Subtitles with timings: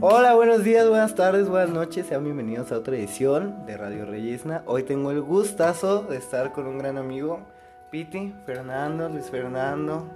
[0.00, 4.62] Hola, buenos días, buenas tardes, buenas noches, sean bienvenidos a otra edición de Radio Reyesna.
[4.66, 7.40] Hoy tengo el gustazo de estar con un gran amigo,
[7.90, 10.08] Piti, Fernando, Luis Fernando.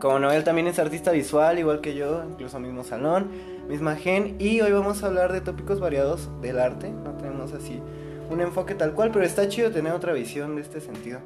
[0.00, 3.30] Como no, él también es artista visual, igual que yo, incluso mismo salón,
[3.68, 4.36] misma gen.
[4.40, 6.90] Y hoy vamos a hablar de tópicos variados del arte.
[6.90, 7.80] No tenemos así
[8.28, 11.20] un enfoque tal cual, pero está chido tener otra visión de este sentido.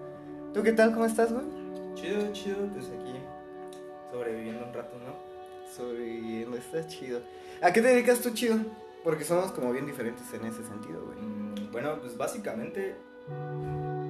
[0.52, 0.92] ¿Tú qué tal?
[0.92, 1.46] ¿Cómo estás, güey?
[1.94, 3.18] Chido, chido, pues aquí
[4.12, 5.29] sobreviviendo un rato, ¿no?
[5.76, 7.20] Sobreviviendo, está chido.
[7.62, 8.56] ¿A qué te dedicas tú, chido?
[9.04, 11.18] Porque somos como bien diferentes en ese sentido, güey.
[11.18, 12.96] Mm, bueno, pues básicamente,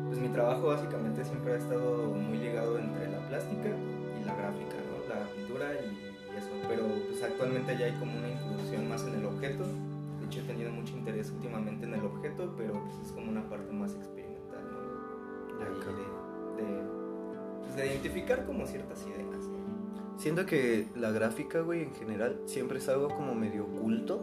[0.07, 4.77] pues mi trabajo básicamente siempre ha estado muy ligado entre la plástica y la gráfica,
[4.89, 5.15] ¿no?
[5.15, 9.27] La pintura y eso, pero pues actualmente ya hay como una inclusión más en el
[9.27, 9.65] objeto.
[9.65, 13.49] De hecho he tenido mucho interés últimamente en el objeto, pero pues es como una
[13.49, 15.65] parte más experimental, ¿no?
[15.65, 15.75] Ahí
[16.57, 16.83] de, de,
[17.61, 19.60] pues, de identificar como ciertas ideas, ¿no?
[20.21, 24.23] Siento que la gráfica, güey, en general, siempre es algo como medio oculto.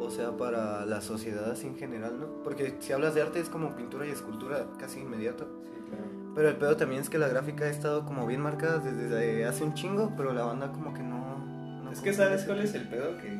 [0.00, 2.42] O sea, para la sociedad así en general, ¿no?
[2.42, 5.46] Porque si hablas de arte es como pintura y escultura casi inmediato.
[5.62, 6.04] Sí, claro.
[6.34, 9.62] Pero el pedo también es que la gráfica ha estado como bien marcada desde hace
[9.62, 11.38] un chingo, pero la banda como que no...
[11.82, 13.30] no Es que sabes cuál es el pedo que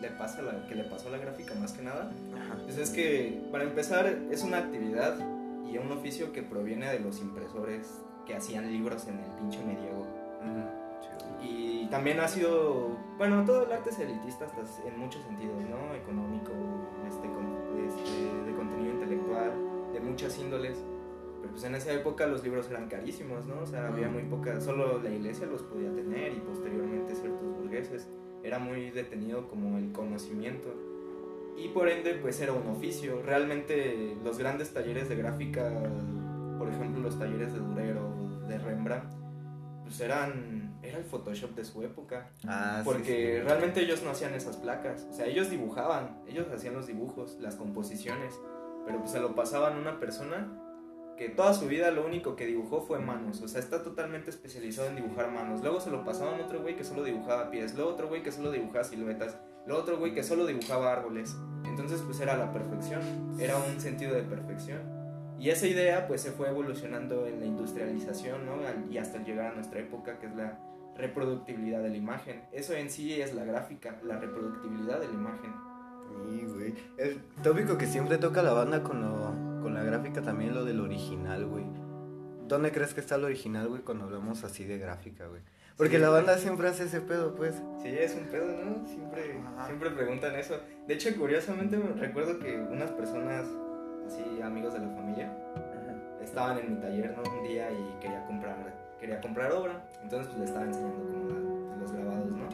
[0.00, 2.12] le pasa la, que le pasó a la gráfica más que nada.
[2.34, 2.58] Ajá.
[2.64, 5.16] Pues es que para empezar es una actividad
[5.66, 7.88] y un oficio que proviene de los impresores
[8.26, 10.06] que hacían libros en el pinche medievo.
[10.42, 10.85] Ujú.
[11.46, 15.94] Y también ha sido, bueno, todo el arte es elitista hasta en muchos sentidos, ¿no?
[15.94, 16.52] Económico,
[17.06, 17.28] este,
[17.86, 19.52] este, de contenido intelectual,
[19.92, 20.76] de muchas índoles.
[21.40, 23.60] Pero pues en esa época los libros eran carísimos, ¿no?
[23.60, 28.08] O sea, había muy poca, solo la iglesia los podía tener y posteriormente ciertos burgueses.
[28.42, 30.74] Era muy detenido como el conocimiento.
[31.56, 33.22] Y por ende, pues era un oficio.
[33.22, 35.70] Realmente los grandes talleres de gráfica,
[36.58, 39.14] por ejemplo, los talleres de Durero, de Rembrandt,
[39.84, 42.30] pues eran, era el Photoshop de su época.
[42.46, 43.42] Ah, sí, Porque sí.
[43.42, 45.06] realmente ellos no hacían esas placas.
[45.10, 48.34] O sea, ellos dibujaban, ellos hacían los dibujos, las composiciones.
[48.86, 50.48] Pero pues se lo pasaban a una persona
[51.16, 53.40] que toda su vida lo único que dibujó fue manos.
[53.42, 55.60] O sea, está totalmente especializado en dibujar manos.
[55.62, 57.74] Luego se lo pasaban a otro güey que solo dibujaba pies.
[57.74, 59.38] Luego otro güey que solo dibujaba siluetas.
[59.66, 61.34] Luego otro güey que solo dibujaba árboles.
[61.64, 63.00] Entonces pues era la perfección.
[63.40, 64.80] Era un sentido de perfección.
[65.38, 68.56] Y esa idea pues se fue evolucionando en la industrialización, ¿no?
[68.90, 70.58] Y hasta llegar a nuestra época, que es la
[70.98, 72.42] reproductibilidad de la imagen.
[72.52, 75.52] Eso en sí es la gráfica, la reproductibilidad de la imagen.
[76.08, 76.74] Sí, güey.
[76.98, 80.80] El tópico que siempre toca la banda con, lo, con la gráfica también lo del
[80.80, 81.64] original, güey.
[82.48, 85.42] ¿Dónde crees que está el original, güey, cuando hablamos así de gráfica, güey?
[85.76, 86.00] Porque Sí.
[86.02, 87.54] la banda siempre hace ese pedo, pues.
[87.82, 88.86] Sí, es un pedo, ¿no?
[88.86, 89.66] Siempre, Ajá.
[89.66, 90.58] siempre preguntan eso.
[90.86, 93.44] De hecho, curiosamente me recuerdo que unas personas,
[94.06, 95.36] así amigos de la familia,
[96.22, 97.22] estaban en mi taller, ¿no?
[97.38, 98.56] Un día y quería comprar,
[99.00, 99.84] quería comprar obra.
[100.02, 102.48] Entonces pues le estaba enseñando como la- los grabados, ¿no?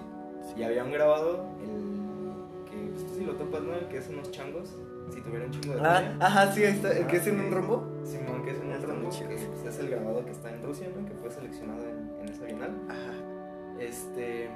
[0.56, 3.74] Y había un grabado, el que, pues tú sí lo topas, ¿no?
[3.74, 4.76] El que es unos changos,
[5.12, 6.90] si tuviera un chingo de Ah, ajá, sí, está.
[6.96, 7.50] ¿El que Ah, es en un sí.
[7.54, 7.86] rombo?
[8.04, 10.88] Simón, que es un Está rombo, que pues, es el grabado que está en Rusia,
[10.96, 11.06] ¿no?
[11.06, 12.70] Que fue seleccionado en, en esa bienal.
[12.88, 13.78] Ajá.
[13.80, 14.48] Este,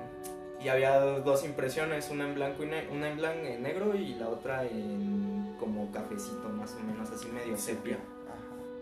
[0.63, 4.15] y había dos impresiones, una en blanco y ne- una en blanco en negro y
[4.15, 7.99] la otra en como cafecito, más o menos, así medio sepia.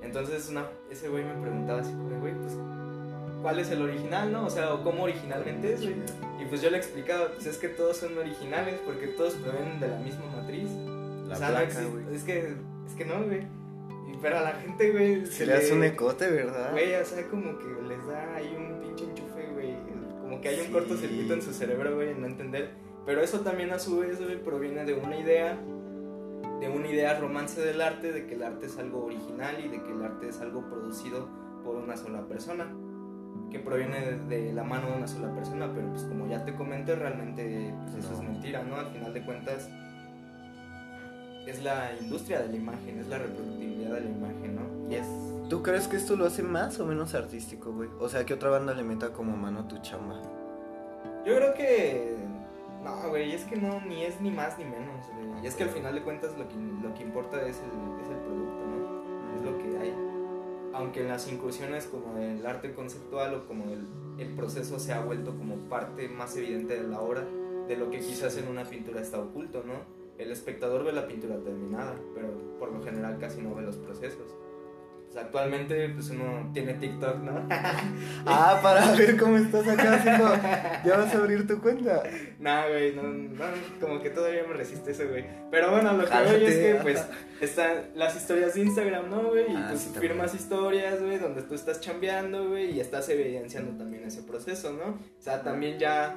[0.02, 2.56] Entonces una, ese güey me preguntaba así, güey, pues,
[3.44, 4.46] ¿cuál es el original, no?
[4.46, 5.96] O sea, ¿o ¿cómo originalmente es, güey?
[6.40, 9.88] Y pues yo le explicaba, pues es que todos son originales porque todos provienen de
[9.88, 10.70] la misma matriz.
[11.28, 12.16] La o sea, no placa, existe- güey.
[12.16, 12.38] es que,
[12.86, 13.42] es que no, güey.
[14.22, 16.70] Pero a la gente, güey, Se le hace un ecote, ¿verdad?
[16.72, 19.76] Güey, o sea, como que les da ahí un pinche enchufe, güey.
[20.22, 20.72] Como que hay un Sí.
[20.72, 22.70] cortocircuito en su cerebro, güey, en no entender.
[23.04, 25.58] Pero eso también a su vez, güey, proviene de una idea,
[26.60, 29.82] de una idea romance del arte, de que el arte es algo original y de
[29.82, 31.28] que el arte es algo producido
[31.62, 32.72] por una sola persona.
[33.50, 36.96] Que proviene de, la mano de una sola persona, pero pues como ya te comenté,
[36.96, 38.76] realmente pues, eso es mentira, ¿no?
[38.76, 39.68] Al final de cuentas
[41.46, 44.90] es la industria de la imagen, es la reproductibilidad de la imagen, ¿no?
[44.90, 45.06] Y es
[45.48, 47.90] ¿Tú crees que esto lo hace más o menos artístico, güey?
[48.00, 50.20] O sea, que otra banda le meta como mano a tu chamba.
[51.24, 52.16] Yo creo que.
[52.82, 55.44] No, güey, es que no, ni es ni más ni menos, güey.
[55.44, 58.10] Y es que al final de cuentas lo que, lo que importa es el, es
[58.10, 58.16] el
[60.74, 63.64] Aunque en las incursiones como el arte conceptual o como
[64.18, 67.24] el proceso se ha vuelto como parte más evidente de la obra,
[67.68, 69.74] de lo que quizás en una pintura está oculto, ¿no?
[70.18, 72.28] El espectador ve la pintura terminada, pero
[72.58, 74.36] por lo general casi no ve los procesos.
[75.14, 77.46] Pues actualmente pues uno tiene TikTok, ¿no?
[78.26, 80.24] Ah, para ver cómo estás acá haciendo.
[80.84, 82.02] Ya vas a abrir tu cuenta.
[82.40, 83.44] Nah, güey, no, no,
[83.80, 85.24] como que todavía me resiste eso, güey.
[85.52, 87.06] Pero bueno, lo que voy es que, pues,
[87.40, 89.52] están las historias de Instagram, ¿no, güey?
[89.52, 93.76] Y Ah, tú sí, firmas historias, güey, donde tú estás chambeando, güey, y estás evidenciando
[93.78, 94.94] también ese proceso, ¿no?
[94.94, 96.16] O sea, también ya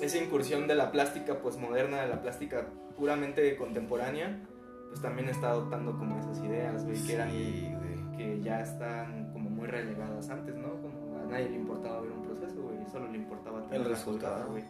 [0.00, 4.40] esa incursión de la plástica posmoderna, de la plástica puramente contemporánea,
[4.88, 7.30] pues también está adoptando como esas ideas, güey, que eran
[8.16, 10.80] que ya están como muy relegadas antes, ¿no?
[10.80, 14.50] Como a nadie le importaba ver un proceso, güey, solo le importaba tener el resultado,
[14.50, 14.64] güey.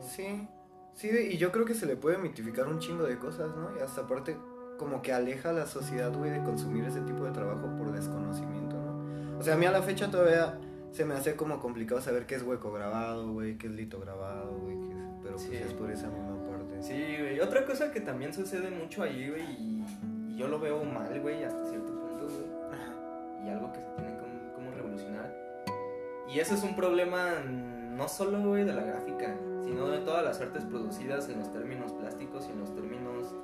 [0.00, 0.48] Sí.
[0.94, 3.76] Sí, y yo creo que se le puede mitificar un chingo de cosas, ¿no?
[3.78, 4.36] Y hasta aparte
[4.78, 8.76] como que aleja a la sociedad, güey, de consumir ese tipo de trabajo por desconocimiento,
[8.76, 9.38] ¿no?
[9.38, 10.58] O sea, a mí a la fecha todavía
[10.90, 14.56] se me hace como complicado saber qué es hueco grabado, güey, qué es lito grabado,
[14.58, 14.76] güey,
[15.22, 16.82] pero pues es por esa misma parte.
[16.82, 17.40] Sí, güey.
[17.40, 21.64] Otra cosa que también sucede mucho ahí, güey, y, yo lo veo mal, güey, hasta
[21.66, 21.97] cierto.
[23.48, 25.34] Y algo que se tiene como, como revolucionar.
[26.28, 27.40] Y eso es un problema
[27.98, 29.34] no solo, güey, de la gráfica,
[29.64, 33.34] sino de todas las artes producidas en los términos plásticos y en los términos,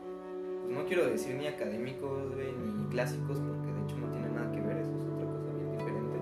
[0.62, 4.52] pues no quiero decir ni académicos, güey, ni clásicos, porque de hecho no tiene nada
[4.52, 6.18] que ver, eso es otra cosa bien diferente.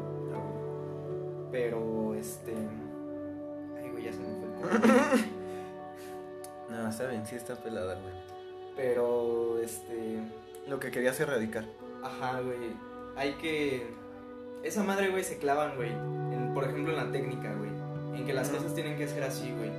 [1.50, 2.54] Pero, este...
[3.76, 4.48] Ay, güey, ya se me fue
[6.70, 8.14] No, está bien, sí está pelada, güey.
[8.76, 10.20] Pero, este...
[10.68, 11.64] Lo que querías erradicar.
[12.02, 12.91] Ajá, güey.
[13.16, 13.86] Hay que...
[14.62, 15.90] Esa madre, güey, se clavan, güey.
[16.54, 17.70] Por ejemplo, en la técnica, güey.
[18.14, 19.70] En que las cosas tienen que ser así, güey.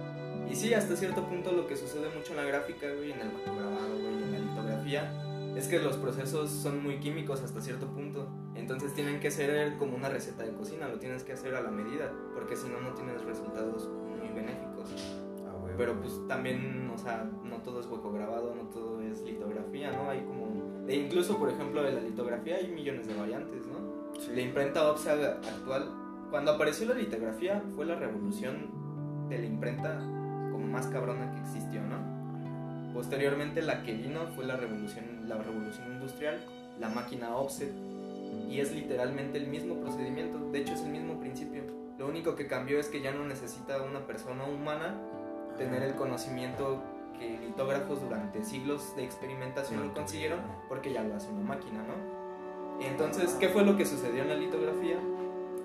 [0.50, 3.32] Y sí, hasta cierto punto lo que sucede mucho en la gráfica, güey, en el
[3.32, 8.28] macrograbado, güey, en la litografía, es que los procesos son muy químicos hasta cierto punto.
[8.56, 11.72] Entonces tienen que ser como una receta de cocina, lo tienes que hacer a la
[11.72, 13.90] medida, porque si no, no tienes resultados.
[15.78, 20.10] Pero pues también, o sea, no todo es hueco grabado, no todo es litografía, ¿no?
[20.10, 20.86] Hay como...
[20.88, 24.34] E incluso, por ejemplo, de la litografía hay millones de variantes, ¿no?
[24.34, 25.90] La imprenta OPSA actual,
[26.30, 28.70] cuando apareció la litografía, fue la revolución
[29.30, 30.00] de la imprenta
[30.52, 32.94] como más cabrona que existió, ¿no?
[32.94, 36.40] Posteriormente la que vino fue la revolución, la revolución industrial,
[36.80, 37.74] la máquina offset,
[38.50, 41.64] y es literalmente el mismo procedimiento, de hecho es el mismo principio.
[41.98, 45.00] Lo único que cambió es que ya no necesita una persona humana
[45.58, 46.82] tener el conocimiento
[47.18, 52.24] que litógrafos durante siglos de experimentación lo consiguieron porque ya lo hace una máquina, ¿no?
[52.82, 54.98] Entonces, ¿qué fue lo que sucedió en la litografía?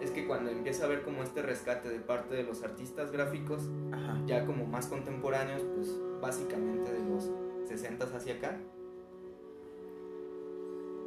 [0.00, 3.68] Es que cuando empieza a haber como este rescate de parte de los artistas gráficos,
[4.26, 7.30] ya como más contemporáneos, pues básicamente de los
[7.66, 8.58] 60 hacia acá,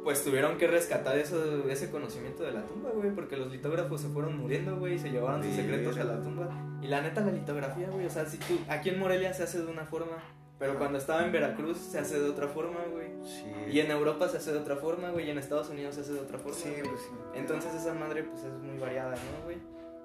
[0.02, 4.08] pues tuvieron que rescatar eso, ese conocimiento de la tumba, güey, porque los litógrafos se
[4.08, 6.48] fueron muriendo, güey, y se llevaron sus secretos a la tumba.
[6.82, 9.60] Y la neta, la litografía, güey, o sea, si tú, aquí en Morelia se hace
[9.62, 10.16] de una forma,
[10.58, 13.08] pero cuando estaba en Veracruz se hace de otra forma, güey.
[13.24, 13.52] Sí.
[13.72, 16.12] Y en Europa se hace de otra forma, güey, y en Estados Unidos se hace
[16.12, 16.56] de otra forma.
[16.56, 16.96] Sí, güey.
[16.96, 17.10] Sí.
[17.34, 19.58] Entonces esa madre, pues es muy variada, ¿no, güey?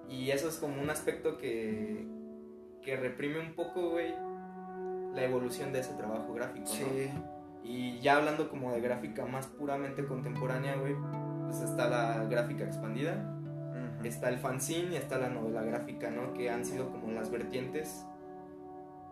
[0.10, 2.08] Y eso es como un aspecto que,
[2.82, 4.14] que reprime un poco, güey,
[5.14, 6.76] la evolución de ese trabajo gráfico, ¿no?
[6.76, 7.12] Sí.
[7.68, 10.96] Y ya hablando como de gráfica más puramente contemporánea, güey,
[11.46, 13.38] pues está la gráfica expandida,
[14.04, 16.34] está el fanzine y está la novela gráfica, ¿no?
[16.34, 18.06] Que han sido como las vertientes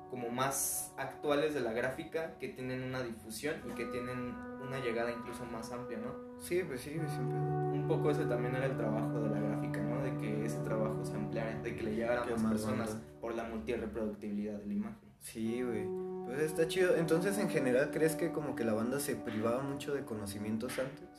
[0.09, 4.33] como más actuales de la gráfica que tienen una difusión y que tienen
[4.65, 6.39] una llegada incluso más amplia, ¿no?
[6.39, 7.37] Sí, pues sí, siempre.
[7.37, 10.01] Un poco ese también era el trabajo de la gráfica, ¿no?
[10.01, 13.43] De que ese trabajo se ampliara, de que le llegara a más personas por la
[13.43, 15.09] multireproductibilidad de la imagen.
[15.25, 15.87] Sí, güey.
[16.25, 16.95] Pues está chido.
[16.95, 21.09] Entonces, en general, ¿crees que como que la banda se privaba mucho de conocimientos antes?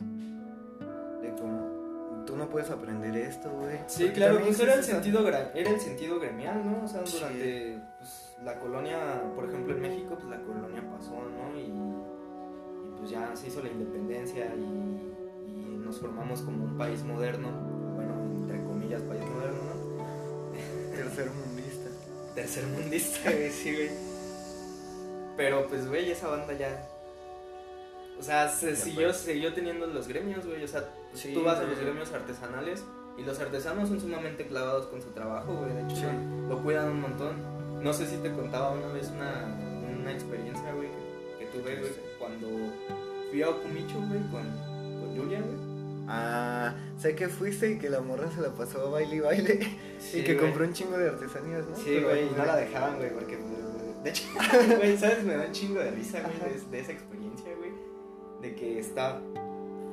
[1.20, 3.78] De como, tú no puedes aprender esto, güey.
[3.88, 6.84] Sí, claro, pues era el, sentido, era el sentido gremial, ¿no?
[6.84, 11.58] O sea, durante pues, la colonia, por ejemplo, en México, pues la colonia pasó, ¿no?
[11.58, 17.02] Y, y pues ya se hizo la independencia y, y nos formamos como un país
[17.02, 17.50] moderno.
[17.94, 20.96] Bueno, entre comillas, país moderno, ¿no?
[20.96, 21.55] Tercermundista.
[22.36, 23.90] Tercermundista, güey, sí, güey.
[25.36, 26.88] Pero pues, güey, esa banda ya.
[28.18, 30.62] O sea, se siguió, siguió teniendo los gremios, güey.
[30.62, 30.84] O sea,
[31.34, 32.84] tú vas a los gremios artesanales
[33.18, 35.72] y los artesanos son sumamente clavados con su trabajo, güey.
[35.72, 36.10] De hecho,
[36.48, 37.82] lo cuidan un montón.
[37.82, 39.44] No sé si te contaba una vez una,
[39.98, 40.88] una experiencia, güey,
[41.38, 42.48] que, tuve, güey, cuando
[43.30, 44.44] fui a Okumicho, güey, con,
[45.00, 45.65] con Julia, güey.
[46.08, 49.78] Ah, sé que fuiste y que la morra se la pasó a baile y baile.
[50.14, 51.76] y que compró un chingo de artesanías, ¿no?
[51.76, 53.38] Sí, güey, y no la dejaban, güey, porque
[54.06, 54.22] de hecho,
[54.76, 55.24] güey, ¿sabes?
[55.24, 57.72] Me da un chingo de risa, güey, de, esa experiencia, güey.
[58.40, 59.20] De que estaba,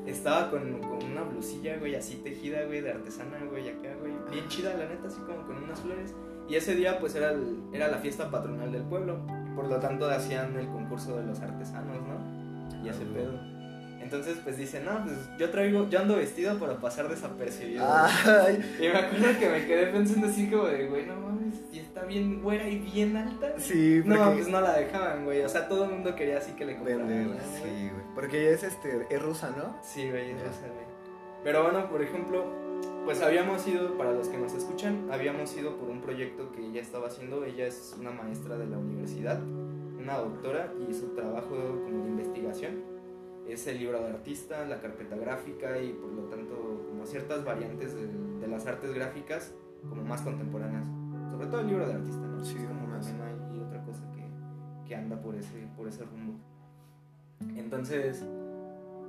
[0.05, 4.13] estaba con, con, una blusilla, güey, así tejida, güey, de artesana, güey, acá, güey.
[4.29, 6.13] Bien chida, la neta, así como con unas flores.
[6.47, 7.33] Y ese día, pues, era,
[7.71, 9.19] era la fiesta patronal del pueblo.
[9.51, 12.83] Y por lo tanto, hacían el concurso de los artesanos, ¿no?
[12.85, 13.52] Y ese ah, pedo.
[14.03, 17.85] Entonces, pues dice, no, pues yo traigo, yo ando vestido para pasar desapercibido.
[17.87, 18.59] Ay.
[18.77, 22.03] Y me acuerdo que me quedé pensando así como de, güey, no mames, y está
[22.03, 23.53] bien güera y bien alta.
[23.57, 24.19] Sí, porque...
[24.19, 25.41] No, pues no la dejaban, güey.
[25.41, 27.37] O sea, todo el mundo quería así que le compraran.
[27.63, 28.03] sí, güey.
[28.13, 29.77] Porque ella es este, es rusa, ¿no?
[29.81, 30.85] Sí, güey, es rusa, güey.
[31.45, 32.45] Pero bueno, por ejemplo,
[33.05, 36.81] pues habíamos ido, para los que nos escuchan, habíamos ido por un proyecto que ella
[36.81, 37.45] estaba haciendo.
[37.45, 41.55] Ella es una maestra de la universidad, una doctora, y su trabajo
[41.85, 42.92] como de investigación
[43.47, 47.93] es el libro de artista, la carpeta gráfica y por lo tanto como ciertas variantes
[47.93, 49.53] de, de las artes gráficas
[49.89, 50.87] como más contemporáneas.
[51.31, 52.43] Sobre todo el libro de artista, ¿no?
[52.43, 53.07] Sí, como más.
[53.07, 56.39] también hay otra cosa que, que anda por ese, por ese rumbo.
[57.55, 58.23] Entonces,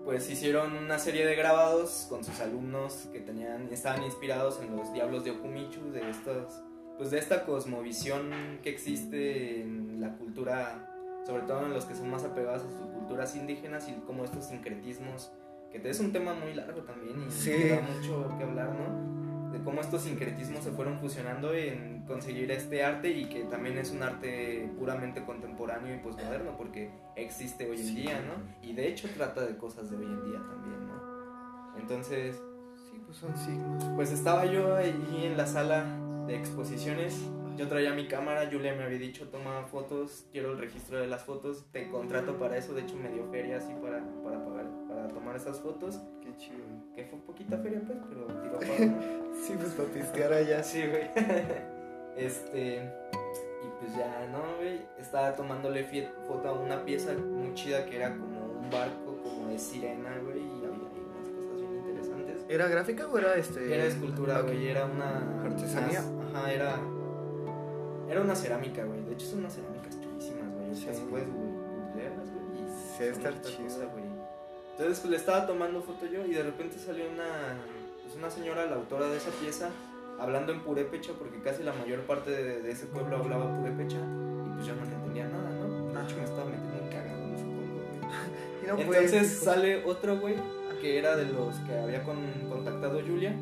[0.05, 4.93] pues hicieron una serie de grabados con sus alumnos que tenían, estaban inspirados en los
[4.93, 6.63] diablos de Okumichu, de estos,
[6.99, 8.31] pues de esta cosmovisión
[8.63, 10.94] que existe en la cultura,
[11.25, 14.45] sobre todo en los que son más apegados a sus culturas indígenas y como estos
[14.47, 15.33] sincretismos,
[15.71, 17.69] que es un tema muy largo también y Sí.
[17.69, 19.51] da mucho que hablar, ¿no?
[19.53, 23.93] De cómo estos sincretismos se fueron fusionando en conseguir este arte y que también es
[23.93, 27.95] un arte puramente contemporáneo y posmoderno porque existe hoy en Sí.
[27.95, 28.35] día, ¿no?
[28.69, 31.79] Y de hecho trata de cosas de hoy en día también, ¿no?
[31.79, 32.43] Entonces,
[32.91, 33.85] Sí, pues son signos.
[33.97, 35.85] pues estaba yo ahí en la sala
[36.27, 37.15] de exposiciones.
[37.57, 41.23] Yo traía mi cámara, Julia me había dicho, toma fotos, quiero el registro de las
[41.25, 45.09] fotos, te contrato para eso, de hecho me dio feria así para, para pagar, para
[45.09, 46.65] tomar esas fotos, Qué chido.
[46.97, 49.35] que fue poquita feria pues, pero tiro a pagar, ¿no?
[49.41, 50.63] Sí, pues para piscar allá.
[50.65, 51.11] Sí, güey.
[52.17, 52.77] este.
[52.79, 54.81] Y pues ya, ¿no, güey?
[54.99, 55.85] Estaba tomándole
[56.27, 60.39] foto a una pieza muy chida que era como un barco, como de sirena, güey.
[60.39, 62.45] Y había ahí unas cosas bien interesantes.
[62.49, 63.75] ¿Era gráfica o era este?
[63.75, 64.69] Era escultura, güey.
[64.69, 65.43] Era una.
[65.45, 66.01] ¿Artesanía?
[66.03, 66.77] unas- ajá, era.
[68.09, 69.03] Era una cerámica, güey.
[69.05, 70.75] De hecho, son unas cerámicas chulísimas, güey.
[70.75, 70.89] Sí.
[70.93, 72.45] si puedes googlearlas, güey.
[72.99, 73.91] Sí, otra chido.
[73.91, 74.05] güey.
[74.73, 77.57] Entonces, pues le estaba tomando foto yo y de repente salió una,
[78.03, 79.71] pues, una señora, la autora de esa pieza,
[80.19, 84.55] hablando en purépecha, porque casi la mayor parte de, de ese pueblo hablaba purépecha, y
[84.55, 85.93] pues yo no le entendía nada, ¿no?
[85.99, 88.11] De hecho, me estaba metiendo un cagado, no supongo, güey.
[88.67, 89.45] No Entonces puedes, hijo.
[89.45, 90.35] sale otro güey,
[90.81, 93.35] que era de los que había con- contactado Julia,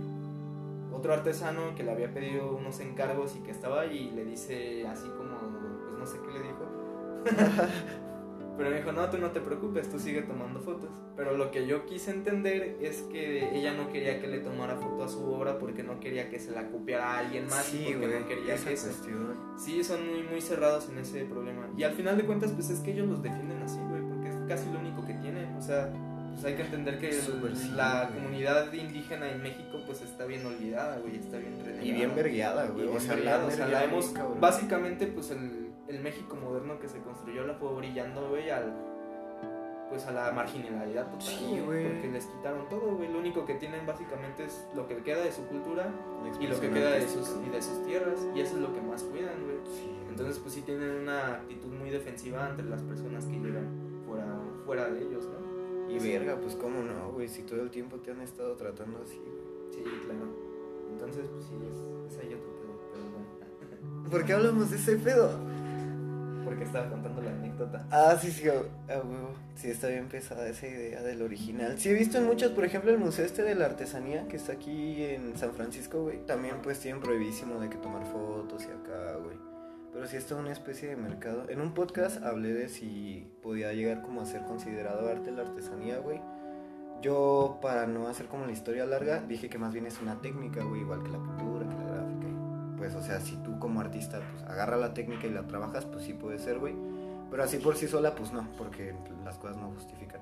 [0.93, 4.87] otro artesano que le había pedido unos encargos y que estaba ahí y le dice
[4.87, 6.67] así como, pues no sé qué le dijo.
[8.57, 10.91] Pero me dijo, no, tú no te preocupes, tú sigue tomando fotos.
[11.17, 15.05] Pero lo que yo quise entender es que ella no quería que le tomara foto
[15.05, 18.07] a su obra porque no quería que se la copiara a alguien más Sí, porque
[18.09, 18.21] güey.
[18.21, 18.91] no quería esa que eso.
[19.57, 21.67] Sí, son muy, muy cerrados en ese problema.
[21.77, 24.37] Y al final de cuentas, pues es que ellos los defienden así, güey, porque es
[24.47, 25.57] casi lo único que tienen.
[25.57, 25.91] O sea,
[26.33, 30.99] pues hay que entender que el- la comunidad indígena en México, pues está bien olvidada,
[30.99, 31.85] güey, está bien renegada.
[31.85, 32.87] Y bien vergueada, güey.
[32.89, 34.41] O sea, la, o sea, han la vergueado hemos, cabrón.
[34.41, 38.73] básicamente, pues el, el México moderno que se construyó la fue brillando, güey, al
[39.91, 41.85] pues a la marginalidad total, Sí, güey.
[41.87, 45.31] porque les quitaron todo, güey, lo único que tienen básicamente es lo que queda de
[45.31, 45.87] su cultura
[46.41, 48.81] y lo que queda de sus, y de sus tierras, y eso es lo que
[48.81, 49.57] más cuidan, güey.
[49.67, 49.93] Sí.
[50.09, 53.69] Entonces, pues sí tienen una actitud muy defensiva entre las personas que llegan
[54.07, 54.25] fuera,
[54.65, 55.42] fuera de ellos, ¿no?
[55.95, 59.19] Y verga, pues cómo no, güey, si todo el tiempo te han estado tratando así,
[59.19, 59.43] güey.
[59.73, 60.27] Sí, claro.
[60.91, 64.09] Entonces, pues sí, es, es ahí otro pedo, pero bueno.
[64.11, 65.39] ¿Por qué hablamos de ese pedo?
[66.45, 67.87] Porque estaba contando la anécdota.
[67.91, 68.67] Ah, sí, sí, huevo.
[69.55, 71.79] Sí, está bien pesada esa idea del original.
[71.79, 74.53] Sí, he visto en muchos, por ejemplo, el museo este de la artesanía que está
[74.53, 76.25] aquí en San Francisco, güey.
[76.27, 79.52] También, pues, tienen prohibidísimo de que tomar fotos y acá, güey.
[79.93, 81.49] Pero sí está una especie de mercado.
[81.51, 85.99] En un podcast hablé de si podía llegar como a ser considerado arte la artesanía,
[85.99, 86.21] güey.
[87.03, 90.63] Yo, para no hacer como la historia larga, dije que más bien es una técnica,
[90.63, 92.27] güey, igual que la pintura, que la gráfica.
[92.27, 95.85] y, Pues, o sea, si tú como artista, pues, agarra la técnica y la trabajas,
[95.85, 96.75] pues sí puede ser, güey.
[97.31, 98.95] Pero así por sí sola, pues no, porque
[99.25, 100.21] las cosas no justifican.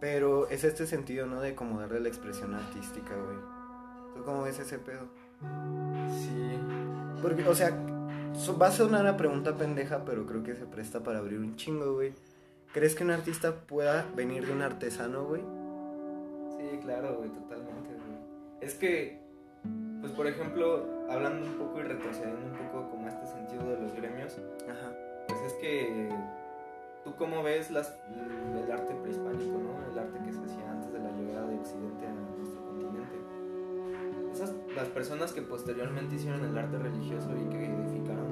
[0.00, 1.40] Pero es este sentido, ¿no?
[1.40, 3.38] De como darle la expresión artística, güey.
[4.14, 5.06] ¿Tú cómo ves ese pedo?
[6.08, 6.58] Sí.
[7.22, 7.76] Porque, o sea,
[8.34, 11.56] so- va a sonar una pregunta pendeja, pero creo que se presta para abrir un
[11.56, 12.12] chingo, güey.
[12.72, 15.42] ¿Crees que un artista pueda venir de un artesano, güey?
[16.56, 18.18] Sí, claro, güey, totalmente, güey.
[18.60, 19.18] Es que,
[20.00, 23.80] pues por ejemplo, hablando un poco y retrocediendo un poco como a este sentido de
[23.80, 24.92] los gremios, Ajá.
[25.26, 26.08] pues es que
[27.04, 27.92] tú cómo ves las,
[28.64, 29.92] el arte prehispánico, ¿no?
[29.92, 33.16] El arte que se hacía antes de la llegada de Occidente a nuestro continente.
[34.32, 37.66] Esas, las personas que posteriormente hicieron el arte religioso y que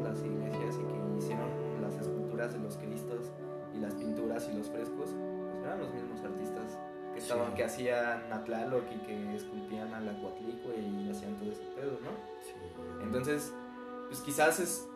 [0.08, 1.48] las iglesias y que hicieron
[1.82, 3.30] las esculturas de los cristos
[3.74, 6.78] y las pinturas y los frescos, pues eran los mismos artistas
[7.12, 7.56] que estaban, Sí.
[7.56, 11.92] que hacían a Tlaloc y que esculpían a la Coatlicue y hacían todo ese pedo,
[12.02, 12.10] ¿no?
[12.42, 12.52] Sí.
[13.02, 13.52] Entonces,
[14.08, 14.88] pues quizás es,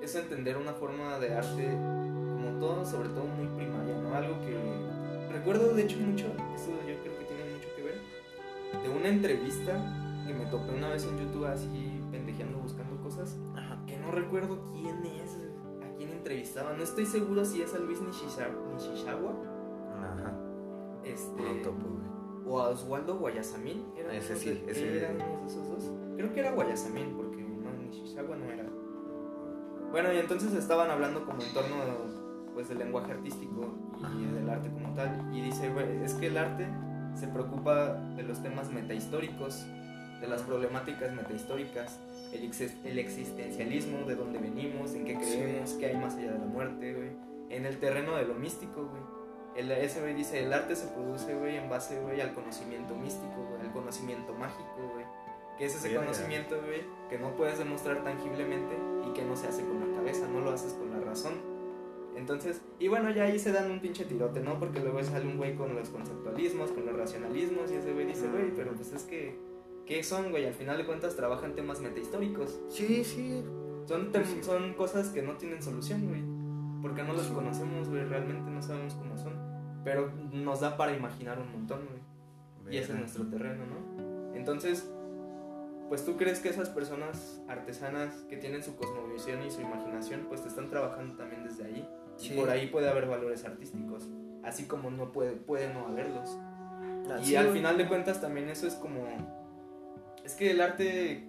[0.00, 4.14] es entender una forma de arte como todo, sobre todo muy primaria, ¿no?
[4.14, 4.56] Algo que
[5.32, 8.00] recuerdo de hecho mucho, eso yo creo que tiene mucho que ver,
[8.82, 9.72] de una entrevista
[10.26, 11.89] que me topé una vez en YouTube así
[14.10, 15.36] no recuerdo quién es,
[15.82, 19.32] a quién entrevistaba, no estoy seguro si es a Luis Nishishawa,
[20.02, 20.34] Ajá.
[21.04, 22.08] este, No topo, güey.
[22.46, 23.84] o a Oswaldo Guayasamín.
[23.96, 25.92] ¿Eran Ese sí, de- ese- ¿Eran unos de esos dos?
[26.16, 28.66] Creo que era Guayasamín, porque no, Nishizawa no era.
[29.90, 31.76] Bueno, y entonces estaban hablando como en torno
[32.54, 33.74] pues del lenguaje artístico
[34.18, 35.28] y del arte como tal.
[35.32, 36.66] Y dice, güey, es que el arte
[37.14, 39.66] se preocupa de los temas metahistóricos,
[40.20, 41.98] de las problemáticas metahistóricas,
[42.32, 46.38] el, ex- el existencialismo, de dónde venimos, en qué creemos, qué hay más allá de
[46.38, 47.10] la muerte, güey.
[47.48, 49.02] En el terreno de lo místico, güey.
[49.56, 53.46] El, ese güey dice, el arte se produce, güey, en base, güey, al conocimiento místico,
[53.48, 55.04] güey, al conocimiento mágico, güey.
[55.58, 59.62] Que es ese conocimiento, güey, que no puedes demostrar tangiblemente y que no se hace
[59.64, 61.34] con la cabeza, no lo haces con la razón.
[62.16, 64.58] Entonces, y bueno, ya ahí se dan un pinche tirote, ¿no?
[64.58, 68.28] Porque luego sale un güey con los conceptualismos, con los racionalismos, y ese güey dice,
[68.28, 69.36] güey, pero pues es que,
[69.90, 70.46] ¿qué son, güey?
[70.46, 72.60] Al final de cuentas trabajan temas metahistóricos.
[72.68, 73.42] Sí, sí.
[73.86, 76.22] Son, tem- son cosas que no tienen solución, güey.
[76.80, 79.32] Porque no los conocemos, güey, realmente no sabemos cómo son.
[79.82, 82.72] Pero nos da para imaginar un montón, güey.
[82.72, 84.36] Y ese es nuestro terreno, ¿no?
[84.36, 84.88] Entonces,
[85.88, 90.40] pues tú crees que esas personas artesanas que tienen su cosmovisión y su imaginación, pues
[90.42, 91.88] te están trabajando también desde ahí.
[92.16, 92.32] Sí.
[92.32, 94.08] Y por ahí puede haber valores artísticos,
[94.44, 96.38] así como no puede, puede no haberlos.
[97.10, 99.49] Ah, y sí, al final de cuentas también eso es como...
[100.30, 101.24] Es que el arte,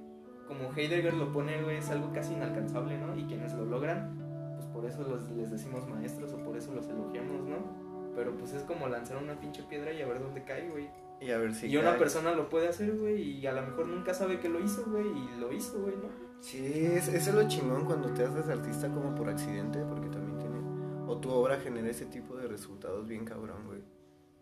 [0.47, 3.17] como Heidegger lo pone, güey, es algo casi inalcanzable, ¿no?
[3.17, 6.87] Y quienes lo logran, pues por eso los, les decimos maestros o por eso los
[6.87, 8.11] elogiamos, ¿no?
[8.15, 10.87] Pero pues es como lanzar una pinche piedra y a ver dónde cae, güey.
[11.19, 11.65] Y a ver si.
[11.65, 14.63] y una persona lo puede hacer, güey, y a lo mejor nunca sabe que lo
[14.63, 16.09] hizo, güey, y lo hizo, güey, ¿no?
[16.39, 20.59] Sí, es, es lo chingón cuando te haces artista como por accidente, porque también tiene.
[21.07, 23.81] O tu obra genera ese tipo de resultados bien cabrón, güey.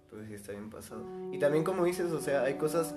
[0.03, 1.05] Entonces sí está bien pasado.
[1.31, 2.93] Y también, como dices, o sea, hay cosas.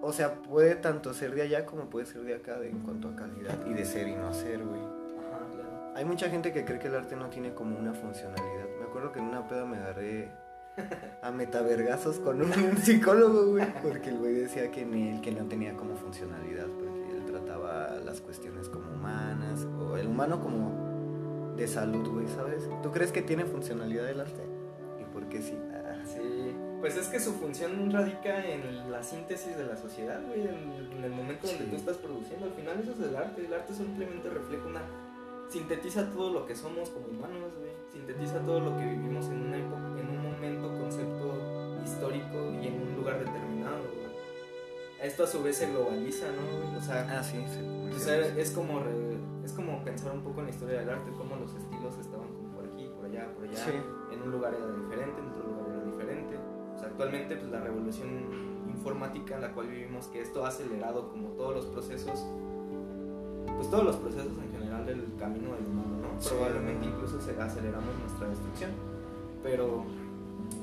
[0.00, 3.08] O sea, puede tanto ser de allá como puede ser de acá de- en cuanto
[3.08, 4.80] a calidad y de ser y no hacer, güey.
[4.80, 5.92] Ajá, claro.
[5.96, 8.66] Hay mucha gente que cree que el arte no tiene como una funcionalidad.
[8.78, 10.30] Me acuerdo que en una peda me agarré
[11.22, 13.66] a metavergazos con un psicólogo, güey.
[13.82, 16.66] Porque el güey decía que ni él que no tenía como funcionalidad.
[16.66, 19.66] Porque él trataba las cuestiones como humanas.
[19.80, 22.68] O el humano como de salud, güey, ¿sabes?
[22.84, 24.42] ¿Tú crees que tiene funcionalidad el arte?
[25.00, 25.58] ¿Y por qué sí?
[26.80, 31.04] Pues es que su función radica en la síntesis de la sociedad, güey, en, en
[31.04, 32.46] el momento donde tú estás produciendo.
[32.46, 33.44] Al final eso es el arte.
[33.46, 34.82] El arte simplemente refleja una...
[35.48, 37.72] Sintetiza todo lo que somos como humanos, güey.
[37.90, 41.34] Sintetiza todo lo que vivimos en una época, en un momento, concepto
[41.82, 44.08] histórico y en un lugar determinado, güey.
[45.02, 46.42] Esto a su vez se globaliza, ¿no?
[46.68, 46.76] güey?
[46.76, 47.60] O sea, ah, sí, sí.
[47.94, 51.10] o sea, es como re- es como pensar un poco en la historia del arte,
[51.16, 53.64] cómo los estilos estaban como por aquí, por allá, por allá.
[54.12, 55.47] En un lugar era diferente, en otro
[56.78, 58.08] sea, actualmente pues la revolución
[58.68, 62.24] informática en la cual vivimos, que esto ha acelerado como todos los procesos,
[63.56, 66.20] pues todos los procesos en general del camino del humano, ¿no?
[66.20, 66.28] Sí.
[66.30, 68.70] Probablemente incluso aceleramos nuestra destrucción,
[69.42, 69.84] pero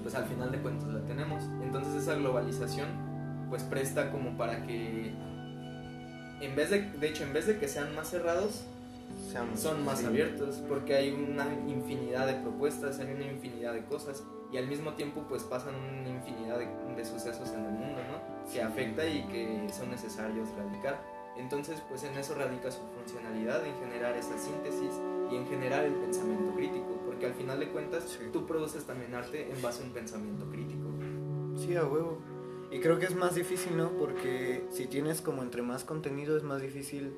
[0.01, 1.43] pues al final de cuentas la tenemos.
[1.61, 2.87] Entonces esa globalización
[3.49, 5.13] pues presta como para que
[6.41, 8.63] en vez de, de hecho, en vez de que sean más cerrados,
[9.31, 10.05] Seamos- son más sí.
[10.05, 14.23] abiertos porque hay una infinidad de propuestas, hay una infinidad de cosas
[14.55, 18.51] y al mismo tiempo pues pasan una infinidad de, de sucesos en el mundo, ¿no?
[18.51, 21.03] Que afecta y que son necesarios radicar.
[21.35, 24.93] Entonces pues en eso radica su funcionalidad, en generar esa síntesis
[25.29, 28.29] y en generar el pensamiento crítico, porque al final de cuentas Sí.
[28.31, 30.87] tú produces también arte en base a un pensamiento crítico.
[31.57, 32.19] Sí, a huevo.
[32.71, 33.89] Y creo que es más difícil, ¿no?
[33.91, 37.13] Porque si tienes como entre más contenido es más difícil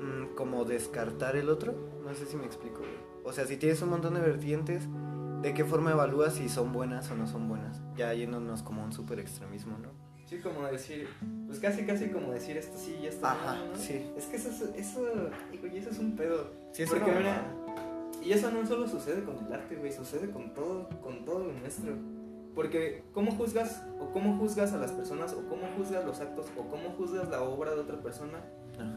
[0.00, 1.74] mm, como descartar el otro.
[2.04, 2.78] No sé si me explico.
[2.80, 2.90] güey.
[3.24, 4.84] O sea, si tienes un montón de vertientes,
[5.44, 7.80] ¿de qué forma evalúas si son buenas o no son buenas?
[7.96, 9.90] Ya yéndonos como a un super extremismo, ¿no?
[10.24, 11.06] Sí, como decir,
[11.46, 13.76] pues casi casi como decir esto sí y esto Ajá, no, ¿no?
[13.76, 14.10] sí.
[14.16, 15.00] Es que eso, es- eso,
[15.52, 16.50] hijo, y eso es un pedo.
[16.72, 17.42] Sí, es Porque mira,
[18.22, 21.52] y eso no solo sucede con el arte, güey, sucede con todo, con todo lo
[21.52, 21.92] nuestro.
[22.54, 26.62] Porque cómo juzgas o cómo juzgas a las personas o cómo juzgas los actos o
[26.68, 28.38] cómo juzgas la obra de otra persona,
[28.78, 28.96] Ajá.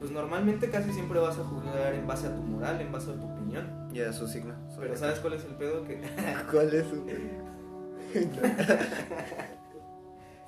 [0.00, 3.14] Pues normalmente casi siempre vas a juzgar en base a tu moral, en base a
[3.14, 3.88] tu opinión.
[3.92, 4.54] Ya, su signo.
[4.78, 5.84] Pero ¿sabes cuál es el pedo?
[5.84, 6.00] Que
[6.50, 7.06] ¿Cuál es su...?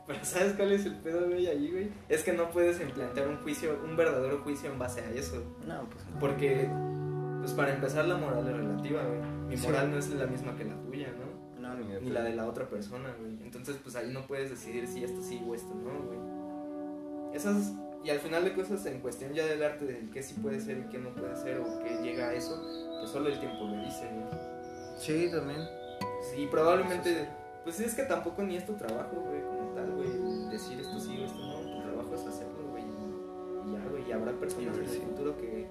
[0.07, 1.91] Pero ¿sabes cuál es el pedo, güey, ahí, güey?
[2.09, 5.37] Es que no puedes plantear un juicio, un verdadero juicio en base a eso.
[5.67, 6.19] No, pues no.
[6.19, 6.69] Porque,
[7.41, 9.21] pues para empezar, la moral es relativa, güey.
[9.49, 9.67] Mi Sí.
[9.67, 11.61] moral no es la misma que la tuya, ¿no?
[11.61, 13.39] No, ni Ni la de la otra persona, güey.
[13.45, 16.19] Entonces, pues ahí no puedes decidir si esto sí o esto no, güey.
[17.37, 17.73] Esas,
[18.05, 20.79] y al final de cosas, en cuestión ya del arte, de qué sí puede ser
[20.79, 22.61] y qué no puede ser, o qué llega a eso,
[22.99, 24.43] pues solo el tiempo lo dice, güey.
[24.97, 25.61] Sí, también.
[26.33, 27.29] Sí, probablemente,
[27.65, 31.19] pues es que tampoco ni es tu trabajo, güey, como tal, güey, decir esto sí
[31.21, 34.83] o esto no, tu trabajo es hacerlo, güey, y ya, güey, y habrá personas en
[34.85, 35.01] el Sí.
[35.01, 35.67] futuro que,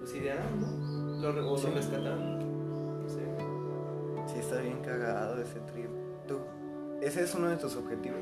[0.00, 1.32] pues idearán, ¿no?
[1.32, 1.66] Lo, o Sí.
[1.68, 3.20] lo rescatarán, no sé.
[4.32, 5.88] Sí, está bien cagado ese trip.
[6.26, 6.38] Tú,
[7.02, 8.20] ¿Ese es uno de tus objetivos?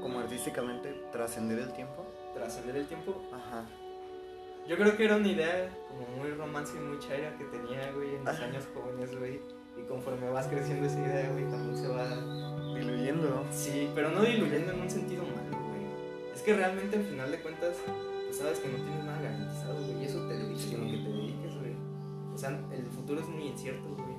[0.00, 2.03] Como artísticamente, trascender el tiempo.
[2.34, 3.22] Trascender el tiempo.
[3.32, 3.64] Ajá.
[4.66, 8.14] Yo creo que era una idea como muy romance y muy chaira que tenía, güey,
[8.14, 8.44] en mis Ajá.
[8.44, 9.40] años jóvenes, güey.
[9.76, 12.06] Y conforme vas creciendo esa idea, güey, también se va
[12.74, 13.44] Diluyendo.
[13.50, 16.32] Sí, pero no diluyendo en un sentido malo, güey.
[16.34, 17.76] Es que realmente al final de cuentas,
[18.24, 20.02] pues sabes que no tienes nada garantizado, güey.
[20.02, 21.74] Y eso te dediques a lo que te dediques, güey.
[22.34, 24.14] O sea, el futuro es muy incierto, güey.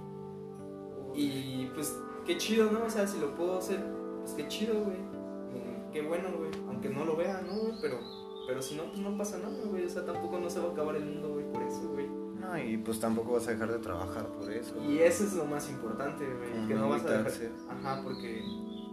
[1.16, 2.86] Y pues qué chido, ¿no?
[2.86, 3.80] O sea, si lo puedo hacer,
[4.22, 4.98] pues qué chido, güey.
[5.96, 6.52] Qué bueno, güey.
[6.68, 7.74] Aunque no lo vea, ¿no, güey?
[7.82, 8.00] Pero,
[8.48, 9.86] pero si no, pues no pasa nada, güey.
[9.86, 12.06] O sea, tampoco no se va a acabar el mundo, güey, por eso, güey.
[12.08, 14.76] No, y pues tampoco vas a dejar de trabajar por eso.
[14.84, 16.68] Y eso es lo más importante, güey.
[16.68, 17.32] Que no vas a dejar.
[17.70, 18.44] Ajá, porque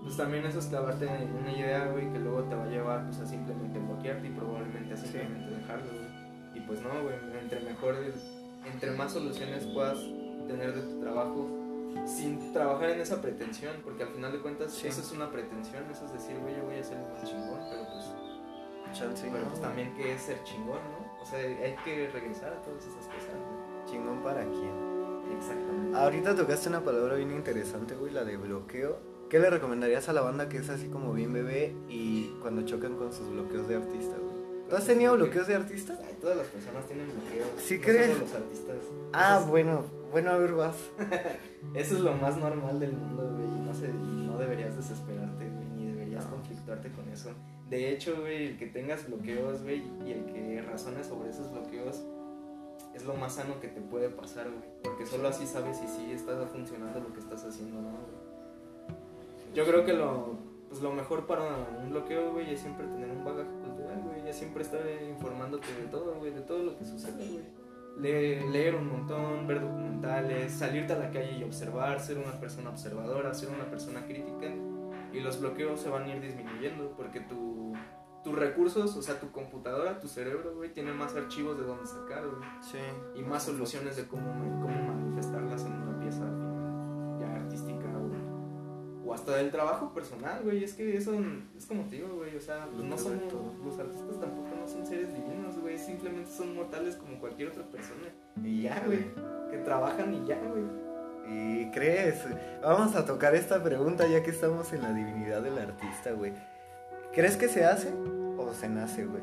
[0.04, 3.04] pues también eso es clavarte en una idea, güey, que luego te va a llevar
[3.06, 5.02] pues a simplemente bloquearte y probablemente a Sí.
[5.08, 6.56] simplemente dejarlo, güey.
[6.56, 7.96] Y pues no, güey, entre mejor,
[8.72, 9.98] entre más soluciones puedas
[10.46, 11.48] tener de tu trabajo
[12.06, 14.88] sin trabajar en esa pretensión, porque al final de cuentas Sí.
[14.88, 17.82] eso es una pretensión, eso es decir, güey, yo voy a ser un chingón, pero
[17.92, 19.48] pues, Chance, pero ¿no?
[19.50, 21.22] pues también qué es ser chingón, ¿no?
[21.22, 23.86] O sea, hay que regresar a todas esas cosas, güey.
[23.90, 24.92] Chingón para quién.
[25.36, 25.96] Exactamente.
[25.98, 28.98] Ahorita tocaste una palabra bien interesante, güey, la de bloqueo.
[29.30, 32.96] ¿Qué le recomendarías a la banda que es así como bien bebé y cuando chocan
[32.96, 34.68] con sus bloqueos de artista, güey?
[34.68, 35.98] ¿Tú has tenido bloqueos de artista?
[36.06, 37.48] Ay, todas las personas tienen bloqueos.
[37.56, 38.08] ¿Sí no crees?
[38.12, 38.76] solo los artistas.
[39.14, 40.76] Ah, bueno, bueno, a ver, vas.
[41.74, 43.46] Eso es lo más normal del mundo, güey.
[43.48, 46.32] y No, sé, y no deberías desesperarte, güey, ni deberías No.
[46.36, 47.30] conflictuarte con eso.
[47.68, 52.02] De hecho, güey, el que tengas bloqueos, güey, y el que razones sobre esos bloqueos
[52.94, 54.68] es lo más sano que te puede pasar, güey.
[54.84, 59.54] Porque solo así sabes si sí está funcionando lo que estás haciendo, ¿no, güey?
[59.54, 60.36] Yo creo que lo,
[60.68, 61.42] pues lo mejor para
[61.82, 64.28] un bloqueo, güey, es siempre tener un bagaje cultural, güey.
[64.28, 67.44] Es siempre estar informándote de todo, güey, de todo lo que sucede, güey.
[67.98, 72.70] Le- leer un montón, ver documentales, salirte a la calle y observar, ser una persona
[72.70, 74.46] observadora, ser una persona crítica.
[75.12, 77.74] Y los bloqueos se van a ir disminuyendo porque tu,
[78.24, 82.24] tus recursos, o sea, tu computadora, tu cerebro, güey, tiene más archivos de donde sacar,
[82.26, 82.78] güey Sí.
[83.14, 85.81] y más soluciones de cómo, cómo manifestarlas en
[89.12, 90.64] o, hasta del trabajo personal, güey.
[90.64, 91.12] Es que eso
[91.56, 92.36] es como te digo, güey.
[92.36, 93.22] O sea, pues Lo no somos,
[93.64, 95.78] los artistas tampoco no son seres divinos, güey.
[95.78, 98.08] Simplemente son mortales como cualquier otra persona.
[98.42, 99.04] Y ya, güey.
[99.50, 100.64] Que trabajan y ya, güey.
[101.28, 102.24] ¿Y crees?
[102.62, 106.32] Vamos a tocar esta pregunta ya que estamos en la divinidad del artista, güey.
[107.12, 107.92] ¿Crees que se hace
[108.38, 109.22] o se nace, güey?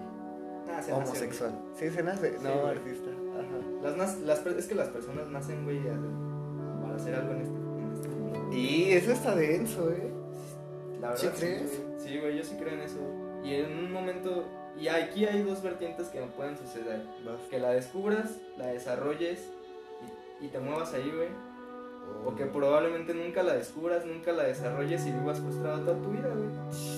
[0.69, 1.51] Ah, se nace, Homosexual.
[1.75, 2.37] Sí, se nace.
[2.37, 2.77] Sí, no, güey.
[2.77, 3.09] artista.
[3.09, 3.95] Ajá.
[3.97, 5.81] Las, las, es que las personas nacen, güey,
[6.81, 7.58] para hacer algo en este.
[8.51, 10.11] Y eso está denso, eh.
[11.01, 11.61] La ¿Sí verdad, crees?
[11.79, 11.99] güey.
[11.99, 12.99] Sí, güey, yo sí creo en eso.
[13.43, 14.45] Y en un momento.
[14.79, 17.39] Y aquí hay dos vertientes que no pueden suceder: Vas.
[17.49, 19.41] que la descubras, la desarrolles
[20.41, 21.29] y, y te muevas ahí, güey.
[22.25, 26.29] O que probablemente nunca la descubras, nunca la desarrolles y vivas frustrado toda tu vida,
[26.33, 26.49] güey.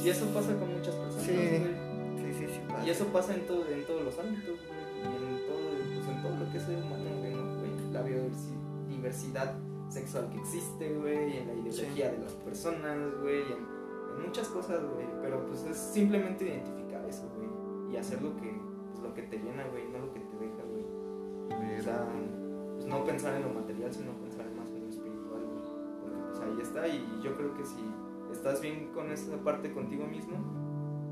[0.06, 1.34] Y eso pasa con muchas personas, Sí.
[1.34, 2.32] güey.
[2.34, 2.62] Sí, sí, sí.
[2.70, 2.86] pasa.
[2.88, 4.82] Y eso pasa en, todo, en todos los ámbitos, güey.
[5.02, 5.60] Y en todo,
[5.96, 7.58] pues, en todo lo que es ser humano, güey, ¿no?
[7.60, 7.72] güey.
[7.92, 9.54] La biodiversidad
[9.92, 11.38] sexual que existe, güey.
[11.38, 13.42] En la ideología de las personas, güey.
[13.42, 15.06] en muchas cosas, güey.
[15.22, 17.94] Pero pues es simplemente identificar eso, güey.
[17.94, 18.54] Y hacer lo que,
[18.92, 19.88] pues, lo que te llena, güey.
[19.90, 21.80] No lo que te deja, güey.
[21.80, 22.08] O sea,
[22.76, 25.62] pues no pensar en lo material, sino pensar más en lo espiritual, güey.
[26.02, 26.88] Porque pues ahí está.
[26.88, 27.82] Y yo creo que si
[28.32, 30.38] estás bien con esa parte contigo mismo,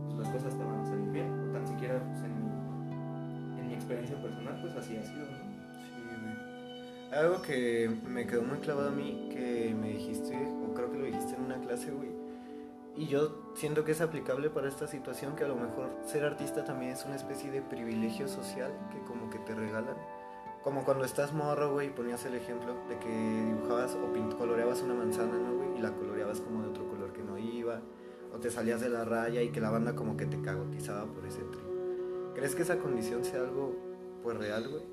[0.06, 1.50] pues las cosas te van a salir bien.
[1.50, 5.49] O tan siquiera pues, en, mi, en mi experiencia personal, pues así ha sido, ¿no?
[7.12, 11.06] Algo que me quedó muy clavado a mí, que me dijiste, o creo que lo
[11.06, 12.10] dijiste en una clase, güey.
[12.96, 16.64] Y yo siento que es aplicable para esta situación, que a lo mejor ser artista
[16.66, 19.96] también es una especie de privilegio social que como que te regalan.
[20.64, 25.38] Como cuando estás morro, güey, ponías el ejemplo de que dibujabas o coloreabas una manzana,
[25.38, 25.80] ¿no, güey?
[25.80, 27.82] Y la coloreabas como de otro color que no iba.
[28.36, 31.26] O te salías de la raya y que la banda como que te cagotizaba por
[31.26, 32.34] ese trío.
[32.36, 33.76] ¿Crees que esa condición sea algo,
[34.22, 34.84] pues, real, güey?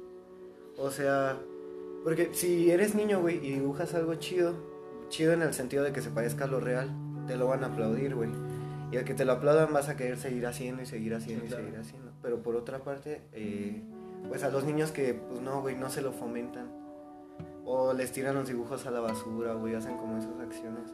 [0.79, 1.39] O sea,
[2.07, 4.55] porque si eres niño, güey, y dibujas algo chido,
[5.09, 6.89] chido en el sentido de que se parezca a lo real,
[7.27, 8.31] te lo van a aplaudir, güey.
[8.93, 11.47] Y al que te lo aplaudan vas a querer seguir haciendo y seguir haciendo Sí,
[11.47, 11.65] y claro.
[11.65, 12.13] seguir haciendo.
[12.23, 13.83] Pero por otra parte, eh,
[14.29, 16.71] pues a los niños que, pues no, güey, no se lo fomentan.
[17.65, 20.89] O les tiran los dibujos a la basura, güey, hacen como esas acciones.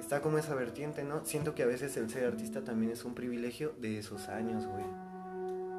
[0.00, 1.24] Está como esa vertiente, ¿no?
[1.24, 5.13] Siento que a veces el ser artista también es un privilegio de esos años, güey.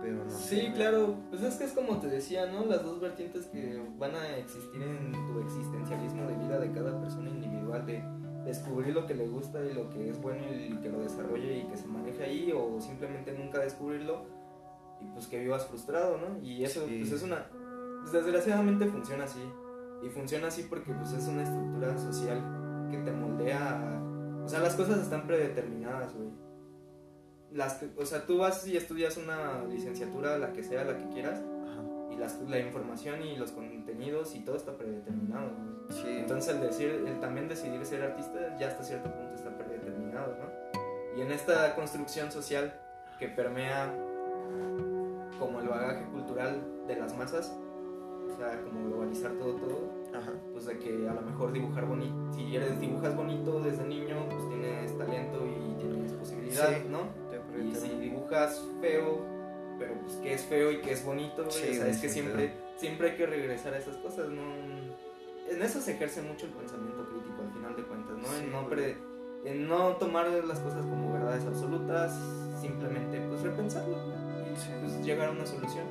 [0.06, 1.16] Pero no sé, Sí, claro.
[1.32, 2.66] Pues es que es como te decía, ¿no?
[2.66, 7.30] Las dos vertientes que van a existir en tu existencialismo de vida de cada persona
[7.32, 8.04] individual, de
[8.46, 11.64] descubrir lo que le gusta y lo que es bueno y que lo desarrolle y
[11.64, 14.26] que se maneje ahí, o simplemente nunca descubrirlo
[15.02, 16.40] y pues que vivas frustrado, ¿no?
[16.46, 16.98] Y eso Sí.
[17.00, 17.48] pues es una...
[18.02, 19.42] Pues desgraciadamente funciona así.
[20.04, 24.60] Y funciona así porque pues es una estructura social que te moldea a, O sea,
[24.60, 26.30] las cosas están predeterminadas, güey.
[27.56, 31.40] Las, o sea, tú vas y estudias una licenciatura, la que sea, la que quieras,
[31.40, 31.82] Ajá.
[32.12, 35.52] y las, la información y los contenidos y todo está predeterminado.
[35.90, 36.04] Sí.
[36.08, 41.18] Entonces el decir, el también decidir ser artista ya hasta cierto punto está predeterminado, ¿no?
[41.18, 42.74] Y en esta construcción social
[43.20, 43.94] que permea
[45.40, 47.56] como el bagaje cultural de las masas,
[48.34, 50.34] o sea, como globalizar todo, todo, Ajá.
[50.52, 54.48] pues de que a lo mejor dibujar bonito, si eres dibujas bonito desde niño, pues
[54.50, 56.88] tienes talento y tienes posibilidad, Sí.
[56.90, 57.00] ¿no?
[57.64, 59.20] Y si dibujas feo,
[59.80, 62.10] pero pues que es feo y que es bonito, Sí, o sea, güey, es que
[62.10, 64.42] siempre, siempre hay que regresar a esas cosas, ¿no?
[65.50, 68.28] En eso se ejerce mucho el pensamiento crítico, al final de cuentas, ¿no?
[68.28, 68.98] Sí, en, no pre-
[69.46, 72.20] en no tomar las cosas como verdades absolutas,
[72.62, 74.70] simplemente pues repensarlo y Sí.
[74.82, 75.86] pues llegar a una solución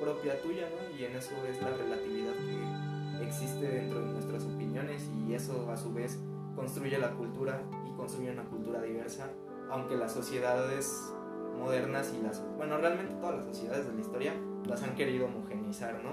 [0.00, 0.96] propia tuya, ¿no?
[0.98, 5.76] Y en eso es la relatividad que existe dentro de nuestras opiniones y eso a
[5.76, 6.18] su vez
[6.54, 9.28] construye la cultura y construye una cultura diversa,
[9.70, 11.12] aunque las sociedades
[11.58, 14.32] modernas y las, bueno, realmente todas las sociedades de la historia
[14.66, 16.12] las han querido homogeneizar, ¿no?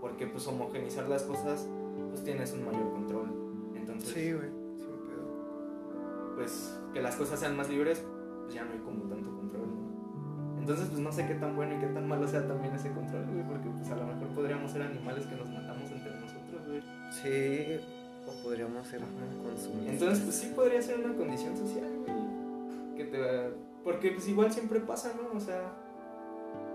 [0.00, 1.66] Porque pues homogeneizar las cosas,
[2.10, 3.28] pues tienes un mayor control.
[3.74, 4.50] Entonces, Sí, güey.
[4.76, 6.34] Sin pedo.
[6.36, 8.04] pues que las cosas sean más libres,
[8.42, 10.58] pues ya no hay como tanto control, ¿no?
[10.60, 13.24] Entonces, pues no sé qué tan bueno y qué tan malo sea también ese control,
[13.26, 16.82] güey, porque pues a lo mejor podríamos ser animales que nos matamos entre nosotros, güey.
[17.10, 17.80] Sí.
[18.26, 19.00] O podríamos ser
[19.42, 19.92] consumistas.
[19.92, 22.23] Entonces, pues sí podría ser una condición social, güey.
[23.14, 23.50] Te
[23.84, 25.36] porque pues igual siempre pasa, ¿no?
[25.36, 25.72] O sea,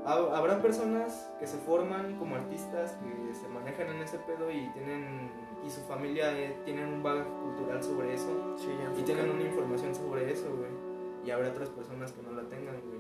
[0.06, 4.70] ha- habrá personas que se forman como artistas, que se manejan en ese pedo y
[4.74, 5.32] tienen
[5.66, 9.94] y su familia eh, tienen un bagaje cultural sobre eso Sí, y tienen una información
[9.94, 10.70] sobre eso, güey.
[11.26, 13.00] Y habrá otras personas que no la tengan, güey.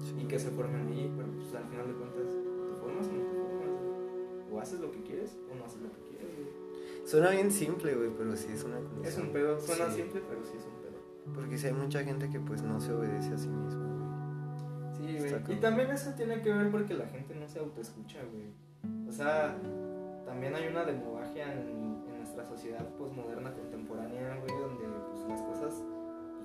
[0.00, 0.16] Sí.
[0.22, 3.22] Y que se formen ahí, pero pues al final de cuentas, ¿te formas o no
[3.24, 4.52] te formas, güey?
[4.52, 7.06] O haces lo que quieres o no haces lo que quieres, güey.
[7.06, 10.02] Suena bien simple, güey, pero sí es una Es un pedo, suena Sí.
[10.02, 10.85] simple, pero sí es un pedo.
[11.34, 13.70] Porque sí hay mucha gente que pues no se obedece a sí güey.
[14.96, 15.56] Sí, güey.
[15.56, 19.06] Y también eso tiene que ver porque la gente no se autoescucha, güey.
[19.08, 19.56] O sea,
[20.24, 21.60] también hay una demobagia en,
[22.08, 25.82] en nuestra sociedad posmoderna contemporánea, güey, donde pues, las cosas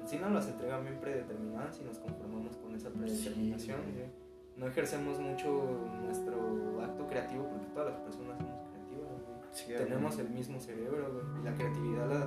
[0.01, 3.95] en sí no las entregan bien predeterminadas y nos conformamos con esa predeterminación, Sí, güey.
[3.95, 4.21] güey.
[4.57, 9.39] No ejercemos mucho nuestro acto creativo porque todas las personas somos creativas, güey.
[9.51, 11.41] Sí, Tenemos el mismo cerebro, güey.
[11.41, 12.25] Y la creatividad la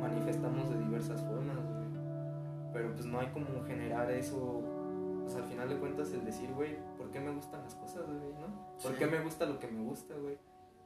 [0.00, 1.56] manifestamos de diversas formas.
[2.76, 4.62] Pero pues no hay como generar eso.
[5.22, 8.18] Pues al final de cuentas el decir, güey, ¿por qué me gustan las cosas, güey?
[8.34, 8.76] ¿No?
[8.82, 8.98] ¿Por Sí.
[8.98, 10.36] qué me gusta lo que me gusta, güey?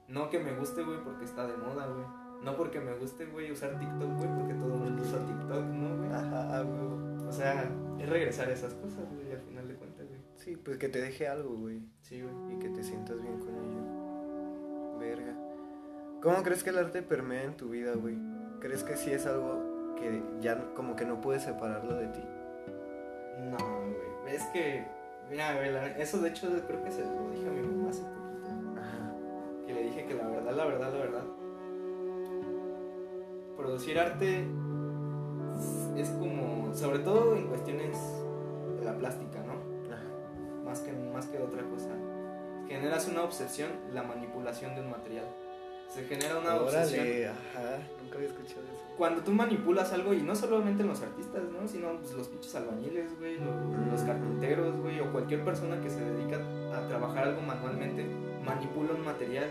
[0.07, 2.07] No que me guste, güey, porque está de moda, güey.
[2.44, 5.96] No porque me guste, güey, usar TikTok, güey, porque todo el mundo usa TikTok, ¿no,
[5.98, 6.12] güey?
[6.12, 7.26] Ajá, güey.
[7.29, 10.20] O sea, es regresar a esas cosas, güey, al final de cuentas, güey.
[10.37, 11.83] Sí, pues que te deje algo, güey.
[12.03, 12.55] Sí, güey.
[12.55, 14.98] Y que te sientas bien con ello.
[15.00, 15.35] Verga.
[16.22, 18.16] ¿Cómo crees que el arte permea en tu vida, güey?
[18.61, 19.70] ¿Crees que sí es algo
[20.01, 22.25] que ya como que no puedes separarlo de ti?
[23.51, 24.35] No, güey.
[24.35, 24.85] Es que,
[25.31, 28.51] mira, güey, eso de hecho creo que se lo dije a mi mamá hace poquito.
[28.81, 29.15] Ajá.
[29.67, 31.25] Que le dije que la verdad, la verdad, la verdad.
[33.57, 34.47] Producir arte
[35.57, 37.97] es, es como, sobre todo en cuestiones
[38.79, 39.53] de la plástica, ¿no?
[39.93, 40.03] Ajá.
[40.65, 41.91] Más que, más que de otra cosa.
[42.69, 45.27] Generas una obsesión, la manipulación de un material.
[45.92, 47.00] Se genera una obsesión.
[47.00, 47.79] Órale, ajá.
[48.03, 48.85] Nunca había escuchado eso.
[48.96, 51.66] cuando tú manipulas algo, y no solamente en los artistas, ¿no?
[51.66, 56.00] Sino pues, los pinches albañiles, güey, lo- los, carpinteros, güey, o cualquier persona que se
[56.05, 56.37] dedica
[56.76, 58.05] a trabajar algo manualmente,
[58.44, 59.50] manipula un material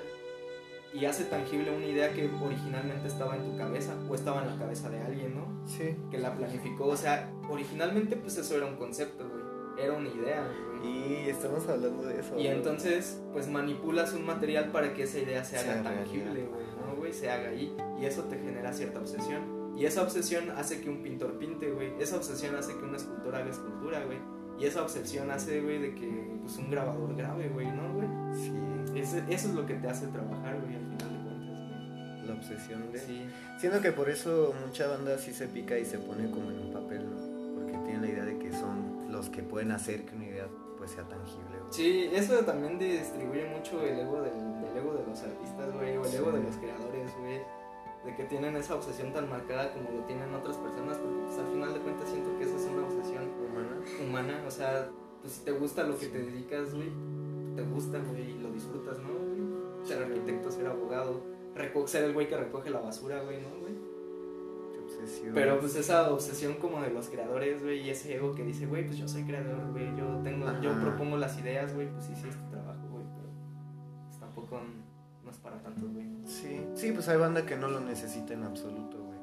[0.94, 4.58] y hace tangible una idea que originalmente estaba en tu cabeza o estaba en la
[4.58, 5.68] cabeza de alguien, ¿no?
[5.68, 5.96] Sí.
[6.12, 10.44] Que la planificó, o sea, originalmente pues eso era un concepto, güey, era una idea,
[10.46, 10.69] güey.
[10.84, 12.40] Y estamos hablando de eso.
[12.40, 16.50] Y entonces, pues manipulas un material para que esa idea se haga haga tangible, realidad.
[16.50, 17.14] güey, ¿no, güey?
[17.14, 17.76] Se haga ahí.
[18.00, 19.74] Y eso te genera cierta obsesión.
[19.78, 21.94] Y esa obsesión hace que un pintor pinte, güey.
[22.00, 24.18] Esa obsesión hace que un escultor haga escultura, güey.
[24.60, 28.08] Y esa obsesión hace, güey, de que pues un grabador grabe, güey, ¿no, güey?
[28.34, 29.00] Sí.
[29.00, 32.28] Eso es lo que te hace trabajar, güey, al final de cuentas, güey.
[32.28, 33.00] La obsesión de...
[33.00, 33.26] Sí.
[33.58, 36.74] Siendo que por eso mucha banda sí se pica y se pone como en un
[36.74, 37.56] papel, ¿no?
[37.56, 40.26] Porque tienen la idea de que son los que pueden hacer que una
[40.90, 41.58] sea tangible.
[41.60, 41.72] güey.
[41.72, 46.06] Sí, eso también distribuye mucho el ego del, el ego de los artistas, güey, o
[46.06, 47.40] el ego de los creadores, güey.
[48.06, 51.48] De que tienen esa obsesión tan marcada como lo tienen otras personas, porque pues, al
[51.48, 53.78] final de cuentas siento que esa es una obsesión Humana.
[54.08, 54.44] humana.
[54.48, 54.90] O sea,
[55.22, 56.90] pues si te gusta lo que te dedicas, güey,
[57.56, 59.10] te gusta, güey, y lo disfrutas, ¿no?
[59.14, 59.86] güey?
[59.86, 61.22] Ser arquitecto, ser abogado,
[61.88, 63.74] ser el güey que recoge la basura, güey, ¿no, güey?
[65.02, 65.34] Obsesión.
[65.34, 68.86] Pero pues esa obsesión como de los creadores, güey, y ese ego que dice, güey,
[68.86, 72.28] pues yo soy creador, güey, yo tengo, yo propongo las ideas, güey, pues sí, sí
[72.28, 73.30] es tu trabajo, güey, pero
[74.08, 74.62] pues, tampoco
[75.24, 76.08] no es para tanto, güey.
[76.26, 79.20] Sí, sí, pues hay banda que no lo necesita en absoluto, güey.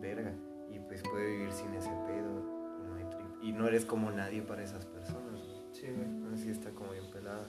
[0.00, 0.32] Verga.
[0.70, 2.40] Y pues puede vivir sin ese pedo
[2.80, 5.40] y no, hay tri- y no eres como nadie para esas personas.
[5.72, 6.34] Sí, güey.
[6.34, 7.48] Así está como bien pelada.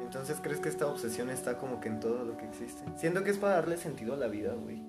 [0.00, 2.82] Entonces, ¿crees que esta obsesión está como que en todo lo que existe?
[2.96, 4.80] Siento que es para darle sentido a la vida, güey.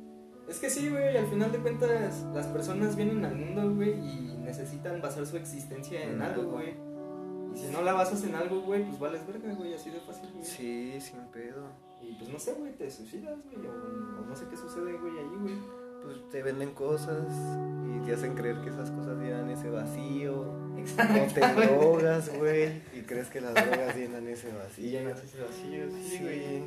[0.49, 4.37] Es que sí, güey, al final de cuentas las personas vienen al mundo, güey, y
[4.43, 6.73] necesitan basar su existencia en En algo, güey.
[7.53, 10.29] Y si no la basas en algo, güey, pues vales verga, güey, así de fácil,
[10.33, 10.43] güey.
[10.45, 11.63] Sí, sin pedo.
[12.01, 15.17] Y pues no sé, güey, te suicidas, güey, o, o no sé qué sucede, güey,
[15.19, 15.55] ahí, güey.
[16.03, 17.25] Pues te venden cosas
[17.85, 20.41] y te hacen creer que esas cosas llenan ese vacío.
[20.41, 21.61] O te Exacto.
[21.61, 24.89] drogas, güey, y crees que las drogas llenan ese Y vacío.
[24.89, 26.39] llenas ese vacío, sí, Sí, güey.
[26.39, 26.63] Sí,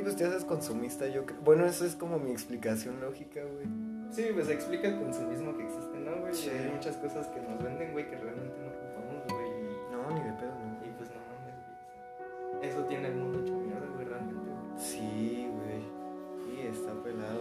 [0.00, 1.40] pues te haces consumista, yo creo.
[1.42, 3.66] Bueno, eso es como mi explicación lógica, güey.
[4.12, 6.34] Sí, pues explica el consumismo que existe, ¿no, güey?
[6.34, 6.50] Sí.
[6.50, 9.48] Hay muchas cosas que nos venden, güey, que realmente no ocupamos, güey.
[9.48, 10.86] y- No, ni de pedo, no.
[10.86, 11.54] Y pues no mames,
[12.60, 12.68] güey.
[12.70, 14.78] Eso tiene el mundo hecho mierda, güey, realmente, güey.
[14.78, 15.82] Sí, güey.
[16.44, 17.40] Sí, está pelado.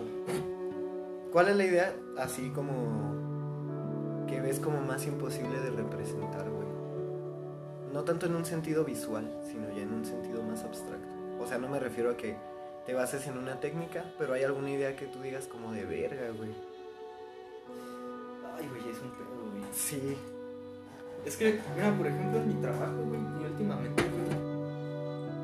[1.31, 6.67] ¿Cuál es la idea así como que ves como más imposible de representar, güey?
[7.93, 10.98] No tanto en un sentido visual, sino ya en un sentido más abstracto.
[11.39, 12.35] O sea, no me refiero a que
[12.85, 16.31] te bases en una técnica, pero hay alguna idea que tú digas como de verga,
[16.37, 16.51] güey.
[18.55, 19.63] Ay, güey, es un pedo, güey.
[19.71, 20.17] Sí.
[21.25, 24.29] Es que, mira, por ejemplo, en mi trabajo, güey, y últimamente, güey,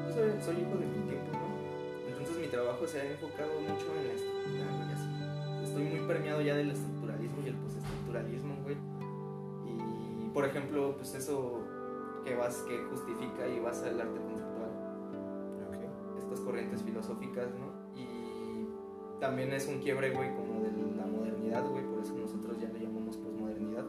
[0.07, 2.09] yo soy, soy hijo de mi tiempo, ¿no?
[2.09, 5.65] Entonces mi trabajo se ha enfocado mucho en la estructura, güey, así.
[5.65, 8.77] Estoy muy permeado ya del estructuralismo y el postestructuralismo, güey.
[9.65, 11.63] Y, por ejemplo, pues eso
[12.25, 14.44] que vas, que justifica y basa el arte Ok.
[16.41, 17.99] Corrientes filosóficas, ¿no?
[17.99, 18.67] Y
[19.19, 22.79] también es un quiebre, güey, como de la modernidad, güey, por eso nosotros ya le
[22.79, 23.85] llamamos posmodernidad.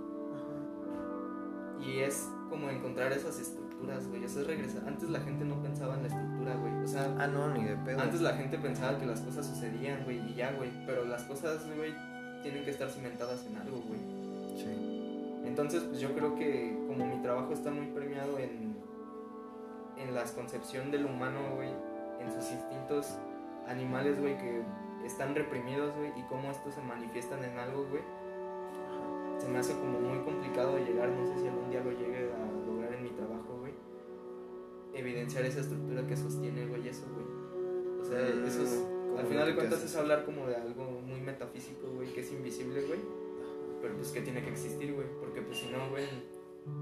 [1.81, 4.25] Y es como encontrar esas estructuras, güey.
[4.25, 4.83] Eso es regresar.
[4.87, 6.73] Antes la gente no pensaba en la estructura, güey.
[6.83, 8.01] O sea, Ah, no, ni de pedo.
[8.01, 10.71] antes la gente pensaba que las cosas sucedían, güey, y ya, güey.
[10.87, 11.95] Pero las cosas, güey,
[12.43, 14.01] tienen que estar cimentadas en algo, güey.
[14.57, 15.43] Sí.
[15.45, 18.75] Entonces, pues yo creo que como mi trabajo está muy premiado en,
[19.99, 21.71] en la concepción del humano, güey,
[22.27, 23.19] en sus instintos
[23.67, 24.62] animales, güey, que
[25.05, 28.03] están reprimidos, güey, y cómo estos se manifiestan en algo, güey.
[29.39, 32.67] Se me hace como muy complicado llegar, no sé si algún día lo llegue a
[32.67, 33.73] lograr en mi trabajo, güey.
[34.95, 37.27] Evidenciar esa estructura que sostiene, güey, eso, güey.
[38.01, 38.85] O sea, Mm, eso es,
[39.19, 42.83] al final de cuentas es hablar como de algo muy metafísico, güey, que es invisible,
[42.83, 43.01] güey.
[43.83, 45.07] Pero pues que tiene que existir, güey.
[45.21, 46.07] Porque pues si no, güey,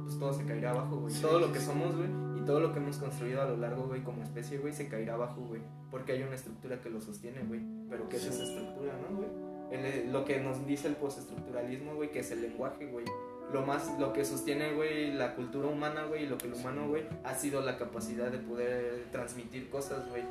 [0.05, 1.13] pues todo se caerá abajo, güey.
[1.21, 2.09] Todo lo que somos, güey,
[2.47, 5.41] todo lo que hemos construido a lo largo, güey, como especie, güey, se caerá abajo,
[5.43, 5.61] güey.
[5.91, 7.61] Porque hay una estructura que lo sostiene, güey.
[7.89, 8.29] Pero ¿qué es Sí.
[8.29, 9.29] esa estructura, no, güey?
[9.71, 13.05] El- lo que nos dice el postestructuralismo, güey, que es el lenguaje, güey.
[13.53, 16.89] Lo más, lo que sostiene, güey, la cultura humana, güey, y lo que el humano,
[16.89, 20.23] güey, ha sido la capacidad de poder transmitir cosas, güey.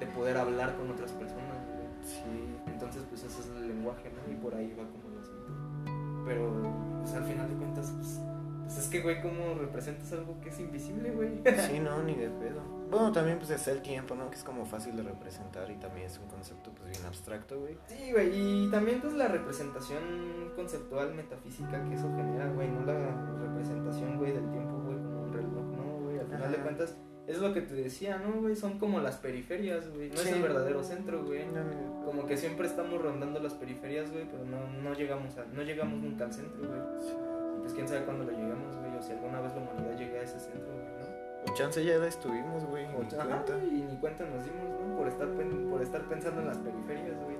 [0.00, 1.88] De poder hablar con otras personas, güey.
[2.02, 2.56] Sí.
[2.66, 4.32] Entonces, pues ese es el lenguaje, ¿no?
[4.32, 6.24] Y por ahí va como el asunto.
[6.26, 8.20] Pero, pues al final de cuentas, pues,
[8.68, 11.40] pues es que, güey, ¿cómo representas algo que es invisible, güey?
[11.70, 12.60] Sí, no, ni de pedo.
[12.90, 14.28] Bueno, también pues es el tiempo, ¿no?
[14.28, 17.78] Que es como fácil de representar y también es un concepto pues bien abstracto, güey.
[17.86, 22.94] Sí, güey, y también pues la representación conceptual metafísica que eso genera, güey, no la
[23.40, 26.18] representación, güey, del tiempo, güey, como un reloj, ¿no, güey?
[26.18, 28.54] Al final de cuentas, es lo que te decía, ¿no, güey?
[28.54, 31.46] Son como las periferias, güey, no es el verdadero centro, güey.
[31.46, 32.04] No, pedo.
[32.04, 36.02] Como que siempre estamos rondando las periferias, güey, pero no, no llegamos a, no llegamos
[36.02, 36.80] nunca al centro, güey.
[37.00, 37.37] Sí.
[37.68, 40.22] Pues quién sabe cuándo lo llegamos, güey, o si alguna vez la humanidad llegue a
[40.22, 41.52] ese centro, güey, ¿no?
[41.52, 42.86] O chance ya la estuvimos, güey.
[42.86, 44.96] Y ni cuenta nos dimos, ¿no?
[44.96, 47.36] Por estar, por estar pensando en las periferias, güey.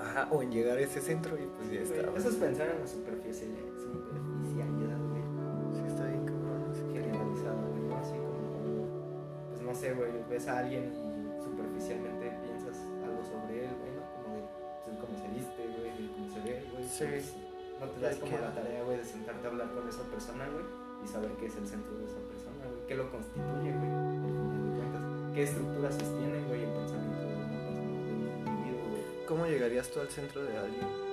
[0.00, 2.10] Ajá, o en llegar a ese centro y pues ya está.
[2.10, 5.22] Eso es pensar en la superficialidad, superficialidad, güey.
[5.70, 6.74] Sí, está bien cabrón.
[6.74, 6.82] sí.
[6.92, 7.96] Generalizada, güey, ¿no?
[7.98, 13.70] Así como pues no sé, güey, ves a alguien y superficialmente piensas algo sobre él,
[13.78, 14.02] güey, ¿no?
[14.10, 14.42] Como de
[14.82, 16.82] pues, cómo se viste, güey, cómo se ve, güey.
[16.82, 17.04] Sí.
[17.06, 17.47] pues,
[17.80, 20.64] no te das como la tarea, güey, de sentarte a hablar con esa persona, güey,
[21.04, 24.10] y saber qué es el centro de esa persona, güey, qué lo constituye, güey, al
[24.10, 25.02] final de cuentas,
[25.34, 29.90] qué estructura sostiene, güey, el pensamiento de una persona, de un individuo, güey, ¿Cómo llegarías
[29.90, 31.08] tú al centro de alguien?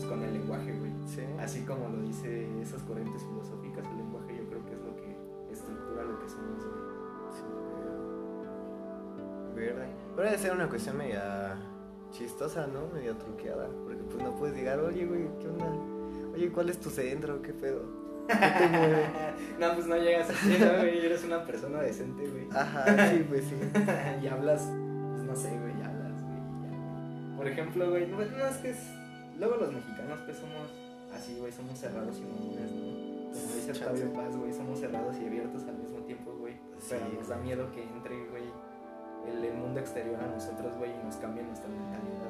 [0.00, 0.90] pues con el lenguaje, güey.
[1.06, 1.22] Sí.
[1.38, 5.16] Así como lo dice esas corrientes filosóficas, el lenguaje yo creo que es lo que
[5.52, 6.80] estructura lo que somos, güey.
[7.32, 7.42] Sí,
[9.54, 9.66] güey.
[9.66, 9.86] Verde.
[10.16, 11.56] Pero debe ser una cuestión media
[12.10, 12.88] chistosa, ¿no?
[12.92, 13.68] Media truqueada.
[14.10, 15.66] Pues no puedes llegar, oye, güey, ¿qué onda?
[16.34, 17.40] Oye, ¿cuál es tu centro?
[17.42, 17.82] ¿Qué pedo?
[18.28, 19.06] ¿Qué te mueve?
[19.60, 21.04] no, pues no llegas así, ¿no, güey?
[21.04, 22.46] Eres una persona decente, güey.
[22.52, 23.56] Ajá, sí, pues sí.
[24.22, 27.36] y hablas, pues no sé, güey, y hablas, güey, y ya, güey.
[27.36, 28.78] Por ejemplo, güey, no, no, es que es...
[29.38, 30.68] Luego los mexicanos, pues somos
[31.14, 33.00] así, güey, somos cerrados y mamones, ¿no?
[33.30, 33.72] Como dice.
[33.72, 36.54] Octavio Paz, güey, somos cerrados y abiertos al mismo tiempo, güey.
[36.88, 38.44] Pero Sí, nos da miedo que entre, güey,
[39.26, 42.29] el, el mundo exterior a nosotros, güey, y nos cambie nuestra mentalidad.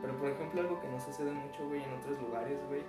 [0.00, 2.82] Pero por ejemplo, algo que no sucede mucho, güey, en otros lugares, güey.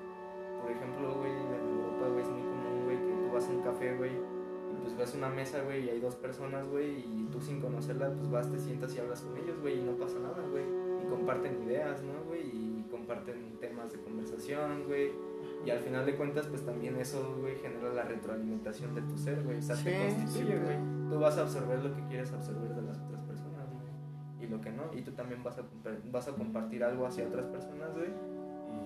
[0.62, 3.62] Por ejemplo, güey, en Europa, güey, es muy común, güey, que tú vas a un
[3.62, 7.40] café, güey, y pues ves una mesa, güey, y hay dos personas, güey, y tú
[7.40, 10.44] sin conocerla, pues vas, te sientas y hablas con ellos, güey, y no pasa nada,
[10.52, 10.64] güey.
[11.02, 12.42] Y comparten ideas, ¿no, güey?
[12.42, 15.12] Y comparten temas de conversación, güey.
[15.66, 19.44] Y al final de cuentas, pues también eso, güey, genera la retroalimentación de tu ser,
[19.44, 19.58] güey.
[19.58, 20.78] O sea, te constituye, sí, güey.
[21.10, 23.09] Tú vas a absorber lo que quieres absorber de las personas,
[24.50, 24.84] lo que no.
[24.94, 25.64] Y tú también vas a,
[26.12, 28.10] vas a compartir algo hacia otras personas, güey.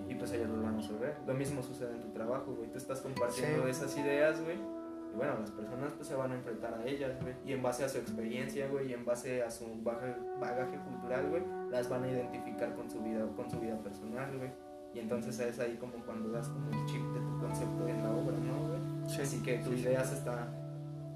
[0.08, 1.16] Y pues ellas lo van a absorber.
[1.26, 2.70] Lo mismo sucede en tu trabajo, güey.
[2.70, 3.70] Tú estás compartiendo Sí.
[3.70, 4.56] esas ideas, güey.
[4.56, 7.34] Y bueno, las personas pues se van a enfrentar a ellas, güey.
[7.46, 11.28] Y en base a su experiencia, güey, y en base a su baja- bagaje cultural,
[11.30, 14.50] güey, las van a identificar con su vida, con su vida personal, güey.
[14.92, 18.10] Y entonces es ahí como cuando das como el chip de tu concepto en la
[18.10, 19.08] obra, ¿no, güey?
[19.08, 19.80] Sí, Así que tu sí.
[19.82, 20.48] idea se está,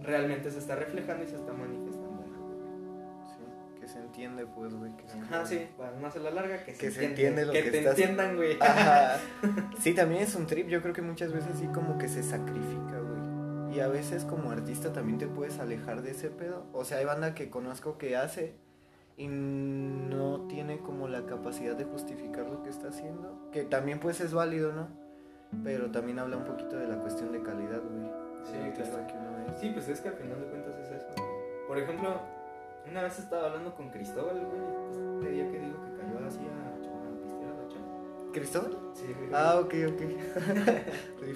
[0.02, 1.87] realmente se está reflejando y se está manifestando
[3.88, 4.92] que se entiende, pues, güey.
[4.96, 5.66] Que se Ajá, entiende.
[5.66, 7.98] sí, para no hacer la larga, que, Que se entiende, entiende lo que te estás-
[7.98, 8.56] entiendan, güey.
[8.60, 9.16] Ajá.
[9.80, 10.68] Sí, también es un trip.
[10.68, 13.76] Yo creo que muchas veces sí como que se sacrifica, güey.
[13.76, 16.66] Y a veces como artista también te puedes alejar de ese pedo.
[16.72, 18.54] O sea, hay banda que conozco que hace
[19.16, 23.48] y no tiene como la capacidad de justificar lo que está haciendo.
[23.52, 24.88] Que también pues es válido, ¿no?
[25.64, 28.10] Pero también habla un poquito de la cuestión de calidad, güey.
[28.44, 29.06] Sí, claro.
[29.06, 29.60] que uno es.
[29.60, 31.08] Sí, pues es que al final de cuentas es eso.
[31.66, 32.20] Por ejemplo,
[32.90, 34.60] una vez estaba hablando con Cristóbal, güey,
[34.90, 38.32] pues, este día que digo que cayó así a, chava.
[38.32, 38.78] ¿Cristóbal?
[38.94, 39.30] Sí, güey.
[39.32, 40.00] Ah, ok, ok.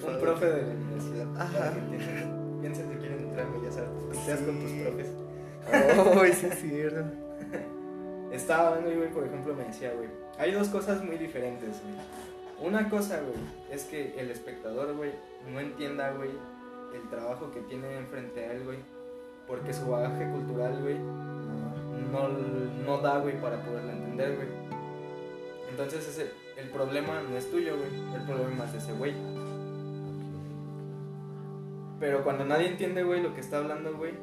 [0.13, 1.27] un profe de la universidad.
[1.41, 1.59] Ajá.
[1.59, 4.83] Para que quieren entrar en Bellas Artes, pisteas con tus Sí.
[4.83, 5.09] profes.
[5.97, 7.05] Oh, sí es cierto.
[8.31, 12.67] Estaba hablando y, güey, por ejemplo, me decía, güey, hay dos cosas muy diferentes, güey.
[12.67, 13.35] Una cosa, güey,
[13.71, 15.11] es que el espectador, güey,
[15.51, 16.31] no entienda, güey,
[16.93, 18.77] el trabajo que tiene enfrente a él, güey,
[19.47, 20.97] porque su bagaje cultural, güey,
[22.11, 22.27] no,
[22.85, 24.47] no da, güey, para poderlo entender, güey.
[25.69, 26.31] Entonces ese,
[26.61, 29.13] el problema no es tuyo, güey, el problema es de ese güey.
[31.99, 34.13] Pero cuando nadie entiende, güey, lo que está hablando, güey,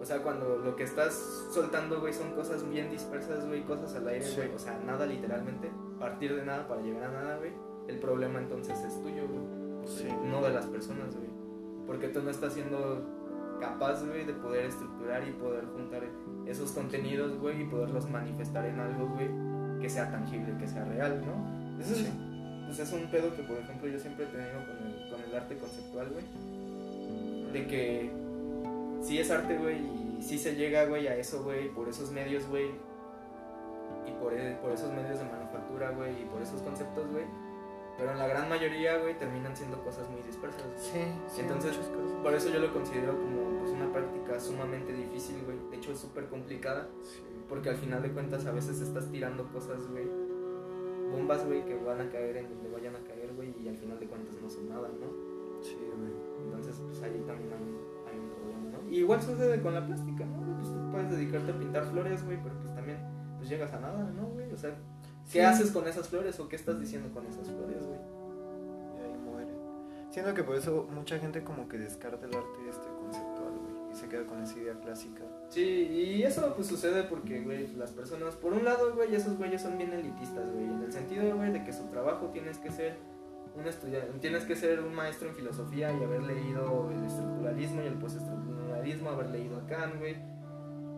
[0.00, 1.12] o sea, cuando lo que estás
[1.52, 4.36] soltando, güey, son cosas bien dispersas, güey, cosas al aire, Sí.
[4.36, 7.52] güey, o sea, nada literalmente, partir de nada para llegar a nada, güey,
[7.88, 10.08] el problema entonces es tuyo, güey, Sí.
[10.24, 11.28] no de las personas, güey.
[11.86, 13.02] Porque tú no estás siendo
[13.60, 16.02] capaz, güey, de poder estructurar y poder juntar
[16.46, 19.28] esos contenidos, güey, y poderlos manifestar en algo, güey,
[19.80, 21.80] que sea tangible, que sea real, ¿no?
[21.80, 22.08] Eso es, Sí.
[22.66, 25.34] pues es un pedo que, por ejemplo, yo siempre he tenido con el, con el
[25.34, 26.24] arte conceptual, güey.
[27.52, 28.10] De que
[29.02, 32.46] sí es arte, güey, y sí se llega, güey, a eso, güey, por esos medios,
[32.48, 32.66] güey.
[34.06, 37.24] Y por, e- por esos medios de manufactura, güey, y por esos conceptos, güey.
[38.00, 40.64] Pero en la gran mayoría, güey, terminan siendo cosas muy dispersas.
[40.78, 41.76] Sí, sí, Entonces.
[42.22, 45.58] Por eso yo lo considero como pues, una práctica sumamente difícil, güey.
[45.70, 46.88] De hecho, es súper complicada.
[47.02, 47.20] Sí.
[47.46, 50.06] Porque al final de cuentas a veces estás tirando cosas, güey.
[51.12, 53.54] Bombas, güey, que van a caer en donde vayan a caer, güey.
[53.62, 55.60] Y al final de cuentas no son nada, ¿no?
[55.60, 56.46] Sí, güey.
[56.46, 58.90] Entonces, pues ahí también hay, hay un problema, ¿no?
[58.90, 60.56] Y igual sucede con la plástica, ¿no?
[60.56, 62.98] Pues tú puedes dedicarte a pintar flores, güey, pero pues también
[63.36, 64.50] pues llegas a nada, ¿no, güey?
[64.52, 64.74] O sea,
[65.32, 65.40] ¿qué Sí.
[65.40, 67.98] haces con esas flores o qué estás diciendo con esas flores, güey?
[68.98, 69.50] Y ahí muere.
[70.10, 73.92] Siento que por eso mucha gente como que descarta el arte este conceptual, güey.
[73.92, 75.22] Y se queda con esa idea clásica.
[75.48, 79.62] Sí, y eso pues sucede porque, güey, las personas, por un lado, güey, esos güeyes
[79.62, 82.96] son bien elitistas, güey, en el sentido, güey, de que su trabajo tienes que ser
[83.56, 87.86] un estudiante, tienes que ser un maestro en filosofía y haber leído el estructuralismo y
[87.86, 90.14] el postestructuralismo, haber leído a Kant, güey,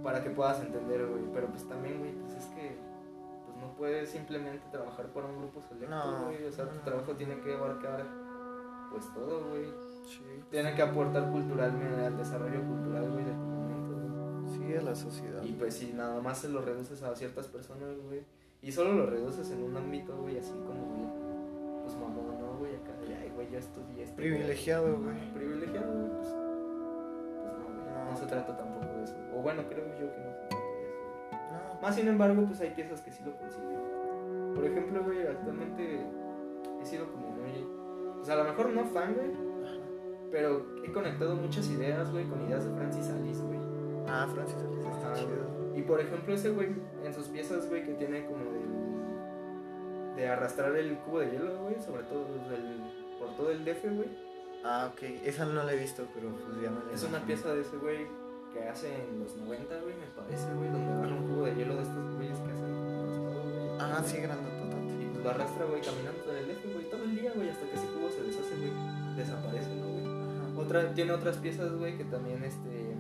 [0.03, 2.77] para que puedas entender, güey, pero pues también, güey, pues es que
[3.83, 7.53] puedes simplemente trabajar para un grupo selecto, No, güey, o sea, tu trabajo tiene que
[7.53, 8.07] abarcar
[8.93, 9.65] pues todo, güey,
[10.07, 10.23] Sí.
[10.51, 14.57] tiene que aportar culturalmente al desarrollo cultural, güey, de tu momento, güey.
[14.57, 15.43] Sí, a la sociedad.
[15.43, 18.23] Y pues si nada más se lo reduces a ciertas personas, güey.
[18.61, 22.77] Y solo lo reduces en un ámbito, güey, así como, güey, pues mamón, ¿no, güey?
[22.77, 24.15] Acá, ay, güey, yo estudié esto.
[24.15, 25.33] Privilegiado, güey.
[25.35, 26.29] Privilegiado, güey, pues.
[26.29, 27.95] Pues no, güey.
[27.97, 28.11] No.
[28.13, 28.17] No.
[28.17, 29.17] se trata tampoco de eso.
[29.35, 30.52] O bueno, creo yo que no
[31.83, 34.55] Más sin embargo, pues hay piezas que sí lo consiguen.
[34.55, 36.07] Por ejemplo, güey, actualmente
[36.81, 37.67] he sido como muy.
[38.19, 39.31] Pues a lo mejor no fan, güey.
[40.31, 43.59] Pero he conectado muchas ideas, güey, con ideas de Francis Alice, güey.
[44.09, 45.77] Ah, Francis Alice está Ajá, chido.
[45.77, 46.69] Y por ejemplo, ese güey
[47.05, 50.15] en sus piezas, güey, que tiene como del.
[50.17, 52.81] de arrastrar el cubo de hielo, güey, sobre todo del,
[53.19, 54.09] por todo el DF, güey.
[54.65, 55.03] Ah, ok.
[55.25, 57.77] Esa no la he visto, pero pues ya me la Es una pieza de ese
[57.77, 58.07] güey
[58.53, 61.77] que hace en los 90, güey, me parece, güey, donde agarra un cubo de hielo
[61.77, 63.79] de estos güeyes que hacen raspado, güey.
[63.81, 64.93] Ah, sí, grandototote.
[65.03, 67.67] Y pues lo arrastra, güey, caminando en el DF, güey, todo el día, güey, hasta
[67.67, 68.73] que ese cubo se deshace, güey,
[69.17, 70.03] desaparece, ¿no, güey?
[70.57, 72.95] Otra, tiene otras piezas, güey, que también, este,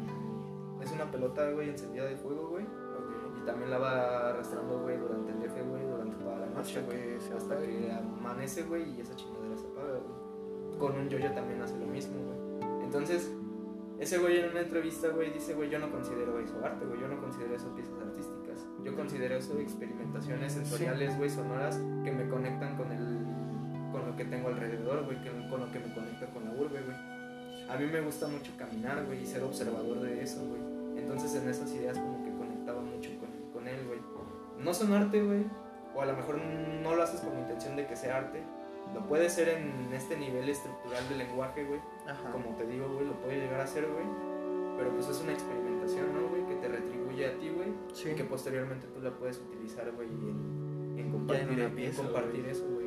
[0.83, 2.65] es una pelota, güey, encendida de fuego, güey.
[2.65, 6.81] Y también la va arrastrando, güey, durante el DF, güey, durante toda la noche, Hasta
[6.81, 7.19] güey.
[7.19, 10.79] que Hasta que amanece, güey, y esa chingadera se apaga, güey.
[10.79, 12.85] Con un yoyo también hace lo mismo, güey.
[12.85, 13.31] Entonces,
[14.03, 17.07] ese güey en una entrevista, güey, dice, güey, yo no considero eso arte, güey, yo
[17.07, 18.67] no considero eso piezas artísticas.
[18.83, 23.23] Yo considero eso experimentaciones sensoriales, güey, sonoras que me conectan con el
[23.93, 26.97] con lo que tengo alrededor, güey, con lo que me conecta con la urbe, güey.
[27.69, 30.63] A mí me gusta mucho caminar, güey, y ser observador de eso, güey.
[30.99, 34.01] Entonces en esas ideas como que conectaba mucho con, con él, güey.
[34.59, 35.45] No son arte, güey,
[35.95, 38.43] o a lo mejor no lo haces con la intención de que sea arte.
[38.95, 42.30] Lo puede ser en este nivel estructural del lenguaje, güey Ajá.
[42.30, 44.05] como te digo, güey, lo puede llegar a hacer, güey.
[44.76, 46.47] Pero pues es una experimentación, ¿no, güey?
[46.47, 47.68] Que te retribuye a ti, güey.
[47.93, 48.11] Sí.
[48.11, 52.66] Y que posteriormente tú la puedes utilizar, güey, en, en compartir, en pieza, compartir eso,
[52.68, 52.82] güey.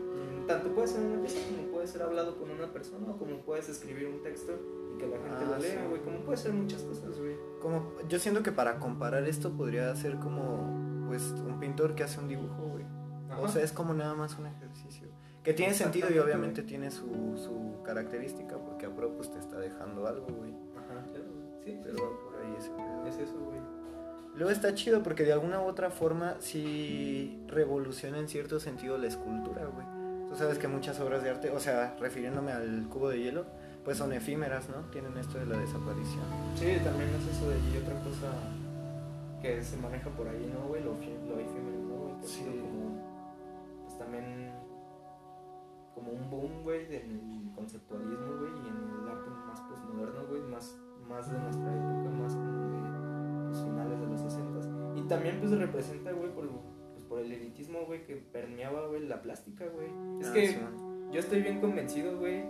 [0.48, 3.68] Tanto puede ser una pieza como puede ser hablado con una persona, o como puedes
[3.70, 4.52] escribir un texto
[4.94, 5.88] y que la gente Ah, lo lea, sí.
[5.90, 6.02] güey.
[6.02, 7.36] Como puede ser muchas cosas, güey.
[7.62, 12.20] Como, yo siento que para comparar esto podría ser como, pues, un pintor que hace
[12.20, 12.86] un dibujo, güey.
[13.42, 15.05] O sea, es como nada más un ejercicio.
[15.46, 17.06] Que tiene sentido y obviamente tiene su,
[17.38, 20.52] su característica porque a pro pues te está dejando algo, güey.
[20.76, 21.46] Ajá, claro, güey.
[21.64, 23.06] Sí, Pero va por ahí ese pedo.
[23.08, 23.60] es eso, güey.
[24.36, 29.08] Luego está chido porque de alguna u otra forma sí revoluciona en cierto sentido la
[29.08, 29.86] escultura, güey.
[30.30, 33.46] Tú sabes que muchas obras de arte, o sea, refiriéndome al cubo de hielo,
[33.86, 34.78] pues son efímeras, ¿no?
[34.92, 36.24] Tienen esto de la desaparición.
[36.56, 38.34] Sí, también es eso de y otra cosa
[39.42, 40.84] que se maneja por ahí, ¿no, güey?
[40.84, 42.16] Lo, lo efímero, ¿no, güey?
[42.26, 42.44] Sí.
[42.44, 43.00] como,
[43.86, 44.45] pues también,
[45.96, 50.78] como un boom, güey, del conceptualismo, güey, y en el arte más postmoderno, güey, más,
[51.10, 54.60] más de nuestra época, más como de los finales de los 60
[55.00, 56.50] Y también, pues, representa, güey, por,
[56.94, 59.88] pues, por el elitismo, güey, que permeaba, güey, la plástica, güey.
[60.22, 60.48] Es Ah, que...
[60.50, 60.58] sí.
[61.12, 62.44] Yo estoy bien convencido, güey.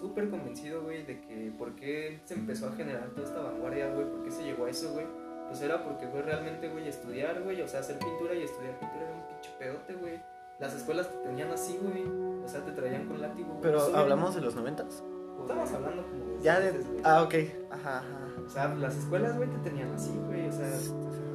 [0.00, 4.10] Súper convencido, güey, de que por qué se empezó a generar toda esta vanguardia, güey.
[4.10, 5.06] ¿Por qué se llegó a eso, güey?
[5.46, 7.60] Pues era porque, güey, realmente, güey, estudiar, güey.
[7.60, 10.20] O sea, hacer pintura y estudiar pintura era un pinche pedote, güey.
[10.58, 12.04] Las escuelas te tenían así, güey.
[12.44, 13.58] O sea, te traían con látigo.
[13.60, 15.02] Pero hablamos de los noventas.
[15.40, 16.42] Estamos hablando como de...
[16.42, 16.70] Ya de...
[16.70, 17.00] güey.
[17.04, 17.34] Ah, ok.
[17.70, 18.42] Ajá, ajá.
[18.44, 20.48] O sea, las escuelas, güey, te tenían así, güey.
[20.48, 20.70] O sea,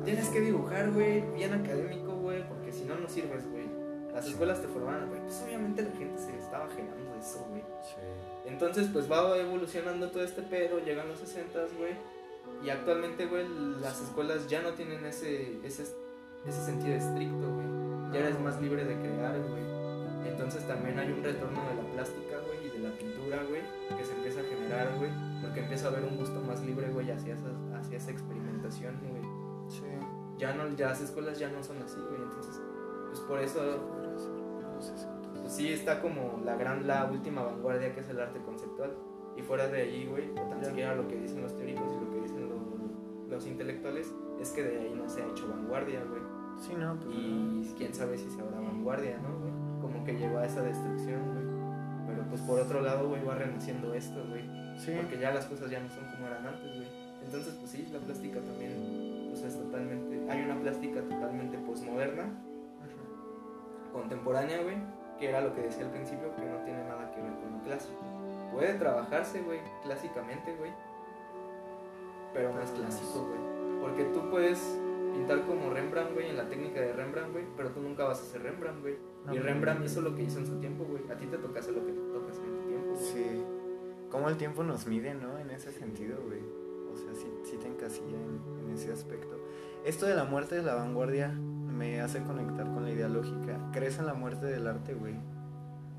[0.03, 2.47] tienes que dibujar, güey, bien académico, güey.
[2.47, 3.68] Porque si no, no sirves, güey.
[4.13, 5.22] Las escuelas te formaban, güey.
[5.22, 7.61] Pues obviamente la gente se estaba generando de eso, güey.
[7.84, 7.95] Sí.
[8.45, 11.95] Entonces, pues va evolucionando todo este pedo, llegan los 60, güey.
[12.63, 13.45] Y actualmente, güey,
[13.82, 15.84] las escuelas ya no tienen ese, ese,
[16.45, 17.86] ese sentido estricto, güey.
[18.13, 19.67] Ya eres más libre de crear, güey.
[20.27, 23.61] Entonces también hay un retorno de la plástica, güey, y de la pintura, güey,
[23.97, 25.09] que se empieza a generar, güey.
[25.41, 27.47] Porque empieza a haber un gusto más libre, güey, hacia esa,
[27.77, 29.23] hacia esa experimentación, güey.
[29.69, 29.83] Sí.
[30.37, 32.21] Ya no, ya las escuelas ya no son así, güey.
[32.21, 32.61] Entonces,
[33.07, 34.31] pues por eso Podría ser
[34.75, 35.41] los 60.
[35.41, 38.95] pues sí está como la gran, la última vanguardia que es el arte conceptual.
[39.35, 42.11] Y fuera de ahí, güey, o tan siquiera lo que dicen los teóricos y lo
[42.11, 46.21] que dicen lo- los intelectuales, es que de ahí no se ha hecho vanguardia, güey.
[46.59, 47.15] Sí, no, pues.
[47.15, 49.51] Y quién sabe si se habrá vanguardia, ¿no, güey?
[49.81, 51.45] Como que llegó a esa destrucción, güey.
[52.07, 54.43] Pero pues por otro lado, güey, va renaciendo esto, güey.
[54.77, 54.93] Sí.
[54.95, 56.87] Porque ya las cosas ya no son como eran antes, güey.
[57.23, 62.25] Entonces, pues sí, la plástica también, pues es totalmente, hay una plástica totalmente posmoderna
[63.91, 64.77] contemporánea, güey,
[65.19, 67.63] que era lo que decía al principio, que no tiene nada que ver con lo
[67.63, 67.99] clásico.
[68.53, 70.71] Puede trabajarse, güey, clásicamente, güey,
[72.33, 73.79] pero no es Pero no es- clásico, güey.
[73.81, 74.79] Porque tú puedes
[75.18, 78.26] pintar como Rembrandt, güey, en la técnica de Rembrandt, güey, pero tú nunca vas a
[78.26, 78.97] ser Rembrandt, güey.
[79.26, 81.03] No, y Rembrandt hizo lo que hizo en su tiempo, güey.
[81.11, 83.05] A ti te toca hacer lo que te tocas en tu tiempo, güey.
[83.05, 83.43] Sí.
[84.09, 85.38] Cómo el tiempo nos mide, ¿no?
[85.38, 86.41] En ese sentido, güey.
[86.93, 89.39] O sea, sí, sí te encasilla en, en ese aspecto.
[89.86, 93.70] Esto de la muerte de la vanguardia me hace conectar con la idea lógica.
[93.72, 95.15] ¿Crees en la muerte del arte, güey?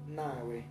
[0.08, 0.64] Nah, güey.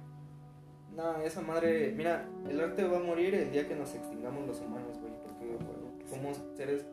[0.96, 1.94] Nah, esa madre.
[1.96, 5.14] Mira, el arte va a morir el día que nos extingamos los humanos, güey.
[5.24, 6.86] Porque güey, somos seres.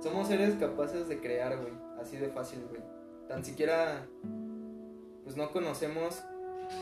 [0.00, 1.72] Somos seres capaces de crear, güey.
[2.00, 2.80] Así de fácil, güey.
[3.28, 4.06] Tan siquiera.
[5.24, 6.22] Pues no conocemos.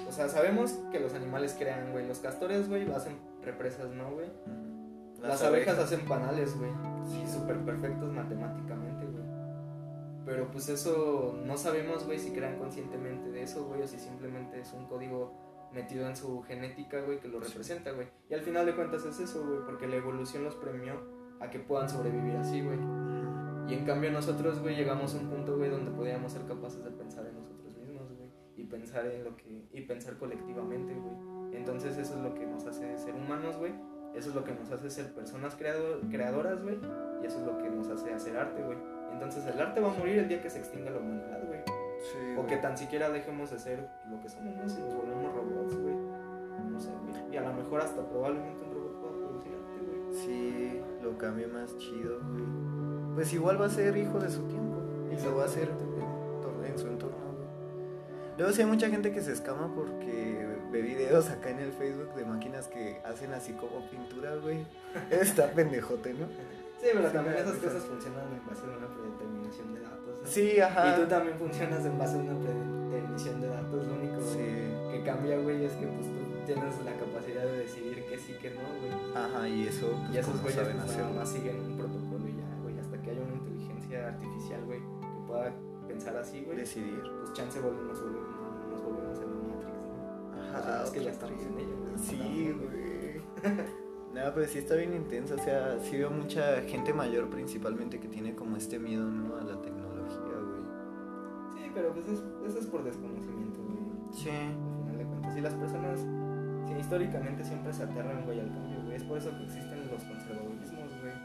[0.08, 2.06] O sea, sabemos que los animales crean, güey.
[2.06, 4.28] Los castores, güey, hacen represas, ¿no, güey?
[5.20, 6.70] Las, abejas, hacen panales, güey.
[7.10, 9.24] Sí, súper perfectos matemáticamente, güey.
[10.24, 14.60] Pero pues eso no sabemos, güey, si crean conscientemente de eso, güey, o si simplemente
[14.60, 15.32] es un código
[15.72, 18.08] metido en su genética, güey, que lo representa, güey.
[18.30, 21.58] Y al final de cuentas es eso, güey, porque la evolución los premió a que
[21.60, 22.78] puedan sobrevivir así, güey.
[23.68, 26.90] Y en cambio nosotros, güey, llegamos a un punto, güey, donde podíamos ser capaces de
[26.90, 31.56] pensar en nosotros mismos, güey, y pensar en lo que y pensar colectivamente, güey.
[31.56, 33.72] Entonces eso es lo que nos hace ser humanos, güey.
[34.14, 36.78] Eso es lo que nos hace ser personas creado- creadoras, güey.
[37.22, 38.78] Y eso es lo que nos hace hacer arte, güey.
[39.12, 41.60] Entonces el arte va a morir el día que se extinga la humanidad, güey.
[42.00, 44.68] Sí, O que tan siquiera dejemos de ser lo que somos, ¿no?
[44.68, 45.94] Si nos volvemos robots, güey.
[46.70, 47.34] No sé, güey.
[47.34, 50.14] Y a lo mejor hasta probablemente un robot pueda producir arte, güey.
[50.14, 52.44] Sí, lo cambie más chido, güey.
[53.14, 54.76] Pues igual va a ser hijo de su tiempo.
[55.10, 57.48] Y lo va a hacer en, su entorno, güey.
[58.36, 62.14] Luego sí hay mucha gente que se escama porque ve videos acá en el Facebook
[62.14, 64.66] de máquinas que hacen así como pintura, güey.
[65.10, 66.26] Está pendejote, ¿no?
[66.80, 70.20] Sí, pero Sí, también esas cosas funcionan en base a una predeterminación de datos.
[70.22, 70.26] ¿no?
[70.28, 70.92] Sí, ajá.
[70.94, 73.86] Y tú también funcionas en base a una predeterminación de datos.
[73.86, 74.92] Lo único Sí.
[74.92, 77.87] que cambia, güey, es que pues tú tienes la capacidad de decidir que
[78.28, 78.92] sí, que no, güey.
[79.16, 82.36] Ajá, y eso, pues, Y esos ¿cómo güeyes pues, nada más siguen un protocolo y
[82.36, 82.78] ya, güey.
[82.78, 85.54] Hasta que haya una inteligencia artificial, güey, que pueda
[85.88, 86.58] pensar así, güey.
[86.58, 87.02] Decidir.
[87.20, 90.58] Pues chance volvemos, nos volvemos, nos volvemos en la Matrix, ¿no?
[90.58, 91.98] Ajá, es que ya otra estamos en ella, güey.
[91.98, 93.68] Sí, güey.
[94.14, 95.34] Nada, pero sí está bien intenso.
[95.34, 99.36] O sea, sí veo mucha gente mayor principalmente que tiene como este miedo, ¿no?
[99.36, 100.62] A la tecnología, güey.
[101.54, 103.78] Sí, pero pues es, eso es por desconocimiento, güey.
[104.12, 104.30] Sí.
[104.30, 105.36] al final de cuentas.
[105.36, 106.00] Y las personas,
[106.68, 108.96] sí, históricamente siempre se aterran, güey, al cambio, güey.
[108.96, 111.16] Es por eso que existen los conservadurismos, güey.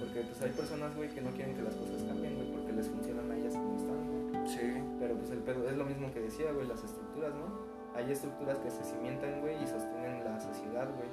[0.00, 2.88] Porque, pues, hay personas, güey, que no quieren que las cosas cambien, güey, porque les
[2.88, 4.48] funcionan a ellas como están, güey.
[4.48, 4.66] Sí.
[4.98, 7.70] Pero, pues, el pedo es lo mismo que decía, güey, las estructuras, ¿no?
[7.94, 11.10] Hay estructuras que se cimentan, güey, y sostienen la sociedad, güey.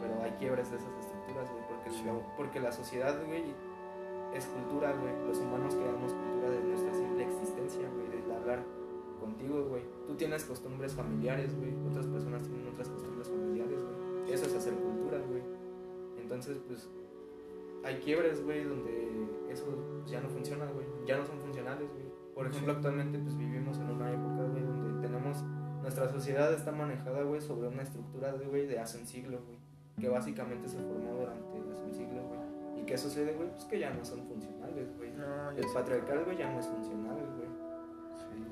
[0.00, 2.04] Pero hay quiebres de esas estructuras, güey, porque, Sí.
[2.36, 3.52] porque la sociedad, güey,
[4.34, 5.12] es cultura, güey.
[5.26, 8.64] Los humanos creamos cultura de nuestra simple existencia, güey, de hablar
[9.20, 9.82] contigo, güey.
[10.06, 11.74] Tú tienes costumbres familiares, güey.
[11.90, 12.99] Otras personas tienen otras costumbres
[16.40, 16.88] Entonces, pues,
[17.84, 20.86] hay quiebres, güey, donde eso pues, ya no funciona, güey.
[21.06, 22.06] Ya no son funcionales, güey.
[22.34, 25.44] Por ejemplo, actualmente, pues, vivimos en una época, güey, donde tenemos...
[25.82, 29.58] Nuestra sociedad está manejada, güey, sobre una estructura, de, güey, de hace un siglo, güey.
[29.98, 32.82] Que básicamente se formó durante hace un siglo, güey.
[32.82, 33.50] ¿Y qué sucede, güey?
[33.50, 35.10] Pues que ya no son funcionales, güey.
[35.12, 37.50] No, El patriarcal, güey, ya no es funcional, güey
[38.16, 38.44] Sí.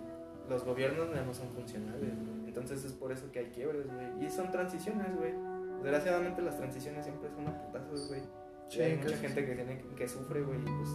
[0.49, 2.49] los gobiernos ya no son funcionales, güey.
[2.49, 4.26] Entonces es por eso que hay quiebres, güey.
[4.26, 5.32] Y son transiciones, güey.
[5.83, 8.22] Desgraciadamente las transiciones siempre son a putazos, güey.
[8.68, 10.91] Sí, hay mucha gente que tiene que sufre, güey, y pues,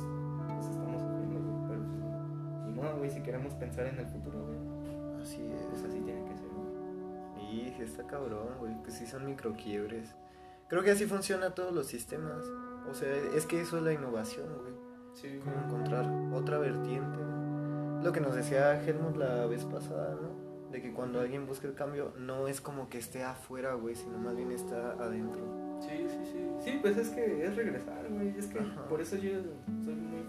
[0.53, 1.67] pues estamos sufriendo, güey.
[1.67, 4.59] Pero pues, ni modo, güey, si queremos pensar en el futuro, güey,
[5.21, 5.89] Así pues es.
[5.89, 7.53] así tiene que ser, güey.
[7.55, 8.75] Y está cabrón, güey.
[8.83, 10.15] Pues sí son microquiebres.
[10.67, 12.45] Creo que así funciona todos los sistemas.
[12.89, 14.73] O sea, es que eso es la innovación, güey.
[15.13, 17.19] Sí, Como encontrar otra vertiente.
[18.03, 20.42] Lo que nos decía Helmut la vez pasada, ¿no?
[20.73, 24.17] De que cuando alguien busca el cambio, no es como que esté afuera, güey, sino
[24.17, 25.39] más bien está adentro.
[25.79, 26.49] Sí, sí, sí.
[26.65, 28.33] Sí, pues es que es regresar, güey.
[28.35, 28.87] Es que Ajá.
[28.89, 29.37] por eso yo
[29.85, 30.25] soy muy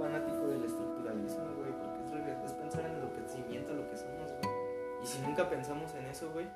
[0.00, 1.70] fanático del estructuralismo, güey.
[2.08, 4.54] Porque es, pensar en lo que cimienta lo que somos, güey.
[5.02, 6.46] Y si nunca pensamos en eso, güey,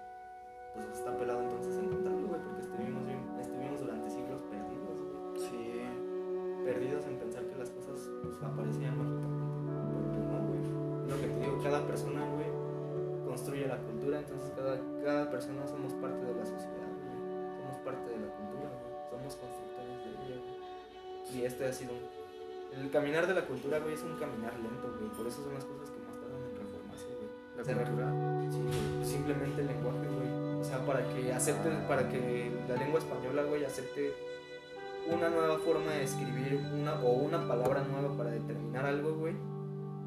[0.73, 2.41] pues está pelado entonces encontrarlo, güey.
[2.41, 3.03] Porque estuvimos,
[3.43, 5.37] estuvimos durante siglos perdidos, güey.
[5.37, 5.83] Sí.
[6.65, 9.53] Perdidos en pensar que las cosas pues, aparecían mágicamente.
[9.85, 11.11] Pero pues no, güey.
[11.13, 12.48] Lo que te digo, cada persona, güey,
[13.39, 14.19] construye la cultura.
[14.19, 14.75] Entonces cada,
[15.05, 17.15] cada persona somos parte de la sociedad, güey.
[17.55, 18.93] Somos parte de la cultura, güey.
[19.11, 20.59] Somos constructores de ella, güey.
[21.31, 22.03] Y este ha sido un...
[22.79, 25.11] El caminar de la cultura, güey, es un caminar lento, güey.
[25.17, 27.31] Por eso son las cosas que más tardan en reformarse, güey.
[27.57, 28.07] La Se cultura.
[28.51, 30.29] Sí, güey, simplemente el lenguaje, güey.
[30.61, 31.87] O sea, para que acepte, Ah.
[31.89, 34.13] para que la lengua española, güey, acepte
[35.09, 39.35] una nueva forma de escribir una o una palabra nueva para determinar algo, güey,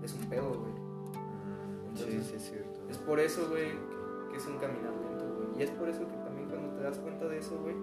[0.04, 0.72] es un pedo, güey.
[0.72, 2.56] Mm, sí, Entonces, sí,
[2.92, 3.72] es por eso, güey,
[4.30, 5.60] que, es un caminar lento, güey.
[5.60, 7.76] Y es por eso que también cuando te das cuenta de eso, güey,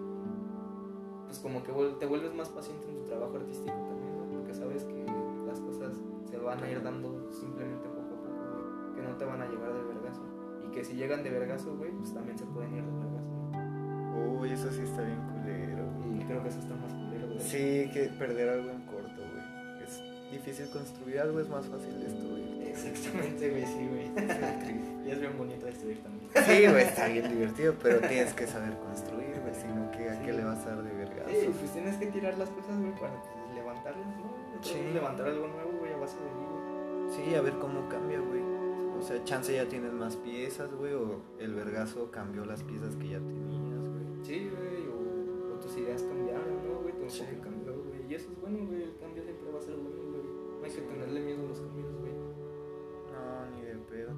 [1.27, 4.85] pues como que te vuelves más paciente en tu trabajo artístico también, güey, porque sabes
[4.85, 5.07] que
[5.47, 5.95] las cosas
[6.29, 9.47] se van a ir dando simplemente poco a poco, güey, que no te van a
[9.49, 10.23] llegar de vergazo.
[10.67, 13.33] Y que si llegan de vergazo, güey, pues también se pueden ir de vergazo.
[13.33, 14.41] ¿no?
[14.41, 16.21] Uy, eso sí está bien culero, güey.
[16.21, 17.41] Y creo que eso está más culero, güey.
[17.41, 19.85] Sí, que perder algo en corto, güey.
[19.85, 22.48] Es difícil construir algo, es más fácil destruir.
[22.85, 24.07] Exactamente, güey, sí, güey.
[25.07, 26.31] y es bien bonito destruir también.
[26.35, 30.33] Sí, güey, está bien divertido, pero tienes que saber construir, güey, sino que a qué
[30.33, 31.31] le vas a dar de vergazo.
[31.31, 34.63] Sí, pues tienes que tirar las cosas, güey, para pues, levantarlas, ¿no?
[34.63, 34.75] Sí.
[34.93, 37.29] Levantar algo nuevo, güey, a base de ahí, güey.
[37.29, 38.43] Sí, a ver cómo cambia, güey.
[38.99, 43.09] O sea, chance ya tienes más piezas, güey, o el vergazo cambió las piezas que
[43.11, 44.25] ya tenías, güey.
[44.25, 46.95] Sí, güey, o, o tus ideas cambiaron, ¿no, güey?
[46.99, 47.25] Tu Sí.
[47.43, 48.11] cambió, güey.
[48.11, 50.23] Y eso es bueno, güey, el cambio siempre va a ser bueno, güey.
[50.59, 52.13] No hay que tenerle miedo a los cambios, güey.
[53.19, 54.13] No, ni de pedo.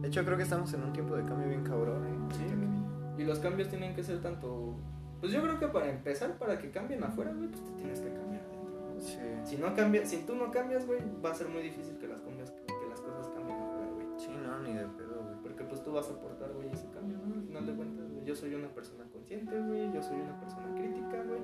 [0.00, 2.34] De hecho, creo que estamos en un tiempo de cambio bien cabrón, ¿eh?
[2.34, 3.22] Sí.
[3.22, 4.74] Y los cambios tienen que ser tanto...
[5.20, 8.12] Pues yo creo que para empezar, para que cambien afuera, güey, pues te tienes que
[8.12, 9.00] cambiar adentro, ¿no?
[9.00, 9.18] Sí.
[9.44, 12.20] Si no cambia, si tú no cambias, güey, va a ser muy difícil que las,
[12.20, 14.06] cambias, que las cosas cambien afuera, güey.
[14.18, 15.36] Sí, no, ni de pedo, güey.
[15.42, 17.34] Porque pues tú vas a aportar, güey, ese cambio, ¿no?
[17.34, 20.74] Al final de cuentas, güey, yo soy una persona consciente, güey, yo soy una persona
[20.74, 21.40] crítica, güey.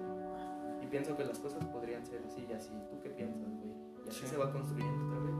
[0.82, 2.70] Y pienso que las cosas podrían ser así y así.
[2.90, 3.72] ¿Tú qué piensas, güey?
[4.04, 4.26] Y así Sí.
[4.26, 5.31] se va construyendo otra vez.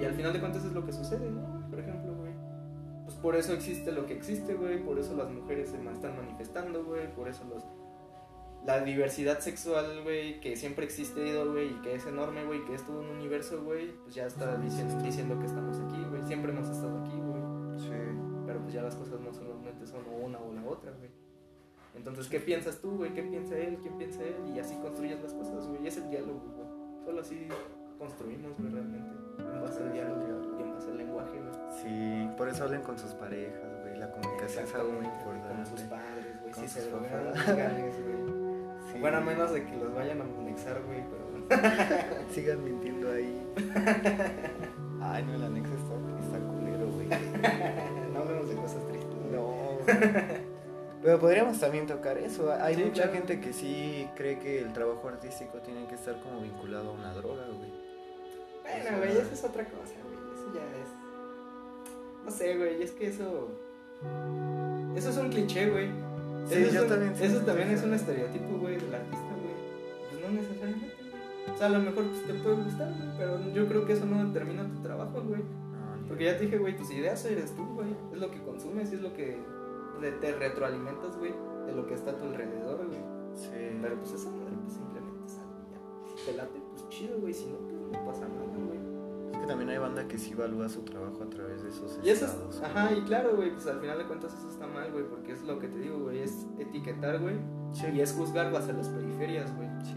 [0.00, 1.68] Y al final de cuentas es lo que sucede, ¿no?
[1.70, 2.32] Por ejemplo, güey.
[3.04, 4.82] Pues por eso existe lo que existe, güey.
[4.82, 7.12] Por eso las mujeres se están manifestando, güey.
[7.14, 7.64] Por eso los...
[8.66, 12.74] La diversidad sexual, güey, que siempre ha existido, güey, y que es enorme, güey, que
[12.74, 16.22] es todo un universo, güey, pues ya está diciendo, diciendo que estamos aquí, güey.
[16.22, 17.78] Siempre hemos estado aquí, güey.
[17.78, 17.90] Sí.
[18.62, 21.10] pues ya las cosas no solamente son una o la otra, güey.
[21.94, 23.12] Entonces, ¿qué piensas tú, güey?
[23.12, 23.78] ¿Qué piensa él?
[23.82, 24.34] ¿Quién piensa él?
[24.54, 25.84] Y así construyes las cosas, güey.
[25.84, 27.04] Y es el diálogo, güey.
[27.04, 27.46] Solo así
[27.98, 29.23] construimos, güey, realmente.
[29.54, 30.22] En base al diálogo
[30.58, 31.54] y en base al lenguaje, güey.
[31.82, 33.96] Sí, por eso hablen con sus parejas, güey.
[33.96, 35.48] La comunicación es algo muy importante.
[35.54, 36.52] Con sus padres, güey.
[36.52, 38.44] Con Si sus se drogan, güey.
[38.92, 39.00] Sí.
[39.00, 41.24] Bueno, a menos de que los vayan a anexar, güey, pero...
[42.32, 43.44] Sigan mintiendo ahí.
[45.02, 45.94] Ay, no, el anexo está,
[46.24, 47.08] está culero, güey.
[48.12, 49.16] no hablemos de cosas tristes.
[49.32, 49.78] No.
[51.02, 52.52] Pero podríamos también tocar eso.
[52.52, 53.12] Hay Sí, mucha claro.
[53.14, 57.12] gente que sí cree que el trabajo artístico tiene que estar como vinculado a una
[57.14, 57.72] droga, güey.
[58.64, 60.16] Bueno, güey, eso es otra cosa, güey.
[60.34, 60.88] Eso ya es.
[62.24, 63.48] No sé, güey, es que eso.
[64.96, 65.88] Eso es un cliché, güey.
[66.46, 69.54] Sí, eso es yo un- también Eso también es un estereotipo, güey, del artista, güey.
[70.10, 71.54] Pues no necesariamente, güey.
[71.54, 74.06] O sea, a lo mejor pues, te puede gustar, güey, pero yo creo que eso
[74.06, 75.42] no determina tu trabajo, güey.
[75.42, 77.94] Ni- Porque ya te dije, güey, tus ideas eres tú, güey.
[78.12, 79.38] Es lo que consumes y es lo que
[80.20, 81.32] te retroalimentas, güey,
[81.66, 83.00] de lo que está a tu alrededor, güey.
[83.34, 83.48] Sí.
[83.80, 85.78] Pero pues esa madre, pues simplemente es algo ya.
[86.16, 87.32] Si te late, pues chido, güey.
[87.32, 88.44] Si no, pues no pasa nada,
[89.44, 92.26] que también hay banda que sí evalúa su trabajo a través de esos Y eso
[92.50, 95.32] es, ajá, y claro, güey, pues al final de cuentas eso está mal, güey, porque
[95.32, 97.36] es lo que te digo, güey, es etiquetar, güey,
[97.72, 97.86] Sí.
[97.92, 99.68] y es juzgar base a las periferias, güey.
[99.84, 99.94] Sí.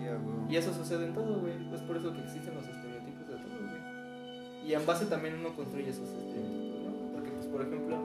[0.50, 3.60] Y eso sucede en todo, güey, es por eso que existen los estereotipos de todo,
[3.62, 4.68] güey.
[4.70, 7.14] Y en base también uno construye esos estereotipos, ¿no?
[7.14, 7.98] Porque, pues, por ejemplo,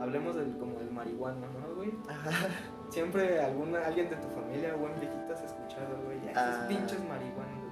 [0.00, 1.90] hablemos del, como del marihuana, ¿no, güey?
[2.08, 2.30] Ajá.
[2.90, 6.66] Siempre alguna, alguien de tu familia o buen viejito has escuchado, güey, ya esos Ah.
[6.68, 7.65] pinches marihuanos.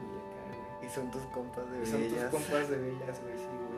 [0.85, 2.31] Y son tus compas de Y son tus bellas.
[2.31, 3.75] compas de bellas, güey, sí, güey.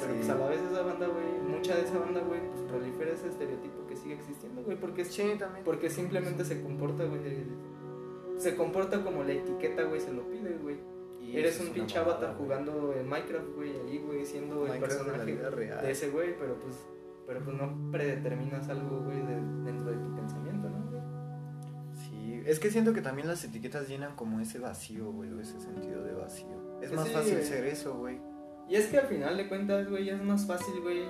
[0.00, 0.18] Pero Sí.
[0.18, 3.28] pues a la vez esa banda, güey, mucha de esa banda, güey, pues prolifera ese
[3.28, 5.64] estereotipo que sigue existiendo, güey, porque es Sí, también.
[5.64, 7.20] porque simplemente se comporta, güey,
[8.36, 10.76] se comporta como la etiqueta, güey, se lo pide, güey.
[11.30, 15.36] Eres un pinche avatar jugando en Minecraft, güey, ahí, güey, siendo el Minecraft personaje
[15.82, 16.84] de ese güey, pero pues
[17.26, 20.47] pero pues no predeterminas algo, güey, de- dentro de tu pensamiento,
[22.50, 26.02] es que siento que también las etiquetas llenan como ese vacío, güey, o ese sentido
[26.02, 26.78] de vacío.
[26.82, 27.44] Es más sí, fácil güey.
[27.44, 28.18] ser eso, güey.
[28.68, 31.04] Y es que al final de cuentas, güey, es más fácil, güey,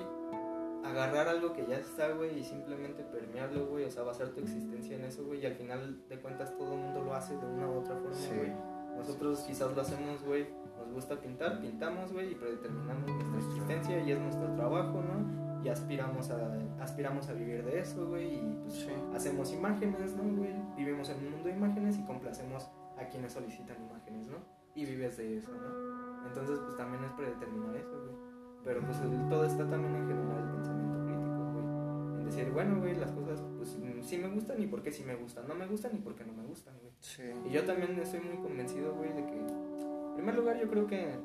[0.83, 4.95] agarrar algo que ya está, güey, y simplemente permearlo, güey, o sea, basar tu existencia
[4.95, 7.67] en eso, güey, y al final de cuentas todo el mundo lo hace de una
[7.67, 8.31] u otra forma, Sí.
[8.35, 8.51] güey.
[8.97, 14.11] Nosotros quizás lo hacemos, güey, nos gusta pintar, pintamos, güey, y predeterminamos Nuestra- existencia y
[14.11, 15.48] es nuestro trabajo, ¿no?
[15.63, 18.89] Y aspiramos a, aspiramos a vivir de eso, güey, y pues Sí.
[19.13, 20.53] hacemos imágenes, ¿no, güey?
[20.77, 24.37] Vivimos en un mundo de imágenes y complacemos a quienes solicitan imágenes, ¿no?
[24.75, 26.27] Y vives de eso, ¿no?
[26.27, 28.15] Entonces, pues también es predeterminar eso, güey.
[28.63, 32.19] Pero pues el- todo está también en generar el pensamiento crítico, güey.
[32.19, 35.15] En decir, bueno, güey, las cosas, pues sí me gustan y por qué sí me
[35.15, 35.47] gustan.
[35.47, 36.93] No me gustan y por qué no me gustan, güey.
[36.99, 37.23] Sí.
[37.45, 41.15] Y yo también estoy muy convencido, güey, de que, en primer lugar, yo creo que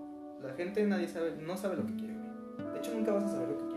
[0.42, 2.72] la gente nadie sabe, no sabe lo que quiere, güey.
[2.72, 3.73] De hecho, nunca vas a saber lo que quieres,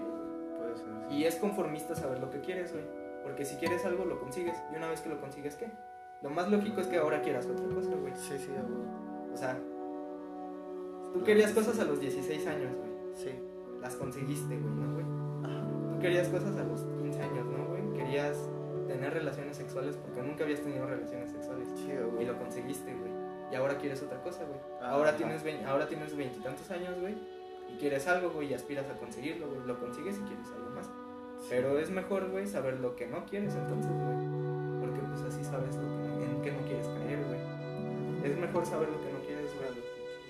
[0.84, 1.10] güey.
[1.10, 1.16] Sí.
[1.16, 2.86] Y es conformista saber lo que quieres, güey.
[3.24, 4.56] Porque si quieres algo, lo consigues.
[4.72, 5.70] Y una vez que lo consigues, ¿qué?
[6.22, 8.16] Lo más lógico es que ahora quieras otra cosa, güey.
[8.16, 9.32] Sí, sí, huevo.
[9.34, 9.60] O sea,
[11.14, 12.90] tú querías cosas a los 16 años, güey.
[13.16, 13.32] Sí.
[13.82, 15.06] Las conseguiste, güey, ¿no, güey?
[15.44, 15.68] Ajá.
[15.94, 17.94] Tú querías cosas a los 15 años, ¿no, güey?
[17.94, 18.50] Querías
[18.88, 21.68] tener relaciones sexuales porque nunca habías tenido relaciones sexuales.
[21.76, 22.22] Sí, huevo.
[22.22, 23.12] Y lo conseguiste, güey.
[23.52, 24.60] Y ahora quieres otra cosa, güey.
[24.82, 25.18] Ah, ahora, ajá.
[25.18, 27.16] tienes ahora tienes veintitantos años, güey.
[27.74, 29.60] Y quieres algo, güey, y aspiras a conseguirlo, güey.
[29.66, 30.90] Lo consigues y quieres algo más.
[31.50, 34.28] Pero es mejor, güey, saber lo que no quieres entonces, güey.
[34.82, 37.40] Porque pues así sabes lo que no- en qué no quieres caer, güey.
[38.24, 39.84] Es mejor saber lo que no quieres, güey.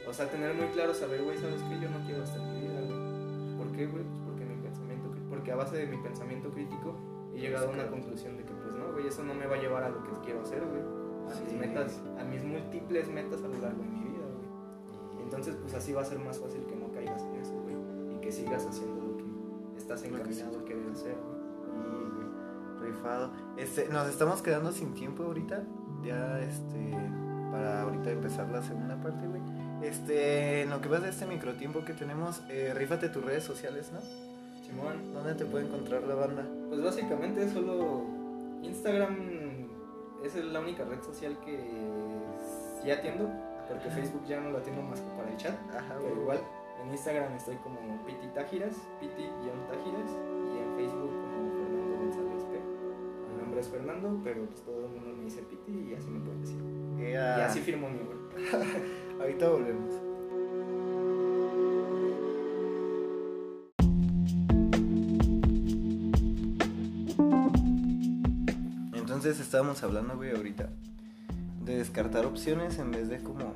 [0.07, 1.79] O sea, tener muy claro, saber, güey, ¿sabes qué?
[1.79, 3.57] Yo no quiero esto en mi vida, güey.
[3.57, 4.03] ¿Por qué, güey?
[4.03, 6.95] Pues porque mi pensamiento, porque a base de mi pensamiento crítico
[7.35, 9.59] he llegado a una conclusión de que, pues no, güey, eso no me va a
[9.59, 10.81] llevar a lo que quiero hacer, güey.
[10.81, 15.23] A mis metas, a mis múltiples metas a lo largo de mi vida, güey.
[15.23, 16.75] Entonces, pues así va a ser más fácil que
[18.27, 19.23] que sigas haciendo lo que
[19.77, 21.15] estás encaminado a querer hacer.
[21.15, 23.31] Y, güey, rifado.
[23.55, 25.63] Este, nos estamos quedando sin tiempo ahorita.
[26.03, 26.91] Ya, este,
[27.49, 29.41] para ahorita empezar la segunda parte, güey.
[29.81, 33.91] Este, en lo que pasa de este microtiempo que tenemos, eh, rífate tus redes sociales,
[33.93, 33.99] ¿no?
[34.61, 36.45] Simón, ¿Dónde te puede encontrar la banda?
[36.67, 38.03] pues básicamente solo
[38.61, 39.15] Instagram
[40.25, 41.57] es la única red social que
[42.83, 43.29] sí atiendo,
[43.69, 45.55] porque Facebook ya no la atiendo más que para el chat.
[45.73, 46.39] Ajá, Pero igual,
[46.87, 50.11] en Instagram estoy como Piti Tágiras, Piti-Tágiras,
[50.53, 52.59] y en Facebook como Fernando González P.
[53.33, 56.19] Mi nombre es Fernando, pero pues todo el mundo me dice Piti y así me
[56.19, 56.61] pueden decir.
[56.99, 58.65] Y así firmo mi obra.
[59.19, 59.93] Ahorita volvemos.
[68.93, 70.69] Entonces estábamos hablando, güey, ahorita
[71.65, 73.53] de descartar opciones en vez de como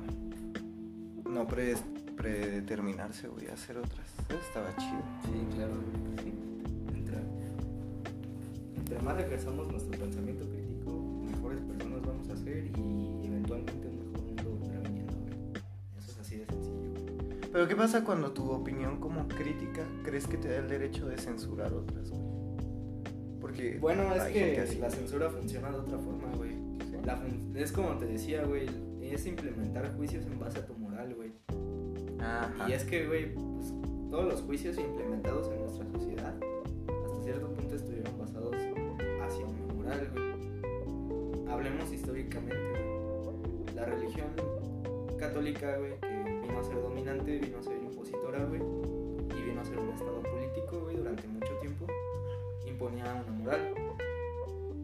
[1.30, 1.76] no pre-
[2.22, 4.06] predeterminarse, güey, hacer otras.
[4.46, 5.02] Estaba chido.
[5.24, 5.72] Sí, claro,
[6.22, 6.32] sí.
[8.78, 9.02] Entra.
[9.02, 10.92] más ejerzamos nuestro pensamiento crítico,
[11.24, 15.12] mejores personas vamos a ser y eventualmente un mejor mundo vendrá viniendo.
[15.98, 17.48] Eso es así de sencillo.
[17.52, 21.18] Pero ¿qué pasa cuando tu opinión como crítica crees que te da el derecho de
[21.18, 22.22] censurar otras, güey?
[23.40, 24.78] Porque Bueno, es que así.
[24.78, 26.52] la censura funciona de otra forma, güey.
[27.04, 28.66] La fun- es como te decía, güey,
[29.02, 30.72] es implementar juicios en base a tu.
[32.22, 32.68] Ajá.
[32.68, 33.72] Y es que, güey, pues,
[34.10, 36.34] todos los juicios implementados en nuestra sociedad,
[37.04, 41.48] hasta cierto punto estuvieron basados hacia una moral, güey.
[41.48, 43.74] Hablemos históricamente, güey.
[43.74, 44.28] La religión
[45.18, 49.64] católica, güey, que vino a ser dominante, vino a ser impositora, güey, y vino a
[49.64, 51.86] ser un estado político, güey, durante mucho tiempo,
[52.66, 53.74] imponía una moral.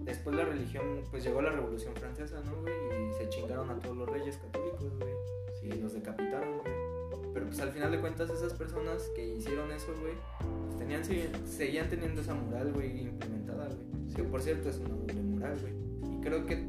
[0.04, 2.72] Después la religión, pues llegó la Revolución Francesa, ¿no, güey?
[3.10, 5.12] Y se chingaron a todos los reyes católicos, güey.
[5.62, 6.77] Y los decapitaron, güey.
[7.38, 10.14] Pero pues al final de cuentas esas personas que hicieron eso, güey,
[10.66, 11.04] pues tenían,
[11.46, 14.12] seguían teniendo esa moral, güey, implementada, güey.
[14.12, 16.16] Que por cierto es una doble moral, güey.
[16.16, 16.66] Y creo que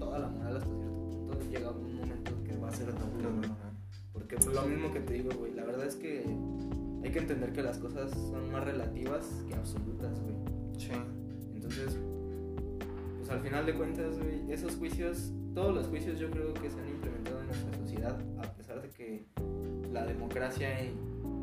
[0.00, 3.28] toda la moral hasta cierto punto llega a un momento que va a ser doble,
[3.38, 3.50] güey.
[4.12, 6.24] Porque pues, lo mismo que te digo, güey, la verdad es que
[7.04, 10.34] hay que entender que las cosas son más relativas que absolutas, güey.
[10.76, 10.90] Sí.
[11.54, 11.96] Entonces,
[13.16, 16.80] pues al final de cuentas, güey, esos juicios, todos los juicios yo creo que se
[16.80, 19.26] han implementado en nuestra sociedad, a pesar de que
[19.92, 20.68] la democracia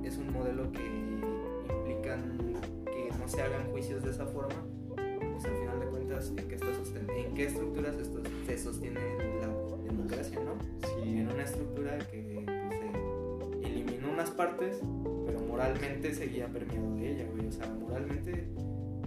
[0.04, 0.84] es un modelo que
[1.70, 2.38] implican
[2.86, 4.56] que no se hagan juicios de esa forma,
[4.96, 6.68] pues al final de cuentas, ¿en qué, está
[7.16, 9.00] en qué estructuras esto se sostiene
[9.42, 9.48] la
[9.84, 10.54] democracia, no?
[10.88, 11.20] Sí.
[11.20, 12.80] en una estructura que pues,
[13.62, 14.80] se eliminó unas partes,
[15.26, 17.48] pero moralmente seguía permeado de ella, güey.
[17.48, 18.48] O sea, moralmente,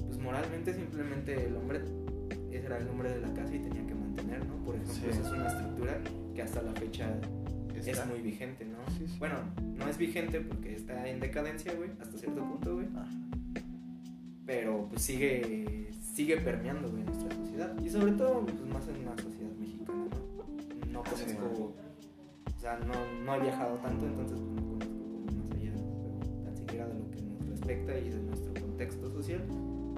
[0.06, 1.80] pues moralmente simplemente el hombre,
[2.50, 4.56] ese era el hombre de la casa y tenía que mantener, ¿no?
[4.64, 5.06] Por ejemplo, Sí.
[5.10, 5.98] esa es una estructura
[6.34, 7.18] que hasta la fecha
[7.86, 8.02] Está.
[8.04, 8.78] es muy vigente, ¿no?
[8.96, 9.16] Sí, sí.
[9.18, 9.36] Bueno,
[9.78, 12.86] no es vigente porque está en decadencia, güey, hasta cierto punto, güey.
[12.96, 13.08] Ajá.
[14.46, 17.76] Pero pues sigue, sigue permeando, güey, nuestra sociedad.
[17.84, 20.06] Y sobre todo, pues más en una sociedad mexicana,
[20.86, 20.92] ¿no?
[20.92, 21.74] No Sí, conozco,
[22.56, 26.42] o sea, no, no he viajado tanto, entonces pues, no conozco como más allá, pero
[26.44, 29.42] tan siquiera de lo que nos respecta y de nuestro contexto social,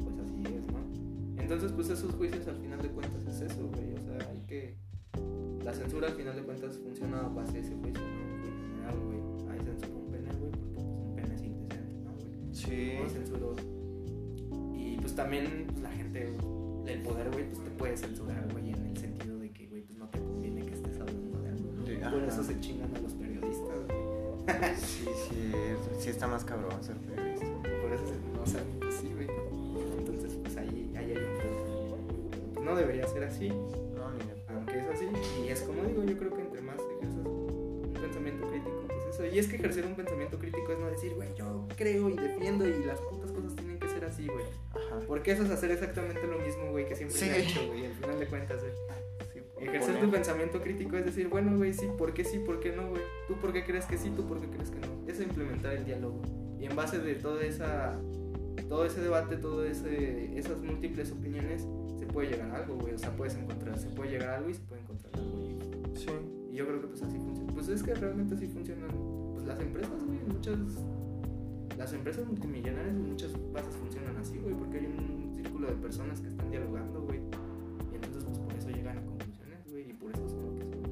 [0.05, 1.43] pues así es, ¿no?
[1.43, 4.77] Entonces, pues esos juicios al final de cuentas es eso, güey, o sea, hay que...
[5.65, 8.43] La censura al final de cuentas funciona a base de ese juicio, ¿no?
[8.43, 9.53] Juicio general, güey.
[9.53, 12.55] Hay censura un pene, güey, porque pues, un pene es indecente, ¿no, güey?
[12.55, 12.93] Sí.
[13.03, 13.57] no censuró.
[14.77, 16.33] Y pues también pues, la gente
[16.85, 19.99] del poder, güey, pues te puede censurar, güey, en el sentido de que, güey, pues
[19.99, 21.87] no te conviene que estés hablando de algo, ¿no?
[21.87, 24.03] Sí, Por eso se chingan a los periodistas, güey.
[24.77, 25.53] Sí, sí,
[26.01, 27.47] sí está más cabrón ser periodista.
[27.63, 29.29] Por eso se- no saben que sí, güey.
[29.99, 32.53] Entonces, pues ahí, ahí hay un.
[32.55, 33.53] Pues, No debería ser así,
[39.25, 39.35] eso.
[39.35, 42.67] Y es que ejercer un pensamiento crítico es no decir, güey, yo creo y defiendo
[42.69, 44.45] y las putas cosas tienen que ser así, güey.
[45.07, 47.25] Porque eso es hacer exactamente lo mismo, güey, que siempre Sí.
[47.27, 48.73] se ha hecho, güey, al final de cuentas, güey.
[49.33, 52.59] Sí, Ejercer poner- tu pensamiento crítico es decir, bueno, güey, sí, ¿por qué sí, por
[52.61, 53.03] qué no, güey?
[53.29, 54.89] ¿Tú por qué crees que sí, tú por qué crees que no?
[55.09, 56.21] Es implementar el diálogo.
[56.59, 57.99] Y en base de toda esa,
[58.69, 61.67] todo ese debate, todas esas múltiples opiniones,
[61.99, 62.95] se puede llegar a algo, güey.
[62.95, 65.39] O sea, puedes encontrar, se puede llegar a algo y se puede encontrar algo.
[65.95, 66.07] Sí.
[66.51, 67.51] y yo creo que pues así funciona.
[67.53, 69.12] Pues es que realmente así funcionan pues,
[69.47, 70.19] las empresas, güey.
[70.27, 70.59] Muchas,
[71.77, 76.29] las empresas multimillonarias muchas bases funcionan así, güey, porque hay un círculo de personas que
[76.29, 77.21] están dialogando, güey.
[77.93, 80.65] Y entonces, pues por eso llegan a conclusiones, güey, y por eso son lo que
[80.65, 80.83] son.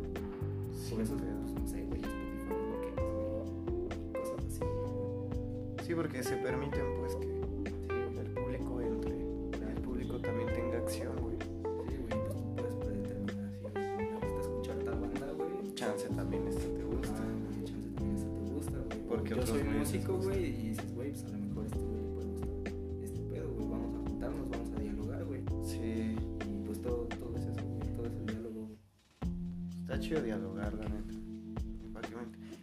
[0.90, 4.60] Por eso, pues, no sé, güey, Spotify es lo que es, güey, y cosas así.
[5.86, 7.29] Sí, porque se permiten pues que
[19.80, 20.30] músico, gusta.
[20.30, 22.48] güey, y dices, güey, pues a lo mejor este güey le puede gustar
[23.02, 25.42] este pedo, güey, vamos a juntarnos, vamos a dialogar, güey.
[25.64, 26.16] Sí,
[26.48, 28.78] Y pues todo, todo es eso, güey, todo es el diálogo, güey.
[29.82, 31.20] está chido dialogar, la neta.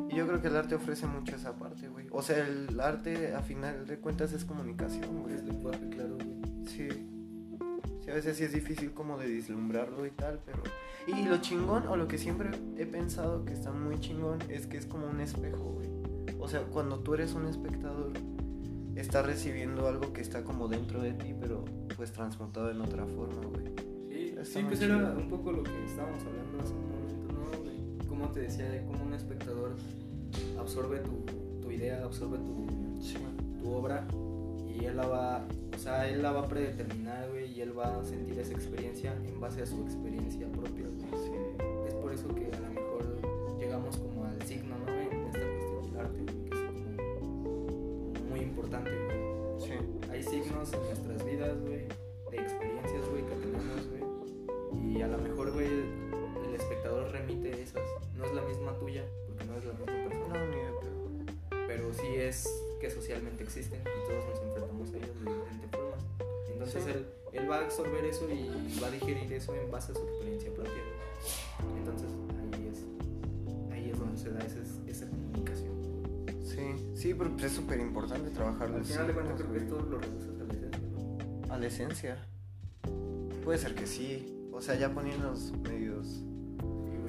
[0.10, 2.08] Y yo creo que el arte ofrece mucho esa parte, güey.
[2.12, 5.36] O sea, el arte a final de cuentas es comunicación, güey.
[5.36, 6.66] Es lenguaje, claro, güey.
[6.66, 6.88] Sí.
[8.02, 10.62] Sí, a veces sí es difícil como de vislumbrarlo y tal, pero...
[11.08, 14.78] Y lo chingón, o lo que siempre he pensado que está muy chingón, es que
[14.78, 15.87] es como un espejo, güey.
[16.48, 18.14] O sea, cuando tú eres un espectador,
[18.96, 21.66] estás recibiendo algo que está como dentro de ti, pero
[21.98, 23.66] pues transmutado en otra forma, güey.
[24.10, 24.98] Sí, sí pues chido.
[24.98, 28.00] era un poco lo que estábamos hablando hace un momento, ¿no?
[28.00, 29.76] De cómo te decía, de cómo un espectador
[30.58, 31.26] absorbe tu,
[31.60, 32.66] tu idea, absorbe tu,
[33.60, 34.08] tu obra
[34.74, 35.46] y él la va,
[35.76, 39.14] o sea, él la va a predeterminar, güey, y él va a sentir esa experiencia
[39.26, 41.26] en base a su experiencia propia, güey.
[41.26, 41.37] Sí.
[67.68, 70.84] Absorber eso y va a digerir eso en base a su experiencia propia.
[71.78, 72.10] Entonces
[72.42, 75.74] ahí es, ahí es donde se da esa, esa comunicación.
[76.44, 79.82] Sí, sí, pero pues es súper importante trabajar Al final de cuentas creo que esto
[79.82, 80.80] lo reduces a la esencia.
[80.90, 81.54] ¿no?
[81.54, 82.18] A la esencia.
[83.44, 84.34] Puede ser que sí.
[84.52, 86.22] O sea, ya poniéndonos medios.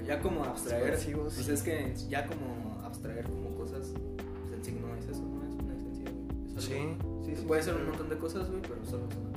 [0.07, 1.53] Ya como abstraer, pues sí.
[1.53, 5.45] es que ya como abstraer como cosas, pues el signo es eso, ¿no?
[5.45, 6.57] Es una esencia, güey.
[6.57, 6.97] Es Sí,
[7.27, 7.45] sí, sí.
[7.47, 7.69] Puede sí.
[7.69, 9.28] ser un montón de cosas, güey, pero solo es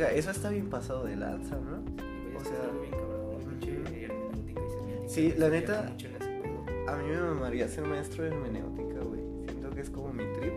[0.00, 1.82] Verga, eso está bien pasado de lanza, ¿no?
[1.82, 3.20] Güey, O sea, bien cabrón,
[5.06, 5.92] Sí, güey, la neta-.
[6.88, 9.20] A mí me mamaría ser maestro de hermenéutica, güey.
[9.46, 10.54] Siento que es como mi trip.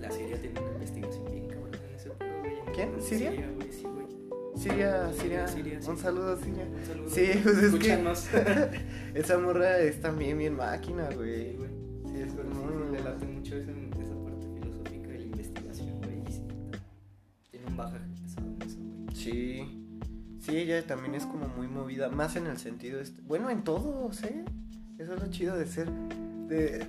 [0.00, 2.74] La Siria tiene una investigación bien cabrón en ese pedo, güey.
[2.74, 2.88] ¿Quién?
[2.94, 3.30] en ¿Siria?
[3.30, 4.06] güey, sí, güey.
[4.56, 5.46] Siria, Siria.
[5.46, 5.80] Siria.
[5.86, 6.64] Un saludo a Siria.
[6.64, 7.08] Un saludo.
[7.08, 8.80] Sí, pues es que-.
[9.14, 11.56] Esa morra es también bien máquina, Sí, güey.
[20.86, 22.08] También es como muy movida.
[22.08, 23.00] Más en el sentido.
[23.26, 24.44] Bueno, en todo, ¿sí?
[24.98, 25.90] Eso es lo chido de ser.
[26.48, 26.78] De.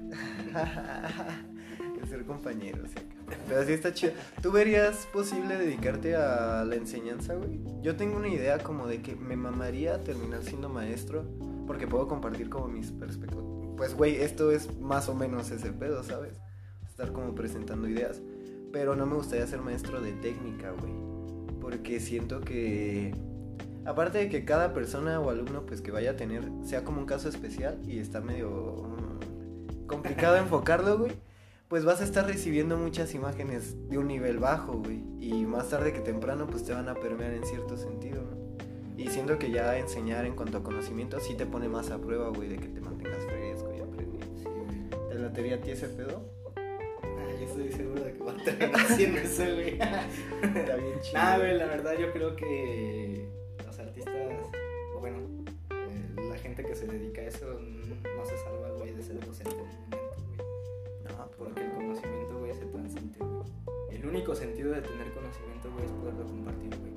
[1.99, 2.89] de ser compañeros.
[2.89, 3.01] ¿sí?
[3.47, 4.13] Pero sí está chido.
[4.41, 7.59] ¿Tú verías posible dedicarte a la enseñanza, güey?
[7.81, 11.25] Yo tengo una idea como de que me mamaría terminar siendo maestro.
[11.67, 13.45] Porque puedo compartir como mis perspectivas.
[13.77, 16.33] Pues, güey, esto es más o menos ese pedo, ¿sabes?
[16.87, 18.21] Estar como presentando ideas.
[18.71, 20.93] Pero no me gustaría ser maestro de técnica, güey.
[21.59, 23.13] Porque siento que...
[23.85, 27.05] Aparte de que cada persona o alumno pues que vaya a tener sea como un
[27.05, 31.13] caso especial y está medio mm, complicado enfocarlo, güey,
[31.67, 35.93] pues vas a estar recibiendo muchas imágenes de un nivel bajo, güey, y más tarde
[35.93, 38.41] que temprano pues te van a permear en cierto sentido, ¿no?
[38.97, 42.29] Y siento que ya enseñar en cuanto a conocimiento sí te pone más a prueba,
[42.29, 44.37] güey, de que te mantengas fresco y aprendiendo.
[44.37, 45.09] Sí, güey.
[45.09, 46.21] ¿Te latería a ti ese pedo?
[46.55, 49.79] Ah, yo estoy seguro de que va a terminar haciendo eso, güey.
[50.55, 51.13] Está bien chido.
[51.19, 53.27] Nah, güey, la verdad yo creo que
[56.61, 59.59] gente que se dedica a eso mm, no se salva, güey, de ser docente en
[59.59, 61.17] un momento, güey.
[61.17, 63.41] No, Porque el conocimiento, güey, se transmite, güey.
[63.91, 66.91] El único sentido de tener conocimiento, güey, es poderlo compartir, güey.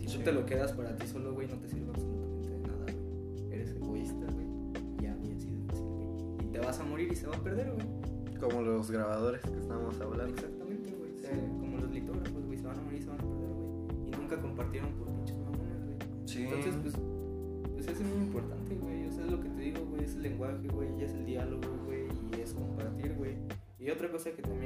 [0.00, 0.18] Si Sí.
[0.18, 3.52] tú te lo quedas para ti solo, güey, no te sirve absolutamente de nada, güey.
[3.52, 4.46] Eres egoísta, güey.
[5.00, 6.46] Ya, güey, así de fácil, güey.
[6.48, 7.86] Y te vas a morir y se va a perder, güey.
[8.42, 10.34] como los grabadores que estábamos hablando.
[10.34, 10.51] Exactamente,
[20.98, 23.36] y es el diálogo, güey, y es compartir, güey.
[23.78, 24.61] Y otra cosa que también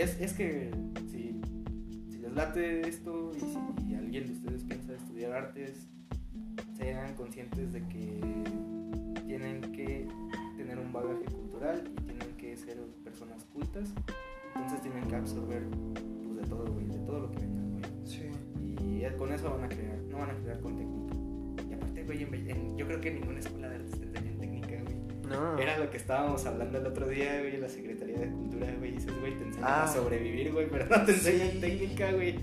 [0.00, 0.70] Y es, es que
[1.10, 1.38] si,
[2.10, 5.90] si les late esto y si alguien de ustedes piensa estudiar artes,
[6.78, 8.18] sean conscientes de que
[9.26, 10.08] tienen que
[10.56, 13.92] tener un bagaje cultural y tienen que ser personas cultas.
[14.54, 17.84] Entonces tienen que absorber pues, de todo, güey, de todo lo que vengan, güey.
[18.06, 18.30] Sí.
[18.82, 21.14] Y con eso van a crear, no van a crear con técnica.
[21.68, 24.38] Y aparte, güey, en- en- yo creo que ninguna escuela de artes te enseña en
[24.38, 24.39] técnica, güey.
[25.30, 25.58] No.
[25.58, 28.92] Era lo que estábamos hablando el otro día, güey, la Secretaría de Cultura, güey.
[28.92, 29.84] Dices, güey, te enseñan Ah.
[29.84, 31.58] a sobrevivir, güey, pero no te enseñan Sí.
[31.60, 32.38] técnica, güey.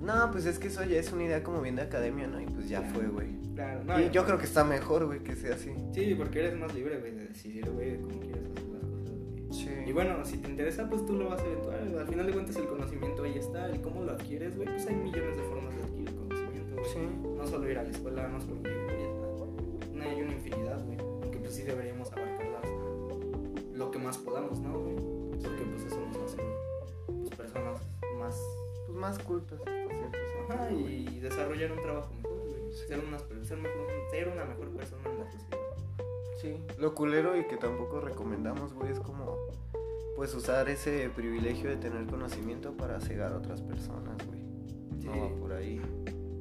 [0.00, 2.40] No, pues es que eso ya es una idea como bien de academia, ¿no?
[2.40, 2.94] Y pues ya Claro.
[2.94, 3.28] fue, güey.
[3.54, 3.98] Claro, no.
[4.00, 5.72] y yo creo que está mejor, güey, que sea así.
[5.92, 9.02] Sí, porque eres más libre, güey, de decidir, güey, de cómo quieres hacer las cosas,
[9.02, 9.52] güey.
[9.52, 9.70] Sí.
[9.86, 11.78] Y bueno, si te interesa, pues tú lo vas a eventuar.
[11.98, 13.74] Al final de cuentas, el conocimiento ahí está.
[13.74, 14.68] ¿Y cómo lo adquieres, güey?
[14.68, 16.86] Pues hay millones de formas de adquirir conocimiento, güey.
[16.92, 16.98] Sí.
[17.38, 20.95] No solo ir a la escuela, no solo ir a No hay una infinidad, güey.
[21.46, 22.64] Pues sí deberíamos abarcarlas
[23.72, 24.96] lo que más podamos, ¿no, güey?
[24.96, 26.42] Porque pues eso nos hace
[27.06, 27.80] pues, personas
[28.18, 28.42] más...
[28.86, 30.18] Pues más cultas hasta cierto
[30.52, 32.72] Ajá, y desarrollar un trabajo mejor, güey.
[32.72, 32.86] Sí.
[32.88, 35.58] Ser, unas, per- ser, mejor- ser una mejor persona en la sociedad.
[36.40, 36.56] Sí.
[36.80, 39.36] Lo culero y que tampoco recomendamos, güey, es como
[40.16, 44.40] pues usar ese privilegio de tener conocimiento para cegar a otras personas, güey.
[45.00, 45.06] Sí.
[45.06, 45.80] No va por ahí.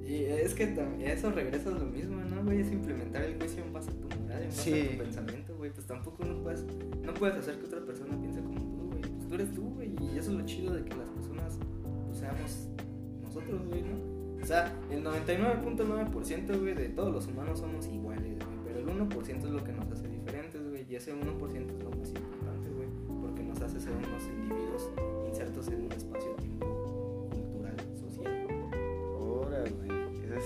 [0.06, 2.62] Y es que tam- eso regresa a lo mismo, ¿no, güey?
[2.62, 4.80] Es implementar el juicio en base a tu moral, en base Sí.
[4.88, 5.72] a tu pensamiento, güey.
[5.72, 6.64] Pues tampoco no puedes,
[7.04, 9.02] no puedes hacer que otra persona piense como tú, güey.
[9.02, 9.90] Pues tú eres tú, güey.
[10.00, 11.58] Y eso es lo chido de que las personas
[12.06, 12.68] pues, seamos
[13.24, 14.16] nosotros, güey, ¿no?
[14.42, 18.58] O sea, el 99.9% güey, de todos los humanos somos iguales, güey.
[18.64, 20.86] Pero el el 1% es lo que nos hace diferentes, güey.
[20.88, 22.88] Y ese 1% es lo más importante, güey.
[23.22, 24.92] Porque nos hace ser unos individuos
[25.28, 26.65] insertos en un espacio-tiempo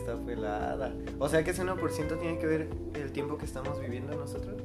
[0.09, 0.93] está pelada.
[1.19, 4.61] O sea que ese 1% tiene que ver el tiempo que estamos viviendo nosotros.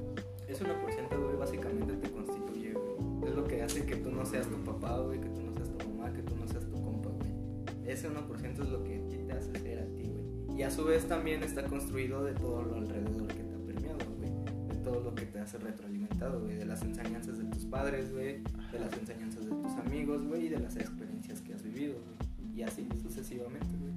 [0.49, 3.29] Ese 1%, güey, básicamente te constituye, güey.
[3.29, 5.71] Es lo que hace que tú no seas tu papá, güey, que tú no seas
[5.77, 7.31] tu mamá, que tú no seas tu compa, güey.
[7.87, 10.59] Ese 1% es lo que te hace ser a ti, güey.
[10.59, 13.99] Y a su vez también está construido de todo lo alrededor que te ha permeado,
[14.19, 14.31] güey.
[14.69, 16.57] De todo lo que te hace retroalimentado, güey.
[16.57, 18.43] De las enseñanzas de tus padres, güey.
[18.71, 20.47] De las enseñanzas de tus amigos, güey.
[20.47, 22.55] Y de las experiencias que has vivido, güey.
[22.57, 23.94] Y así sucesivamente, güey.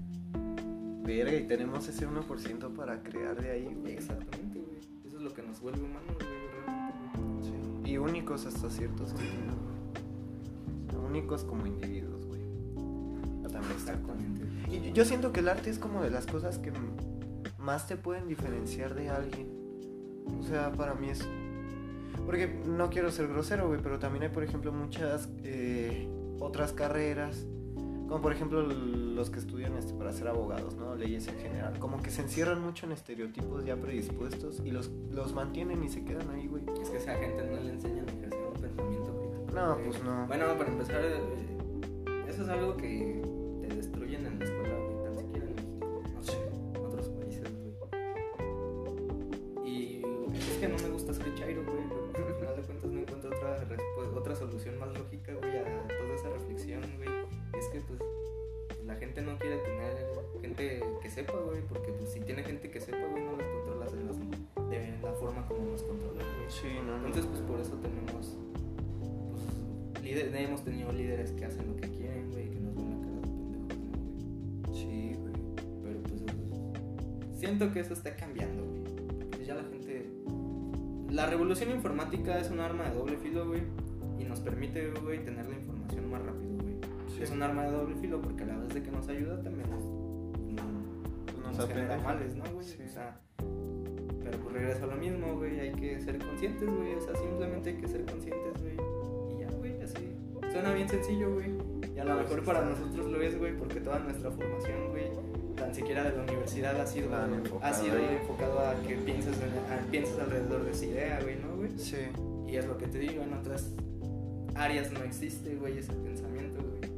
[1.07, 3.93] Verga, y tenemos ese 1% para crear de ahí, güey.
[3.93, 4.77] Exactamente, güey.
[5.07, 7.47] Eso es lo que nos vuelve humanos, güey, realmente.
[7.85, 7.91] Sí.
[7.91, 9.55] Y únicos hasta cierto sentido,
[10.91, 11.05] güey.
[11.05, 12.41] Únicos como individuos, güey.
[13.51, 14.45] También está con- Exactamente.
[14.89, 16.71] Y yo siento que el arte es como de las cosas que
[17.57, 19.47] más te pueden diferenciar de alguien.
[20.39, 21.25] O sea, para mí es...
[22.25, 27.45] Porque no quiero ser grosero, güey, pero también hay, por ejemplo, muchas eh, otras carreras,
[28.07, 30.95] como por ejemplo los que estudian este, para ser abogados, ¿no?
[30.95, 31.77] Leyes en general.
[31.79, 36.03] Como que se encierran mucho en estereotipos ya predispuestos y los, los mantienen y se
[36.05, 36.63] quedan ahí, güey.
[36.81, 39.51] Es que a esa gente no le enseñan a ejercer un pensamiento crítico.
[39.53, 40.27] No, pues no.
[40.27, 41.19] Bueno, para empezar, eh,
[42.27, 42.96] eso es algo que
[82.27, 83.61] informática es un arma de doble filo, güey.
[84.19, 86.75] Y nos permite, güey, tener la información más rápido, güey.
[87.15, 87.23] Sí.
[87.23, 89.69] Es un arma de doble filo porque a la vez de que nos ayuda también
[89.69, 89.83] nos,
[91.25, 92.65] Pues nos, nos genera males, ¿no, güey?
[92.65, 92.83] Sí.
[92.85, 97.01] O sea, pero pues regreso a lo mismo, güey, hay que ser conscientes, güey, o
[97.01, 98.75] sea, simplemente hay que ser conscientes, güey.
[99.33, 100.13] Y ya, güey, así.
[100.51, 101.51] Suena bien sencillo, güey.
[101.95, 105.05] Y a lo mejor para nosotros lo es, güey, porque toda nuestra formación, güey,
[105.57, 108.95] tan siquiera de la universidad ha sido, La han ha enfocado sido enfocado a que
[108.95, 111.69] pienses, en- a- pienses alrededor de esa idea, güey, ¿no, güey?
[111.77, 111.97] Sí.
[112.47, 113.71] Y es lo que te digo, en otras
[114.55, 116.91] áreas no existe, güey, ese pensamiento, güey.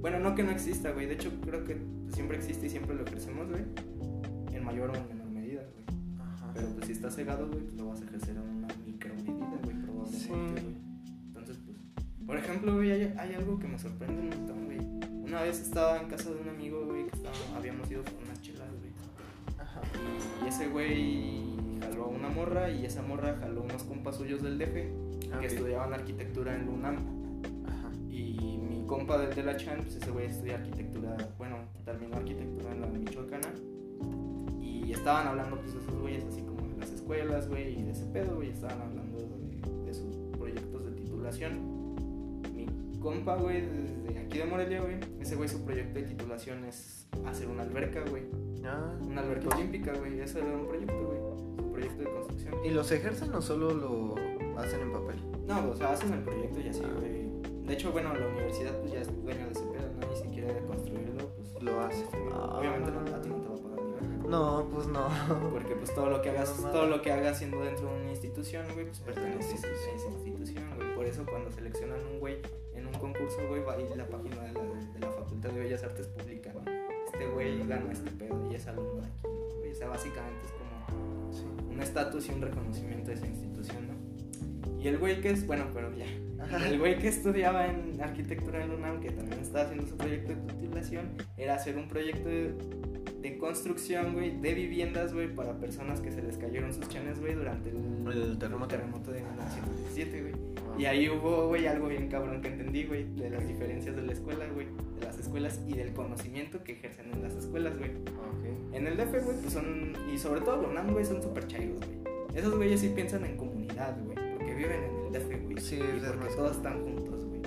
[0.00, 1.06] Bueno, no que no exista, güey.
[1.06, 1.76] De hecho, creo que
[2.14, 3.62] siempre existe y siempre lo ejercemos, güey.
[4.52, 5.98] En mayor o en menor medida, güey.
[6.20, 6.50] Ajá.
[6.54, 9.76] Pero pues si estás cegado, güey, pues lo vas a ejercer en una micromedida, güey,
[9.82, 10.28] probablemente, Sí.
[10.28, 10.74] güey.
[11.26, 11.76] Entonces, pues,
[12.26, 14.78] por ejemplo, güey, hay, hay algo que me sorprende un montón, güey.
[15.26, 18.40] Una vez estaba en casa de un amigo, güey, que estaba- habíamos ido por unas
[18.40, 18.92] chelas, güey.
[19.58, 19.80] Ajá.
[20.44, 24.58] Y ese güey jaló a una morra y esa morra jaló unos compas suyos del
[24.58, 24.88] DF
[25.34, 25.40] Ok.
[25.40, 26.96] que estudiaban arquitectura en UNAM.
[27.66, 27.90] Ajá.
[28.08, 32.72] Y mi compa del de la Chan, pues ese güey estudia arquitectura, bueno, terminó arquitectura
[32.72, 33.48] en la Michoacana.
[34.60, 37.90] Y estaban hablando, pues, de esos güeyes, así como de las escuelas, güey, y de
[37.90, 38.50] ese pedo, güey.
[38.50, 41.75] Estaban hablando de, de sus proyectos de titulación.
[43.06, 43.60] Compa, güey,
[44.04, 48.02] desde aquí de Morelia, güey, ese güey, su proyecto de titulación es hacer una alberca,
[48.10, 48.24] güey.
[48.64, 50.18] Ah, Una alberca olímpica, güey.
[50.18, 51.18] Eso era un proyecto, güey.
[51.56, 52.54] Su proyecto de construcción.
[52.64, 54.14] ¿Y los ejercen o solo lo
[54.58, 55.22] hacen en papel?
[55.46, 56.90] No, o sea, hacen el proyecto y así, Ah.
[56.98, 57.26] güey.
[57.64, 60.12] De hecho, bueno, la universidad pues ya es dueño de ese pedo, ¿no?
[60.12, 62.04] Y si quiere construirlo, pues Lo hace.
[62.32, 62.58] Ah.
[62.58, 63.54] Obviamente no, a ti no te va
[64.28, 65.08] No, pues no.
[65.52, 68.10] Porque pues todo lo que hagas, No todo lo que hagas siendo dentro de una
[68.10, 70.94] institución, güey, pues Es pertenece a esa institución, güey.
[70.94, 72.38] Por eso cuando seleccionan un güey
[72.74, 75.60] en un concurso, güey, va a ir la página de la, de la Facultad de
[75.60, 76.60] Bellas Artes publica, ¿no?
[77.12, 79.28] Este güey gana este pedo y es alumno de aquí,
[79.58, 79.72] güey?
[79.72, 81.44] O sea, básicamente es como Sí.
[81.70, 84.80] un estatus y un reconocimiento de esa institución, ¿no?
[84.82, 86.06] Y el güey que es, bueno, pero ya.
[86.66, 90.52] El güey que estudiaba en arquitectura en UNAM, que también estaba haciendo su proyecto de
[90.52, 92.54] titulación, era hacer un proyecto de,
[93.30, 97.34] de construcción, güey, de viviendas, güey, para personas que se les cayeron sus chanes, güey,
[97.34, 98.68] durante el, El terremoto.
[98.68, 100.34] terremoto de 1917, güey.
[100.78, 104.12] Y ahí hubo, güey, algo bien cabrón que entendí, güey, de las diferencias de la
[104.12, 104.68] escuela, güey,
[105.00, 107.90] de las escuelas y del conocimiento que ejercen en las escuelas, güey.
[107.90, 108.74] Ok.
[108.74, 109.94] En el DF, güey, pues son.
[110.12, 111.98] Y sobre todo UNAM, güey, son súper chairos, güey.
[112.34, 114.16] Esos güeyes sí piensan en comunidad, güey.
[114.36, 115.58] Porque viven en el DF, güey.
[115.58, 117.40] Sí, y porque todos están juntos, güey.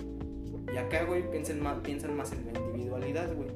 [0.73, 3.49] Y acá, güey, piensan más, piensan más en la individualidad, güey.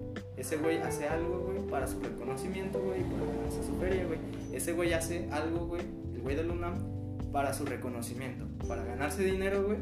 [0.43, 4.19] Ese güey hace algo, güey, para su reconocimiento, güey, para ganarse su feria, güey.
[4.51, 5.83] Ese güey hace algo, güey,
[6.13, 6.73] el güey del UNAM,
[7.31, 8.45] para su reconocimiento.
[8.67, 9.77] Para ganarse dinero, güey,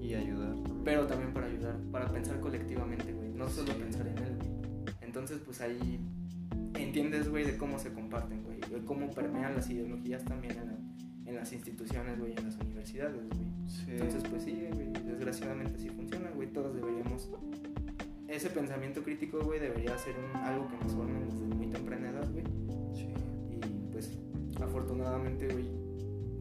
[0.00, 0.54] Y ayudar.
[0.84, 3.78] pero también para ayudar, para pensar colectivamente, güey, no solo Sí.
[3.80, 4.94] pensar en él, güey.
[5.00, 5.98] Entonces, pues ahí
[6.76, 10.56] entiendes, güey, de cómo se comparten, güey, de cómo permean las ideologías también
[11.26, 13.48] en la, las instituciones, güey, en las universidades, güey.
[13.66, 13.84] Sí.
[13.88, 16.46] Entonces, pues sí, güey, desgraciadamente sí funciona, güey.
[16.52, 17.28] Todos deberíamos.
[18.28, 22.28] Ese pensamiento crítico, güey, debería ser un- algo que nos formen desde muy temprana edad,
[22.32, 22.44] güey.
[22.94, 23.08] Sí.
[23.52, 24.16] Y pues,
[24.60, 25.66] afortunadamente, güey,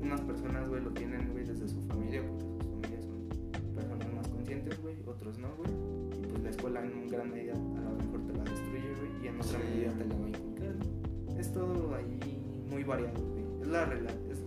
[0.01, 4.27] unas personas, güey, lo tienen, güey, desde su familia, porque sus familias son personas más
[4.27, 5.69] conscientes, güey, otros no, güey.
[5.71, 9.27] Y pues la escuela en gran medida a lo mejor te la destruye, güey, y
[9.27, 9.65] en otra Sí.
[9.69, 10.75] medida te la va a inculcar.
[11.39, 13.43] Es todo ahí muy variado, güey.
[13.61, 14.39] Es la, rela- es,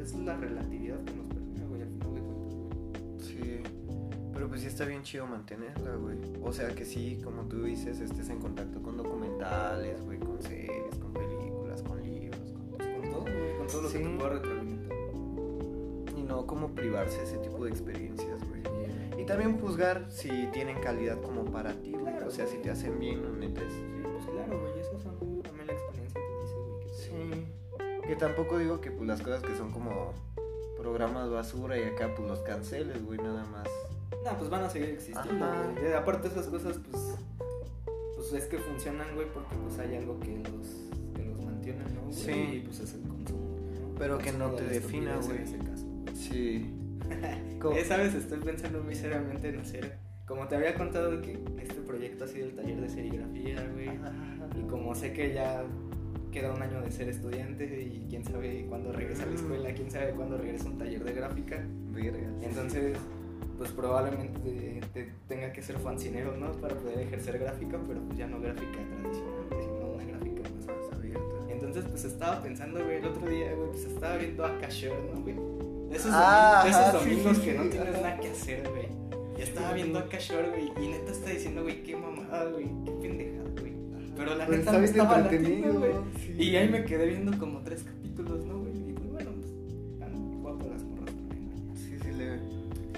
[0.00, 3.20] es la relatividad que nos permea, güey, al final de cuentas, güey.
[3.20, 3.62] Sí.
[4.34, 6.16] Pero pues sí está bien chido mantenerla, güey.
[6.42, 10.96] O sea que sí, como tú dices, estés en contacto con documentales, güey, con series,
[11.00, 12.78] con películas, con libros, con...
[12.78, 13.98] Con todo, güey, con todo lo Sí.
[13.98, 14.96] que te pueda retroalimentar.
[16.16, 18.62] Y no como privarse ese tipo de experiencias, güey.
[19.20, 22.04] Y también juzgar si tienen calidad como para ti, güey.
[22.04, 23.72] Claro, O sea, si te hacen bien o netes.
[23.72, 27.40] Sí, pues claro, güey, eso son también la experiencia que dice, güey,
[28.02, 28.02] Sí.
[28.06, 30.12] Que tampoco digo que pues las cosas que son como
[30.76, 33.66] programas basura y acá pues los canceles, güey, nada más.
[34.24, 35.86] No, pues van a seguir existiendo, güey.
[35.86, 37.18] Eh, Aparte esas cosas, pues,
[38.16, 42.02] pues es que funcionan, güey, porque pues hay algo que los, que los mantiene, ¿no?
[42.02, 42.14] güey?
[42.14, 42.32] Sí.
[42.32, 43.94] Y pues es el consumo, ¿no?
[43.98, 45.38] Pero que no te defina, güey.
[45.38, 45.86] En ese caso.
[46.14, 46.74] Sí.
[47.74, 48.14] Eh, ¿Sabes?
[48.14, 49.96] Estoy pensando muy seriamente en hacer,
[50.26, 53.88] como te había contado que este proyecto ha sido el taller de serigrafía, güey.
[54.60, 55.64] Y como sé que ya
[56.30, 59.90] queda un año de ser estudiante y quién sabe cuándo regresa a la escuela, quién
[59.90, 61.64] sabe cuándo regresa a un taller de gráfica.
[61.92, 62.32] Vergas.
[62.42, 62.98] Entonces,
[63.58, 66.52] pues probablemente te, te tenga que ser fancinero, ¿no?
[66.52, 70.92] Para poder ejercer gráfica, pero pues ya no gráfica tradicional, sino una gráfica más Más
[70.98, 71.22] abierta.
[71.50, 75.20] Entonces, pues estaba pensando, güey, el otro día, güey, pues estaba viendo a Cashore, ¿no,
[75.22, 75.34] güey?
[75.90, 78.28] De esos, Ah, domi- de esos sí, domingos sí, que sí, no tienes nada que
[78.30, 78.88] hacer, güey.
[79.38, 82.90] Y estaba viendo a Cashore, güey, y neta está diciendo, güey, qué mamada, güey, qué
[83.02, 83.72] pendejada, güey.
[84.16, 85.92] Pero la neta me estaba latiendo, güey.
[86.38, 88.58] Y ahí me quedé viendo como tres capítulos, ¿no,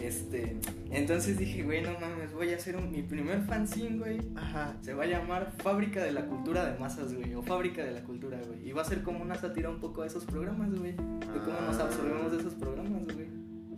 [0.06, 0.56] Este,
[0.90, 4.20] entonces dije, güey, no mames, voy a hacer un- mi primer fanzine, güey.
[4.36, 4.76] Ajá.
[4.80, 7.34] Se va a llamar Fábrica de la Cultura de Masas, güey.
[7.34, 8.68] O Fábrica de la Cultura, güey.
[8.68, 10.92] Y va a ser como una sátira un poco a esos programas, güey.
[10.92, 11.84] De cómo nos Ah.
[11.86, 13.26] absorbemos de esos programas, güey.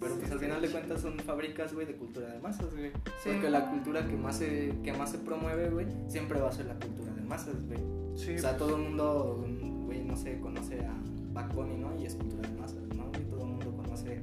[0.01, 2.91] Pero Sí, pues al final de cuentas son fábricas, güey, de cultura de masas, güey.
[3.25, 3.31] Sí.
[3.33, 6.67] Porque la cultura que más se, que más se promueve, güey, siempre va a ser
[6.67, 7.81] la cultura de masas, güey.
[8.17, 8.35] Sí.
[8.35, 9.45] O sea, todo el mundo,
[9.87, 10.95] güey, no sé, conoce a
[11.33, 11.99] Back Bunny, ¿no?
[12.01, 13.09] Y es cultura de masas, ¿no?
[13.09, 13.25] güey?
[13.31, 14.21] todo el mundo conoce,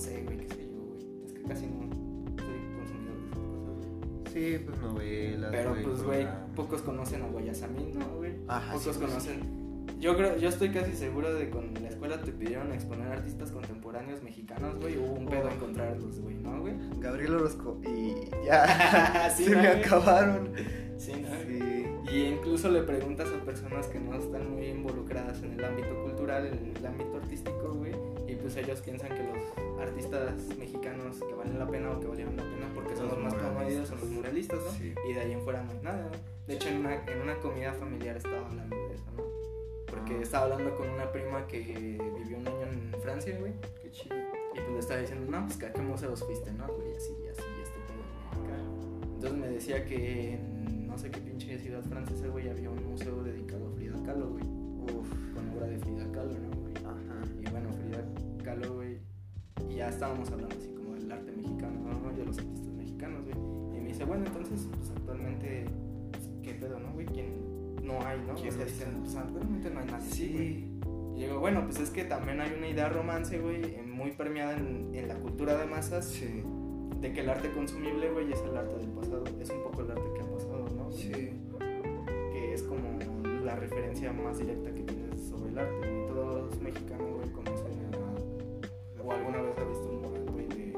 [0.00, 1.24] sé, güey, qué sé yo, güey.
[1.26, 1.80] Es que casi no
[2.36, 4.32] soy consumidor de esas cosas, güey.
[4.58, 5.50] Sí, pues novelas.
[5.52, 8.32] Pero pues, güey, pocos conocen a Guayasamín, ¿no, güey?
[8.48, 9.60] Ajá, Pocos sí, pues, conocen.
[9.98, 13.50] Yo creo, yo estoy casi seguro de que en la escuela te pidieron exponer artistas
[13.50, 15.54] contemporáneos mexicanos, güey, hubo un pedo Oh.
[15.54, 16.74] encontrarlos, güey, ¿no, güey?
[17.00, 17.78] Gabriel Orozco.
[17.84, 18.14] Y
[18.46, 19.28] ya.
[19.36, 19.82] Sí, se ¿no, me güey?
[19.84, 20.52] acabaron.
[20.96, 21.28] Sí, ¿no?
[21.46, 21.86] Sí.
[22.14, 26.46] Y incluso le preguntas a personas que no están muy involucradas en el ámbito cultural,
[26.46, 27.92] en el ámbito artístico, güey,
[28.52, 32.42] pues ellos piensan que los artistas mexicanos que valen la pena o que valieron la
[32.42, 34.70] pena porque son Los los más promovidos son los muralistas, ¿no?
[34.72, 34.92] Sí.
[35.08, 36.18] Y de ahí en fuera no hay nada, ¿no?
[36.48, 39.22] De hecho, en una, en una comida familiar estaba hablando de eso, ¿no?
[39.86, 40.22] Porque Ah.
[40.22, 43.52] estaba hablando con una prima que vivió un año en Francia, güey.
[43.82, 44.16] Qué chido.
[44.16, 46.96] Y pues le estaba diciendo, no, pues que a qué museos fuiste, ¿no, güey?
[46.96, 48.02] Así, así, este pedo,
[48.42, 48.58] acá.
[49.14, 53.22] Entonces me decía que en no sé qué pinche ciudad francesa, güey, había un museo
[53.22, 54.44] dedicado a Frida Kahlo, güey.
[54.44, 55.08] Uf.
[55.34, 56.49] Con obra de Frida Kahlo, ¿no,
[58.56, 58.98] Güey.
[59.68, 62.10] Y ya estábamos hablando así como del arte mexicano, ¿no?
[62.16, 63.36] De los artistas mexicanos, güey.
[63.76, 65.64] Y me dice, bueno, entonces, pues actualmente,
[66.12, 67.06] pues, ¿qué pedo, no, güey?
[67.06, 67.50] ¿Quién?
[67.82, 68.32] No hay, ¿no?
[68.34, 68.84] O ¿Quién sea, está?
[68.84, 70.12] dicen, pues actualmente no hay nadie güey.
[70.12, 70.80] Sí.
[71.16, 74.94] Y digo, bueno, pues es que también hay una idea romance, güey, muy permeada en,
[74.94, 76.42] en la cultura de masas, Sí.
[77.00, 79.24] de que el arte consumible, güey, es el arte del pasado.
[79.40, 80.90] Es un poco el arte que ha pasado, ¿no?
[80.90, 81.10] Sí.
[82.32, 82.80] Que es como
[83.44, 86.06] la referencia más directa que tienes sobre el arte.
[86.08, 87.19] Todos mexicanos, conocen a...
[89.10, 90.72] O alguna vez ha visto un mural, güey, de,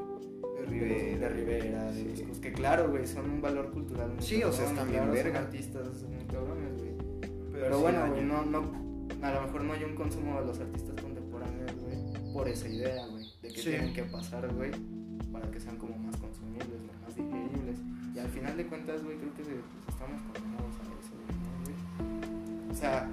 [0.59, 1.19] De Rivera.
[1.19, 2.05] de Rivera, Sí.
[2.09, 4.89] los Cus- que claro, güey, son un valor cultural muy Sí, o sea, cabrón, están
[4.89, 5.39] bien claro, son verga.
[5.41, 6.93] artistas muy cabrones, güey.
[7.53, 8.59] Pero, sí bueno, güey, no, no,
[9.23, 13.07] a lo mejor no hay un consumo de los artistas contemporáneos, güey, por esa idea,
[13.07, 13.71] güey, de que Sí.
[13.71, 14.71] tienen que pasar, güey,
[15.31, 17.77] para que sean como más consumibles, más digeribles.
[18.15, 19.57] Y al final de cuentas, güey, creo que pues,
[19.89, 22.71] estamos condenados a eso, güey, ¿no, güey?
[22.71, 23.09] O sea,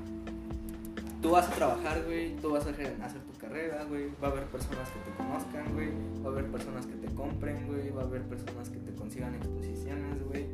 [1.21, 2.95] tú vas a trabajar, güey, tú vas a hacer
[3.39, 5.89] carrera, güey, va a haber personas que te conozcan, güey,
[6.23, 9.33] va a haber personas que te compren, güey, va a haber personas que te consigan
[9.35, 10.45] exposiciones, güey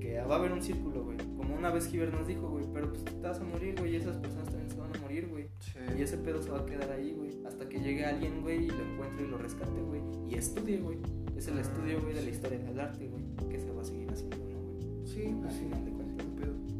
[0.00, 1.16] que va a haber un círculo, güey.
[1.36, 3.96] Como una vez Giver nos dijo, güey, pero pues te vas a morir, güey, y
[3.96, 5.48] esas personas también se van a morir, güey.
[5.58, 5.78] Sí.
[5.98, 8.68] Y ese pedo se va a quedar ahí, güey, hasta que llegue alguien, güey, y
[8.68, 10.98] lo encuentre y lo rescate, güey, y estudie, güey.
[11.36, 12.34] Es el Ah, estudio, güey, de la sí.
[12.34, 15.06] historia del arte, güey, que se va a seguir haciendo, ¿no, güey?
[15.06, 15.64] Sí, pues Al sí.
[15.64, 16.26] final de cuentas.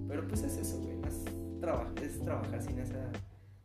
[0.08, 1.24] Pero- pues es eso, güey, es,
[1.60, 3.10] traba- es trabajar sin esa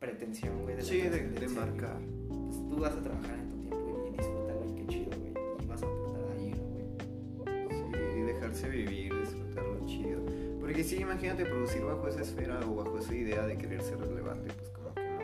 [0.02, 0.76] pretensión, güey.
[0.76, 1.99] de Sí, de, de marcar.
[2.28, 5.34] tú vas a trabajar en tu tiempo y disfrutar, güey, qué chido, güey.
[5.61, 8.11] Y vas a aportar ahí, ¿no, güey.
[8.11, 10.22] Sí, dejarse vivir, disfrutar lo chido.
[10.60, 14.52] Porque sí, imagínate producir bajo esa esfera o bajo esa idea de querer ser relevante,
[14.56, 15.19] pues como que no.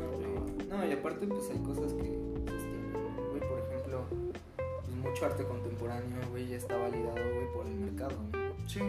[0.00, 0.68] No, güey.
[0.68, 2.04] No, y aparte, pues hay cosas que
[2.48, 2.92] sostienen,
[3.28, 3.40] güey.
[3.40, 4.04] Por ejemplo,
[4.56, 8.38] pues mucho arte contemporáneo, güey, ya está validado, güey, por el mercado, ¿no?
[8.66, 8.80] Sí,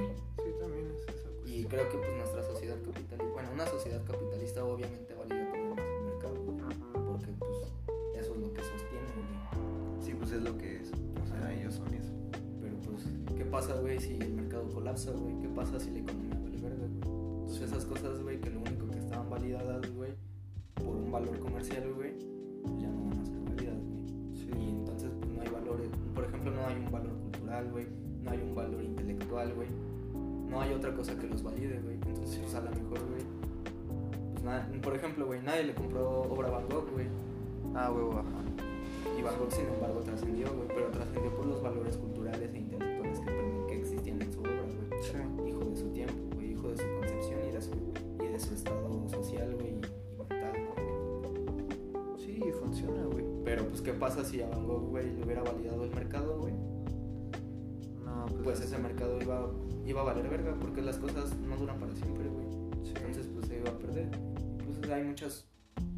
[1.56, 5.86] Y creo que, pues, nuestra sociedad capitalista, bueno, una sociedad capitalista obviamente valida todo más
[5.86, 6.36] el mercado.
[6.36, 7.58] Porque, pues,
[8.20, 10.04] eso es lo que sostiene, güey.
[10.04, 10.92] Sí, pues es lo que es.
[10.92, 12.12] O sea, ellos son eso.
[12.60, 13.06] Pero pues,
[13.38, 15.40] ¿qué pasa, güey, si el mercado colapsa, güey?
[15.40, 17.46] ¿Qué pasa si la economía vale verga, güey?
[17.46, 20.12] Pues esas cosas, güey, que lo único que estaban validadas, güey,
[20.74, 22.20] por un valor comercial, güey,
[22.64, 24.36] pues ya no van a ser válidas, güey.
[24.36, 24.50] Sí.
[24.60, 25.88] Y entonces, pues no hay valores.
[26.14, 28.05] Por ejemplo, no hay un valor cultural, güey.
[30.76, 31.96] Otra cosa que los valide, güey.
[31.96, 33.24] Entonces, pues a lo mejor, güey.
[34.34, 37.08] Pues nada, por ejemplo, güey, nadie le compró obra a Van Gogh, güey.
[37.74, 38.44] Ah, huevo, ajá.
[39.18, 40.68] Y Van Gogh, sin embargo, trascendió, güey.
[40.68, 45.02] Pero trascendió por los valores culturales e intelectuales que, que existían en su obra, güey.
[45.02, 45.50] Sí.
[45.50, 46.52] Hijo de su tiempo, güey.
[46.52, 47.72] Hijo de su concepción y de su,
[48.24, 49.70] y de su estado social, güey.
[49.70, 52.18] Y mental, ¿no, güey?
[52.18, 53.26] Sí, funciona, güey.
[53.44, 56.54] Pero, pues, ¿qué pasa si a Van Gogh, güey, le hubiera validado el mercado, güey?
[58.04, 58.44] No, pues.
[58.44, 59.50] Pues ese mercado iba,
[59.86, 62.46] iba a valer verga porque las cosas no duran para siempre, güey.
[62.84, 62.94] Sí.
[62.96, 64.10] Entonces, pues se iba a perder.
[64.66, 65.46] Pues hay muchas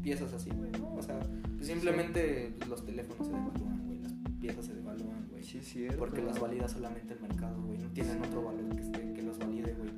[0.02, 0.94] piezas así, güey, ¿no?
[0.94, 1.18] O sea,
[1.56, 3.98] pues, simplemente pues, los teléfonos se devalúan, güey.
[4.00, 5.42] Las piezas se devalúan, güey.
[5.42, 5.98] Sí, es cierto.
[5.98, 7.78] Porque las valida solamente el mercado, güey.
[7.78, 9.90] No tienen otro valor que, esté, que los valide, güey.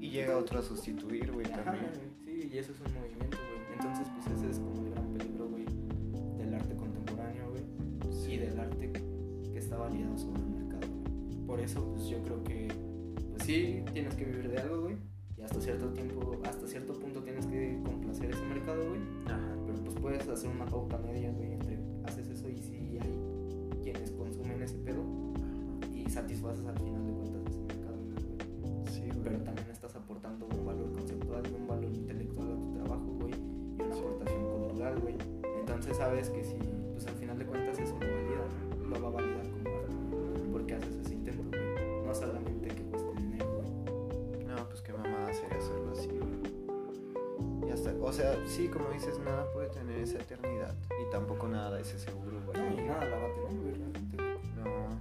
[0.00, 1.90] Y llega otro a sustituir, güey, también.
[2.24, 3.72] Sí, y eso es un movimiento, güey.
[3.72, 5.64] Entonces, pues ese es como el gran peligro, güey,
[6.36, 7.64] del arte contemporáneo, güey.
[8.32, 11.46] Y del arte que está validado sobre el mercado, güey.
[11.46, 12.68] Por eso, pues yo creo que,
[13.44, 14.96] sí, tienes que vivir de algo, güey.
[15.36, 19.00] Y hasta cierto tiempo, hasta cierto punto tienes que complacer ese mercado, güey.
[19.26, 19.56] Ajá.
[19.66, 23.18] Pero pues puedes hacer una pauta media, güey, entre haces eso y si hay
[23.82, 25.02] quienes consumen ese pedo
[25.92, 29.18] y satisfaces al final de cuentas ese mercado, güey Sí, güey.
[29.24, 33.34] pero también estás aportando un valor conceptual y un valor intelectual a tu trabajo, güey,
[33.34, 35.14] y una aportación cultural, güey.
[35.60, 36.54] Entonces sabes que si,
[36.92, 38.46] pues al final de cuentas eso lo valida,
[38.78, 38.86] ¿no?
[38.88, 39.53] lo va a validar
[48.04, 50.74] o sea, sí, como dices, nada puede tener esa eternidad.
[51.04, 52.58] Y tampoco nada es ese seguro, güey.
[52.58, 54.16] No, y nada la va a tener, güey, realmente.
[54.16, 54.38] güey.
[54.64, 55.00] No.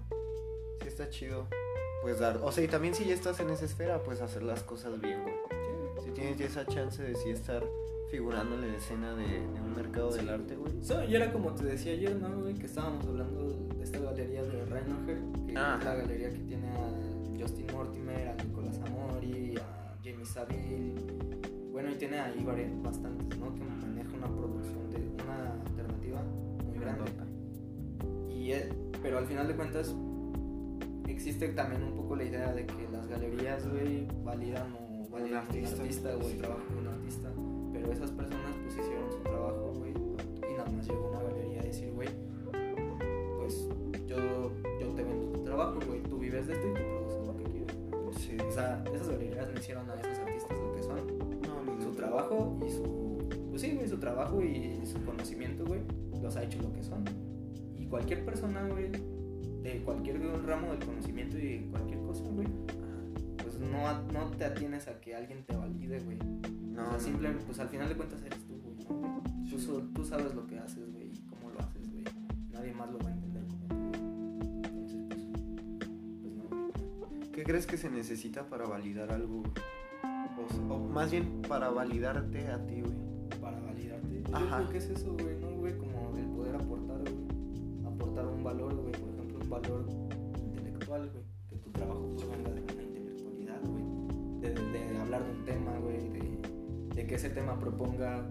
[0.81, 1.47] Sí está chido.
[2.01, 4.61] Pues dar, o sea, y también si ya estás en esa esfera, pues hacer las
[4.63, 5.35] cosas bien, güey.
[6.03, 7.63] Si tienes ya esa chance de sí estar
[8.11, 10.83] figurando en la escena de, de un mercado del arte, güey.
[10.83, 12.53] So, y era como te decía yo, ¿no, güey?
[12.55, 15.17] Que estábamos hablando de esta galería de Reinocher,
[15.47, 15.77] que Ah.
[15.79, 16.89] es la galería que tiene a
[17.39, 20.95] Justin Mortimer, a Nicolás Amori, a Jamie Saville.
[21.73, 23.53] Bueno, y tiene ahí vari- bastantes, ¿no?
[23.55, 26.21] Que maneja una producción de una alternativa
[26.65, 27.11] muy grande.
[28.29, 28.69] Y, eh,
[29.01, 29.93] pero al final de cuentas,
[31.07, 35.47] existe también un poco la idea de que las galerías, güey, validan o validan un
[35.47, 35.81] artista.
[35.81, 37.29] artista, o el trabajo de un artista.
[37.73, 41.63] Pero esas personas pues hicieron su trabajo, güey, y nada más llegó una galería a
[41.65, 42.09] decir, güey,
[43.39, 43.67] pues
[44.07, 47.35] yo, yo te vendo tu trabajo, güey, tú vives de esto y tú produces lo
[47.37, 47.75] que quieres.
[48.17, 48.37] Sí.
[48.47, 49.95] O sea, esas galerías no hicieron a
[52.13, 55.81] trabajo y su, pues sí, güey, su trabajo y su conocimiento, güey,
[56.21, 57.03] los ha hecho lo que son.
[57.75, 62.47] Y cualquier persona, güey, de cualquier ramo del conocimiento y cualquier cosa, güey,
[63.37, 66.17] pues no, no te atienes a que alguien te valide, güey.
[66.71, 69.93] No, o sea, simplemente, pues al final de cuentas eres tú, güey, ¿no, güey?
[69.93, 72.03] Tú, sabes lo que haces, güey, y cómo lo haces, güey.
[72.51, 74.55] Nadie más lo va a entender como tú, güey.
[74.55, 75.23] Entonces, pues,
[76.21, 77.31] pues no, güey.
[77.31, 79.41] ¿Qué crees que se necesita para validar algo?
[79.41, 79.82] güey?
[80.69, 83.41] O, más bien para validarte a ti, güey.
[83.41, 84.23] para validarte.
[84.29, 84.57] Yo Ajá.
[84.57, 85.77] creo que es eso, güey, ¿no, güey?
[85.77, 87.85] Como el poder aportar, güey.
[87.85, 88.91] Aportar un valor, güey.
[88.91, 89.85] Por ejemplo, un valor
[90.45, 91.23] intelectual, güey.
[91.49, 93.83] Que tu trabajo pues, venga de una intelectualidad, güey.
[94.41, 96.09] De, hablar de un tema, güey.
[96.09, 96.39] De,
[96.95, 98.27] de que ese tema proponga.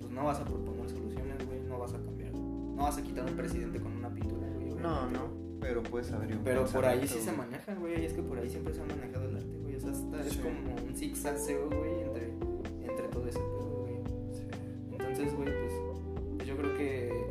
[0.00, 1.60] Pues no vas a proponer soluciones, güey.
[1.62, 2.32] No vas a cambiar.
[2.34, 4.74] No vas a quitar un presidente con una pintura, güey.
[4.74, 5.28] No, no,
[5.60, 8.02] pero puedes abrir un Pero por ahí sí se maneja, güey.
[8.02, 9.53] y Es que por ahí siempre se ha manejado el arte,
[9.84, 12.30] sea, está- es como un zigzagseo, güey, entre,
[12.82, 13.94] entre todo ese pedo, güey.
[14.32, 14.42] Sí.
[14.92, 15.72] Entonces, güey, pues,
[16.36, 17.30] pues yo creo que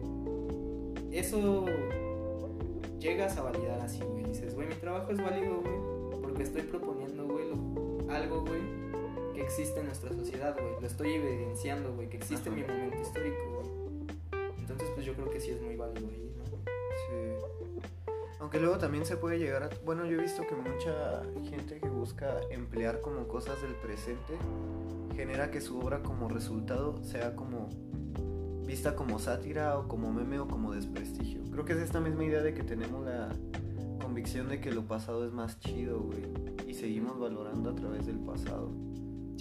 [1.12, 1.66] eso
[3.00, 4.24] llegas a validar así, güey.
[4.26, 8.62] Dices, güey, mi trabajo es válido, güey, porque estoy proponiendo, güey, lo- algo, güey,
[9.34, 10.74] que existe en nuestra sociedad, güey.
[10.80, 14.50] Lo estoy evidenciando, güey, que existe en mi momento histórico, güey.
[14.60, 16.08] Entonces, pues yo creo que sí es muy válido.
[16.10, 16.23] Sí.
[18.54, 19.70] Aunque luego también se puede llegar a...
[19.84, 24.36] Bueno, yo he visto que mucha gente que busca emplear como cosas del presente
[25.16, 27.68] genera que su obra como resultado sea como
[28.64, 31.42] vista como sátira o como meme o como desprestigio.
[31.52, 33.30] Creo que es esta misma idea de que tenemos la
[34.00, 36.22] convicción de que lo pasado es más chido, güey.
[36.68, 38.70] Y seguimos valorando a través del pasado.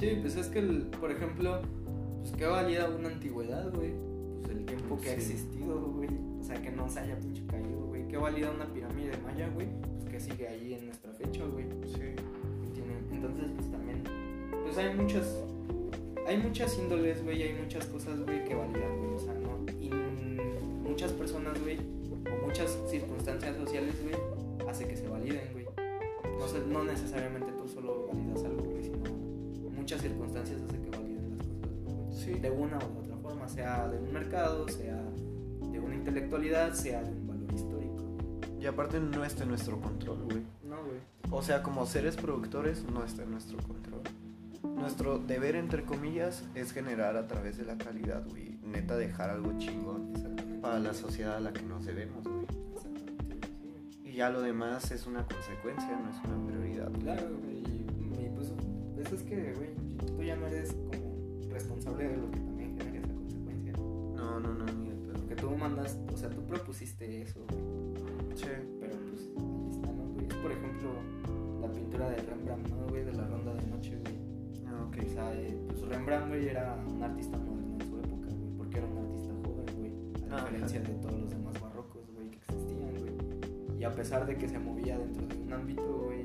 [0.00, 1.60] Sí, pues es que, el- por ejemplo,
[2.22, 3.92] pues qué valida una antigüedad, güey.
[4.40, 6.08] Pues el tiempo que ha existido, güey.
[6.40, 7.61] O sea, que no se haya pinche caído.
[8.12, 9.66] Qué valida una pirámide maya, güey.
[9.96, 11.64] Pues que sigue ahí en nuestra fecha, güey.
[11.86, 12.12] Sí.
[13.10, 14.02] Entonces, pues también,
[14.64, 15.42] pues hay muchas,
[16.26, 19.64] hay muchas índoles, güey, hay muchas cosas, güey, que validan, güey, o sea, ¿no?
[19.80, 19.88] Y
[20.86, 24.14] muchas personas, güey, o muchas circunstancias sociales, güey,
[24.68, 25.64] hace que se validen, güey.
[26.38, 29.10] No, sé, no necesariamente tú solo validas algo, güey, sino
[29.74, 32.12] muchas circunstancias hace que validen las cosas, güey.
[32.12, 32.40] Sí.
[32.40, 35.02] De una u otra forma, sea de un mercado, sea
[35.72, 37.31] de una intelectualidad, sea de un.
[38.62, 40.42] Y aparte no está en nuestro control, güey.
[40.62, 41.00] No, güey.
[41.32, 44.02] O sea, como seres productores no está en nuestro control.
[44.62, 48.56] Nuestro deber, entre comillas, es generar a través de la calidad, güey.
[48.62, 50.12] Neta, dejar algo chingón
[50.62, 52.46] para la sociedad a la que nos debemos, güey.
[52.76, 54.10] Exactamente, sí.
[54.10, 56.88] Y ya lo demás es una consecuencia, no es una prioridad.
[56.90, 57.02] güey.
[57.02, 57.58] Claro, güey.
[57.58, 58.52] Y, pues,
[58.94, 59.70] pues es que, güey,
[60.06, 63.72] tú ya no eres como responsable de lo que también genera esa consecuencia.
[63.72, 65.14] No, no, no, ni de pedo.
[65.14, 68.11] Porque tú mandas, o sea, tú propusiste eso, güey.
[68.34, 68.46] Sí.
[68.80, 70.26] Pero pues ahí está, ¿no, güey?
[70.26, 70.88] Es, por ejemplo,
[71.60, 73.04] la pintura de Rembrandt, ¿no, güey?
[73.04, 74.14] De la ronda de noche, güey.
[74.66, 74.96] Ah, ok.
[75.06, 78.56] O sea, eh, pues Rembrandt, güey, era un artista moderno en su época, güey.
[78.56, 79.92] Porque era un artista joven, güey.
[80.30, 80.44] A Ajá.
[80.46, 83.78] diferencia de todos los demás barrocos, güey, que existían, güey.
[83.80, 86.22] Y a pesar de que se movía dentro de un ámbito, güey,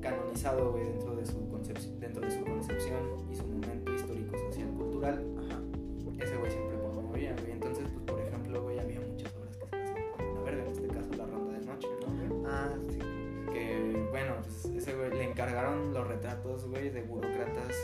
[0.00, 3.00] canonizado, güey, dentro de su concepción, dentro de su concepción
[3.30, 5.60] y su momento histórico, social, cultural, Ajá.
[6.20, 7.52] ese güey siempre promovía, güey.
[7.52, 7.81] Entonces,
[15.42, 17.74] encargaron los retratos, güey, de burócratas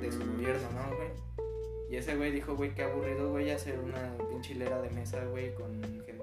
[0.00, 1.08] de su Mm, gobierno, ¿no, güey?
[1.90, 5.54] Y ese güey dijo, güey, qué aburrido, güey, hacer una pinche hilera de mesa, güey,
[5.54, 5.72] con
[6.04, 6.14] gente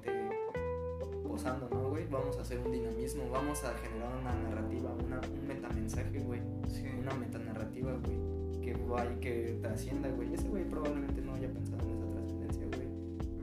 [1.28, 2.06] posando, ¿no, güey?
[2.10, 6.86] Vamos a hacer un dinamismo, vamos a generar una narrativa, una, un metamensaje, güey, Sí.
[7.00, 10.34] una metanarrativa, güey, que vaya, que trascienda, güey.
[10.34, 12.88] Ese güey probablemente no haya pensado en esa trascendencia, güey,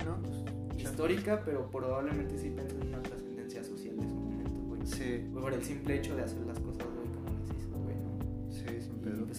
[0.06, 0.82] No, pues.
[0.82, 4.86] histórica, pero probablemente sí pensó en una trascendencia social de su momento, güey.
[4.86, 5.28] Sí.
[5.32, 6.86] Por el simple hecho de hacer las cosas,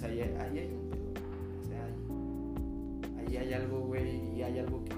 [0.06, 1.04] ahí, ahí hay un pedo.
[1.62, 1.86] O sea,
[3.20, 4.96] ahí, ahí hay algo, güey, y hay algo que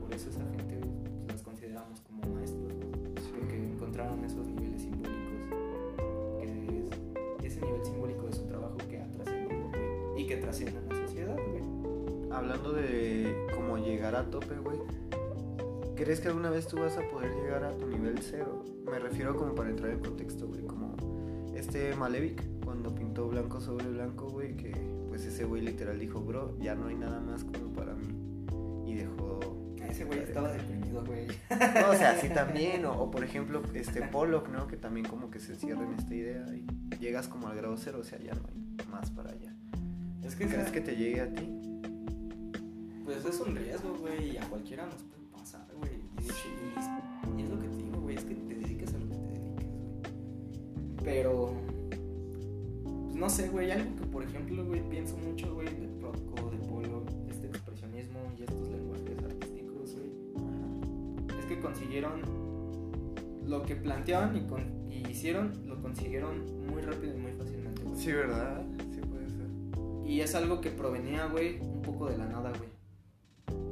[0.00, 3.14] por eso esa gente pues, las consideramos como maestros, ¿no?
[3.38, 5.20] Porque encontraron esos niveles simbólicos,
[6.40, 10.78] que es ese nivel simbólico de su trabajo que ha trascendido, güey, y que trasciende
[10.78, 12.30] en la sociedad, güey.
[12.32, 14.78] Hablando de cómo llegar a tope, güey.
[15.94, 18.62] ¿Crees que alguna vez tú vas a poder llegar a tu nivel cero?
[18.84, 20.94] Me refiero como para entrar en contexto, güey, como
[21.54, 22.55] este Malevich
[23.24, 24.72] blanco sobre blanco, güey, que
[25.08, 28.06] pues ese güey literal dijo, bro, ya no hay nada más como para mí.
[28.86, 29.40] Y dejó...
[29.88, 31.26] Ese güey estaba deprimido, güey.
[31.28, 34.66] No, o sea, sí también, o, o por ejemplo, este Pollock, ¿no?
[34.66, 36.66] Que también como que se cierra en esta idea y
[36.98, 39.54] llegas como al grado cero, o sea, ya no hay más para allá.
[40.22, 41.48] Es que, ¿Crees que te llegue a ti?
[43.04, 45.92] Pues es un riesgo, güey, y a cualquiera nos puede pasar, güey.
[47.38, 49.32] Y, es lo que te digo, güey, es que te dediques a lo que te
[49.32, 51.04] dediques, güey.
[51.04, 51.54] Pero,
[53.16, 57.02] no sé, güey, algo que por ejemplo, güey, pienso mucho, güey, de Rothko, de Polo,
[57.30, 62.20] este expresionismo y estos lenguajes artísticos, güey, es que consiguieron
[63.46, 67.96] lo que planteaban y, con- y hicieron, lo consiguieron muy rápido y muy fácilmente, güey.
[67.96, 68.62] Sí, ¿verdad?
[68.92, 70.08] Sí puede ser.
[70.10, 72.76] Y es algo que provenía, güey, un poco de la nada, güey.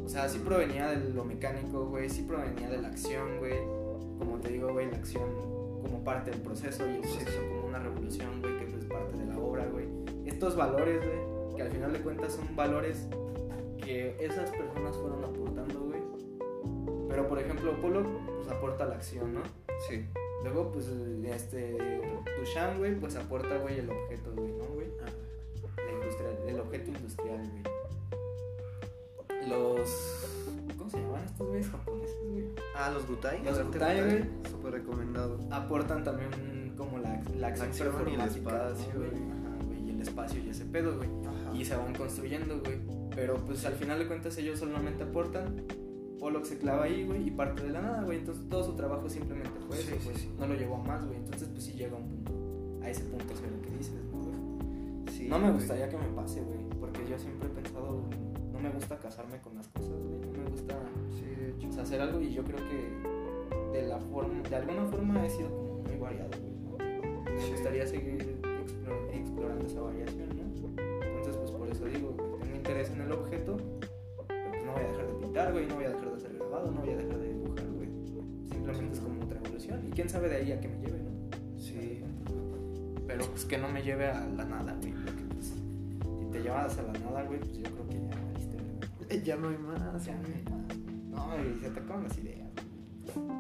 [0.04, 3.54] O sea, sí provenía de lo mecánico, güey, sí provenía de la acción, güey.
[4.18, 5.28] Como te digo, güey, la acción
[5.82, 7.48] como parte del proceso y el proceso sí.
[7.48, 9.33] como una revolución, güey, que es parte de la.
[10.24, 13.06] Estos valores, güey, que al final de cuentas son valores
[13.82, 16.00] que esas personas fueron aportando, güey.
[17.08, 18.02] Pero, por ejemplo, Polo,
[18.36, 19.42] pues aporta la acción, ¿no?
[19.88, 20.06] Sí.
[20.42, 20.88] Luego, pues,
[21.24, 21.76] este,
[22.38, 24.88] Duchamp, güey, pues aporta, güey, el objeto, güey, ¿no, güey?
[25.76, 27.62] la industria, el objeto industrial, güey.
[29.48, 30.26] Los.
[30.78, 32.46] ¿Cómo se llaman estos güeyes japoneses, güey?
[32.76, 33.44] Ah, los Gutai.
[33.44, 34.24] Los Gutai, güey.
[34.50, 35.38] Súper recomendado.
[35.50, 39.43] Aportan también como la, la acción, acción y el performática, ¿no, espacio, güey?
[40.04, 41.08] Espacio y ese pedo, güey.
[41.58, 42.78] Y se van construyendo, güey.
[43.14, 45.62] Pero pues al final de cuentas ellos solamente aportan.
[46.18, 48.18] Pollock se clava ahí, güey, y parte de la nada, güey.
[48.20, 50.16] Entonces todo su trabajo simplemente fue Sí, eso, güey.
[50.16, 50.32] sí.
[50.38, 51.18] No lo llevó a más, güey.
[51.18, 52.32] Entonces pues sí llega a un punto.
[52.82, 55.14] A ese punto es lo que dices, ¿no, güey?
[55.14, 55.54] Sí, no me güey.
[55.54, 56.58] gustaría que me pase, güey.
[56.80, 58.02] Porque yo siempre he pensado,
[58.52, 60.20] no me gusta casarme con las cosas, güey.
[60.20, 61.68] No me gusta de hecho.
[61.68, 65.30] o sea, hacer algo y yo creo que de la forma, de alguna forma he
[65.30, 66.54] sido como muy variado, güey.
[66.54, 67.24] ¿no?
[67.34, 68.33] Me gustaría seguir
[69.44, 70.82] explorando esa variación, ¿no?
[71.02, 73.56] Entonces, pues por eso digo, güey, tengo interés en el objeto,
[74.26, 76.34] pero pues no voy a dejar de pintar, güey, no voy a dejar de hacer
[76.34, 77.88] grabado, no voy a dejar de dibujar, güey.
[78.50, 79.86] Simplemente es como otra evolución.
[79.86, 81.58] Y quién sabe de ahí a qué me lleve, ¿no?
[81.58, 82.02] Sí.
[83.06, 84.92] Pero pues que no me lleve a la nada, güey.
[84.92, 89.24] Porque pues, si te llevas a la nada, güey, pues yo creo que ya valiste.
[89.24, 90.04] Ya no hay más.
[90.04, 90.34] Ya no güey.
[90.34, 90.78] hay más.
[91.10, 92.50] No, y se te acaban las ideas.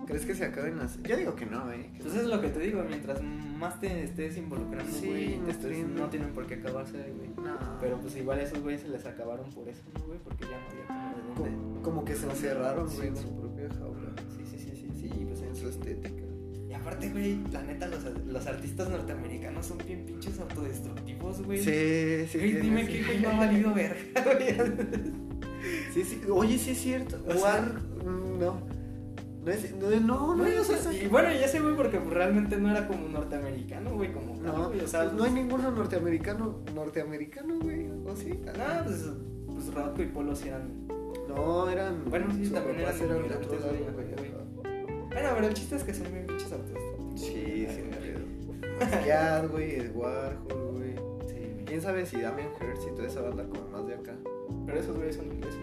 [0.06, 1.02] ¿Crees que se acaben las.?
[1.02, 1.90] Yo digo que no, eh.
[1.94, 5.86] Entonces es lo que te digo, mientras más te estés involucrando, Sí, güey, te estés-
[5.88, 7.28] no tienen por qué acabarse, güey.
[7.46, 7.56] No.
[7.80, 10.18] Pero pues igual esos güeyes se les acabaron por eso, ¿no, güey?
[10.18, 11.50] Porque ya no había como de dónde.
[11.58, 14.12] como, como que se encerraron, güey, en Sí, su propia jaula.
[14.36, 16.22] Sí, sí, sí, sí, sí, pues En su estética.
[16.68, 21.58] Y aparte, güey, la neta, los, los artistas norteamericanos son bien pinches autodestructivos, güey.
[21.58, 22.38] Sí, sí.
[22.38, 24.54] Güey, tiene dime ese- qué güey no ha valido verga, güey.
[25.94, 26.20] Sí, sí.
[26.30, 27.18] Oye, sí es cierto.
[27.26, 27.72] O sea- War.
[28.04, 28.73] mm, no.
[29.44, 29.74] No es.
[29.74, 32.86] No, no, no, o sea, y bueno, ya sé, güey, porque pues, realmente no era
[32.86, 36.60] como norteamericano, güey, como tal, No, güey, o sea, pues no hay ninguno norteamericano.
[36.74, 37.90] Norteamericano, güey.
[38.06, 38.30] ¿O sí?
[38.44, 39.10] No, pues,
[39.46, 40.86] pues Rocco y Polo sí eran.
[41.28, 42.04] No, eran.
[42.08, 44.34] Bueno, sí, también eran de inmigrantes, otro lado, güey, güey.
[45.14, 47.20] Bueno, pero el chiste es que son bien pinches autodestructivos.
[47.20, 47.84] Sí, sí.
[48.80, 50.94] Basquiat, güey, Ed Warhol, güey.
[51.28, 51.64] Sí, güey.
[51.66, 54.14] ¿Quién sabe si Damien Hirst y toda esa banda como más de acá?
[54.66, 55.60] Pero esos güeyes son ingleses.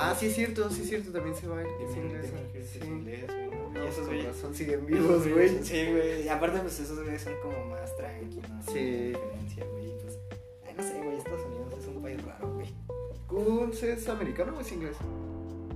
[0.00, 1.60] Ah, sí es cierto, sí es cierto, también se va.
[1.62, 2.32] Es Damien inglés.
[2.54, 2.78] Es Sí.
[2.86, 3.50] inglés, güey.
[3.50, 3.70] ¿no?
[3.70, 4.26] No, Y esos güeyes.
[4.26, 5.48] razón siguen vivos, güey.
[5.64, 6.24] Sí, güey.
[6.24, 8.48] Y aparte, pues esos güeyes son como más tranquilos.
[8.48, 8.62] ¿no?
[8.72, 8.78] Sí.
[9.08, 9.92] Diferencia, güey.
[10.02, 10.18] Pues,
[10.66, 11.16] ay, no sé, güey.
[11.18, 12.68] Estados Unidos es un país raro, güey.
[13.26, 14.96] ¿Kunz es americano o es inglés?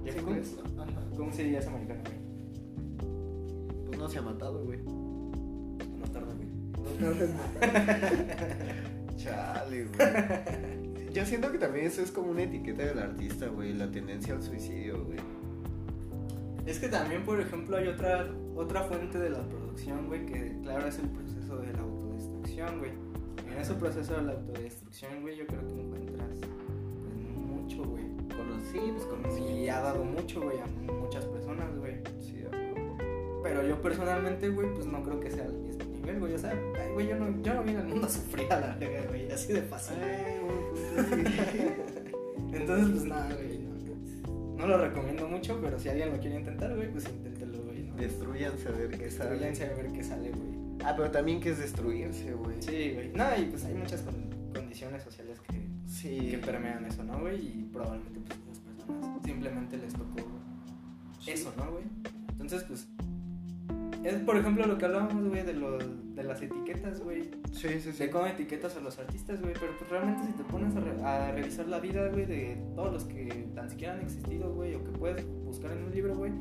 [0.05, 0.49] ¿Es ¿Es inglés?
[0.53, 0.79] inglés?
[0.79, 1.01] Ajá.
[1.17, 2.23] ¿Cómo se diría ese americano, güey?
[3.87, 4.79] Pues no se ha matado, güey.
[4.83, 6.49] No tarda, güey.
[7.01, 7.31] No tardes
[9.19, 10.92] Chale, güey.
[11.13, 13.75] Yo siento que también eso es como una etiqueta del artista, güey.
[13.75, 15.19] La tendencia al suicidio, güey.
[16.65, 20.87] Es que también, por ejemplo, hay otra, otra fuente de la producción, güey, que claro
[20.87, 22.93] es el proceso de la autodestrucción, güey.
[23.47, 28.05] En ese proceso de la autodestrucción, güey, yo creo que encuentras pues, mucho, güey.
[28.35, 29.43] Conocí, pues conocí.
[29.43, 31.97] Y ha dado mucho, güey, a muchas personas, güey.
[32.21, 32.43] Sí.
[33.43, 35.63] Pero yo personalmente, güey, pues no creo que sea al
[36.03, 36.35] nivel, güey.
[36.35, 39.53] Ay, yo no, yo no vine al mundo a sufrir a la verga, güey, así
[39.53, 39.97] de fácil.
[40.73, 41.07] Pues.
[42.53, 46.75] Entonces, pues nada, güey, no, no lo recomiendo mucho, pero si alguien lo quiere intentar,
[46.77, 47.85] güey, pues inténtelo, güey.
[47.85, 47.95] ¿no?
[47.97, 49.31] Destruyanse a ver qué sale.
[49.31, 50.53] Destruyanse a ver qué sale, güey.
[50.85, 52.61] Ah, pero también que es destruirse, güey.
[52.61, 53.13] Sí, güey.
[53.15, 56.29] No, y pues hay muchas con- condiciones sociales que, Sí.
[56.31, 57.37] que permean eso, ¿no, güey?
[57.37, 60.21] Y probablemente pues las personas simplemente les tocó
[61.27, 61.85] eso, ¿no, güey?
[62.33, 62.89] Entonces, pues...
[64.05, 67.31] Es, por ejemplo, lo que hablábamos, güey, de, lo- de las etiquetas, güey.
[67.53, 67.99] Sí, sí, sí.
[68.05, 69.55] De cómo etiquetas a los artistas, güey.
[69.55, 72.93] Pero pues realmente si te pones a, re- a revisar la vida, güey, de todos
[72.93, 76.33] los que tan siquiera han existido, güey, o que puedes buscar en un libro, güey,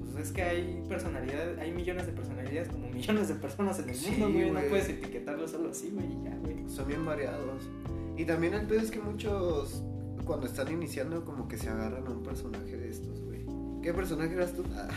[0.00, 3.94] pues es que hay personalidades, hay millones de personalidades como millones de personas en el
[3.94, 4.50] Sí, mundo, güey.
[4.50, 6.68] No puedes etiquetarlo solo así, güey, y ya, güey.
[6.68, 7.68] Son bien variados.
[8.16, 9.82] Y también el pedo es que muchos,
[10.24, 13.40] cuando están iniciando, como que se agarran a un personaje de estos, güey.
[13.82, 14.62] ¿Qué personaje eras tú?
[14.74, 14.88] Ah,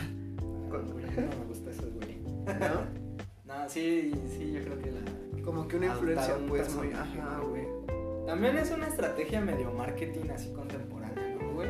[0.72, 2.18] Güey, No me gusta eso, güey.
[2.60, 3.02] ¿no?
[3.52, 5.44] No, sí, sí, yo creo que la.
[5.44, 6.94] Como que una influencia, un pues, muy.
[6.94, 7.68] Ajá, güey.
[8.26, 11.70] También es una estrategia medio marketing así contemporánea, ¿no, güey?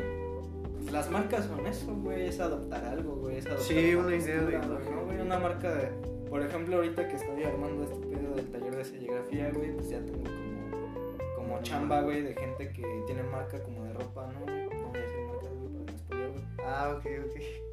[0.78, 4.42] Pues las marcas son eso, güey, es adoptar algo, güey, es adoptar Sí, una idea
[4.42, 5.20] de ¿no, güey?
[5.20, 5.88] Una marca de,
[6.30, 9.98] por ejemplo, ahorita que estoy armando este pedo del taller de serigrafía, güey, pues ya
[10.04, 14.40] tengo como, como chamba, güey, de gente que tiene marca como de ropa, ¿no?
[14.40, 16.44] No voy a decir marcas, güey, para no spoilear, güey.
[16.64, 17.71] Ah, ok, ok.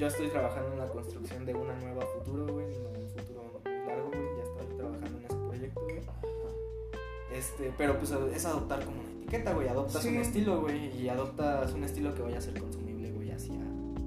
[0.00, 4.08] Yo estoy trabajando en la construcción de una nueva futuro, güey, en un futuro largo,
[4.08, 6.00] güey, ya estoy trabajando en ese proyecto, güey.
[7.34, 10.08] Este, pero pues es adoptar como una etiqueta, güey, adoptas Sí.
[10.08, 13.56] un estilo, güey, y adoptas un estilo que vaya a ser consumible, güey, hacia,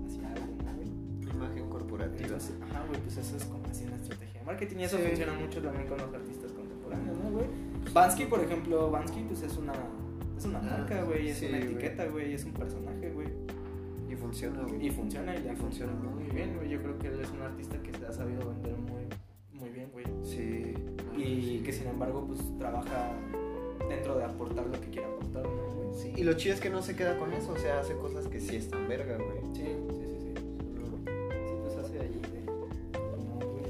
[0.08, 0.88] hacia algo, ¿no, güey?
[1.32, 2.24] Imagen corporativa.
[2.26, 5.04] Entonces, ajá, güey, pues eso es como así una estrategia de marketing y eso Sí.
[5.04, 7.46] funciona mucho también con los artistas contemporáneos, ¿no, güey?
[7.94, 9.74] Bansky, por ejemplo, Bansky, pues es una,
[10.38, 13.28] es una Ah, marca, güey, es sí, una etiqueta, güey, es un personaje, güey.
[14.14, 14.86] Y funciona, güey.
[14.86, 16.70] Y funciona y le Y funciona muy bien, güey.
[16.70, 19.08] Yo creo que él es un artista que se ha sabido vender muy,
[19.54, 20.06] muy bien, güey.
[20.24, 20.76] Sí.
[21.18, 23.12] Y que sin embargo, pues trabaja
[23.90, 25.94] dentro de aportar lo que quiere aportar, ¿no, güey?
[25.94, 28.28] Sí, y lo chido es que no se queda con eso, o sea, hace cosas
[28.28, 29.40] que sí están verga, güey.
[29.56, 30.34] Sí, sí, sí, sí.
[30.36, 32.42] Sí, pues hace allí de.
[32.46, 33.66] No, güey.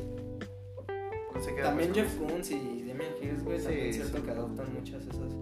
[1.35, 4.23] No se queda También Jeff Koons y Damien Hirst, güey, Sí, también es cierto sí.
[4.23, 5.33] que adoptan muchas esas.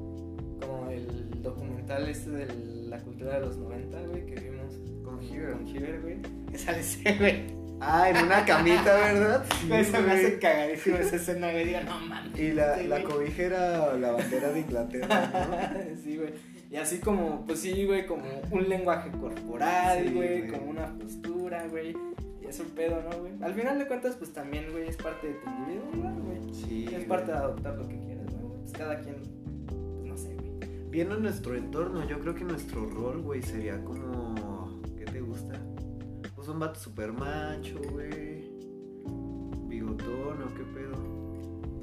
[0.61, 2.45] Como el documental este de
[2.87, 4.60] la cultura de los 90, güey, que vimos
[5.17, 5.51] Con Heber.
[5.53, 6.17] con Heber, güey.
[6.51, 7.61] Que sale ese, güey.
[7.83, 9.43] Ah, en una camita, ¿verdad?
[9.67, 11.65] Güey, se me hace cagadísimo esa escena, güey.
[11.65, 12.37] Digo, no mames.
[12.39, 13.11] Y la, Sí, la güey.
[13.11, 15.73] cobija era la bandera de Inglaterra,
[16.03, 16.29] sí, güey.
[16.69, 20.51] Y así como, pues sí, güey, como un lenguaje corporal, Sí, güey, güey.
[20.51, 21.95] como una postura, güey.
[22.41, 23.31] Y es un pedo, ¿no, güey?
[23.41, 26.39] Al final de cuentas, pues también, güey, es parte de tu individualidad, güey.
[26.39, 26.53] ¿no?
[26.53, 26.85] Sí.
[26.85, 27.07] es güey.
[27.07, 28.59] parte de adoptar lo que quieras, güey.
[28.61, 29.15] Pues cada quien,
[29.65, 30.69] pues no sé, güey.
[30.91, 34.35] viendo nuestro entorno, yo creo que nuestro rol, güey, sería como.
[36.41, 38.49] Pues un vato super macho, güey.
[39.67, 40.97] Bigotón o qué pedo.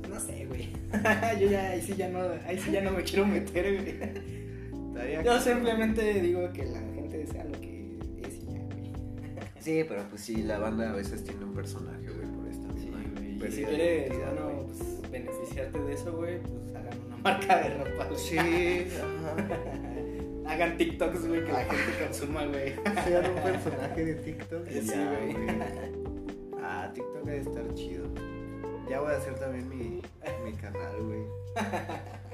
[0.01, 0.72] Pues no sé, güey.
[1.40, 5.24] Yo ya ahí sí ya no, ahí sí ya no me quiero meter, güey.
[5.24, 8.93] Yo simplemente digo que la gente sea lo que es y ya, güey.
[9.60, 12.90] Sí, pero pues sí, la banda a veces tiene un personaje, güey, por esta Sí,
[12.90, 13.47] misma.
[13.47, 14.66] Y si quieres, identidad, no, güey.
[14.66, 18.06] pues, beneficiarte de eso, güey, pues hagan una marca de ropa.
[18.06, 18.18] güey.
[18.18, 18.39] Sí,
[18.98, 19.36] ajá.
[20.49, 22.75] Hagan TikToks, güey, que la gente consuma, güey.
[23.05, 24.66] Sean un personaje de TikTok.
[24.69, 25.37] Sí, güey.
[26.62, 28.07] Ah, TikTok debe estar chido.
[28.89, 30.01] Ya voy a hacer también mi,
[30.45, 31.20] mi canal, güey.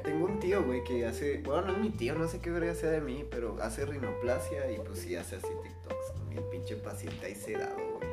[0.05, 1.39] Tengo un tío, güey, que hace.
[1.39, 4.71] Bueno, no es mi tío, no sé qué verga sea de mí, pero hace rinoplasia
[4.71, 8.09] y pues sí hace así TikToks con el pinche paciente ahí sedado, güey.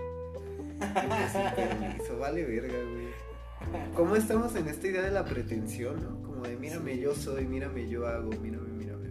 [0.81, 3.31] Y pues, sin permiso, vale verga, güey.
[3.95, 6.23] ¿Cómo estamos en esta idea de la pretensión, no?
[6.27, 9.10] Como de mírame, yo soy, mírame, yo hago, mírame, mírame.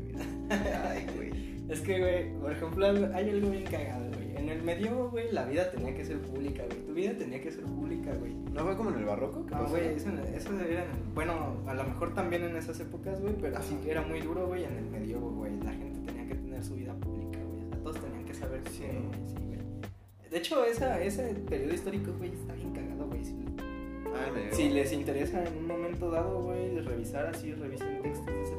[0.51, 1.31] Ay, güey.
[1.71, 4.37] Es que, güey, por ejemplo, hay algo bien cagado, güey.
[4.37, 6.81] En el medievo, güey, la vida tenía que ser pública, güey.
[6.85, 8.33] Tu vida tenía que ser pública, güey.
[8.53, 9.47] ¿No fue como en el barroco?
[9.47, 13.21] ¿Qué No, güey, eso, eso era, en- bueno, a lo mejor también en esas épocas,
[13.21, 13.85] güey, pero sí Ajá.
[13.85, 15.53] que era muy duro, güey, en el medievo, güey.
[15.63, 17.65] La gente tenía que tener su vida pública, güey.
[17.65, 18.81] O sea, todos tenían que saber Sí.
[18.81, 20.31] que, güey, sí, güey.
[20.33, 23.25] De hecho, esa, ese periodo histórico, güey, está bien cagado, güey.
[23.25, 23.37] Si,
[24.13, 28.55] Ah, si les interesa en un momento dado, güey, revisar así, revisen textos de ese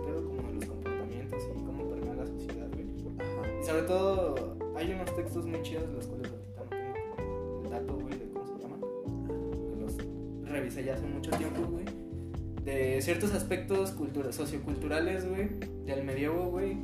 [3.64, 7.98] sobre todo, hay unos textos muy chidos de los cuales ahorita no tengo el dato,
[8.00, 8.80] güey, de cómo se llaman.
[8.82, 11.86] Que los revisé ya hace mucho tiempo, güey.
[12.64, 15.50] De ciertos aspectos cultura- socioculturales, güey,
[15.86, 16.78] del medievo, güey,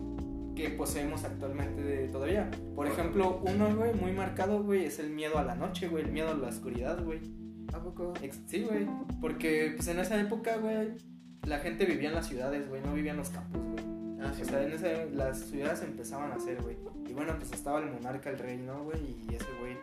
[0.55, 2.49] que poseemos actualmente de- todavía.
[2.75, 6.11] Por ejemplo, uno, güey, muy marcado, güey, es el miedo a la noche, güey, el
[6.11, 7.19] miedo a la oscuridad, güey.
[7.73, 8.13] ¿A poco?
[8.47, 8.87] Sí, güey,
[9.21, 10.93] porque pues en esa época, güey,
[11.45, 13.86] la gente vivía en las ciudades, güey, no vivía en los campos, güey.
[14.19, 14.41] Ah, sí.
[14.41, 16.75] O sea, en ese, las ciudades empezaban a hacer, güey.
[17.07, 18.99] Y bueno, pues estaba el monarca, el rey, ¿no, güey?
[19.29, 19.77] Y ese güey,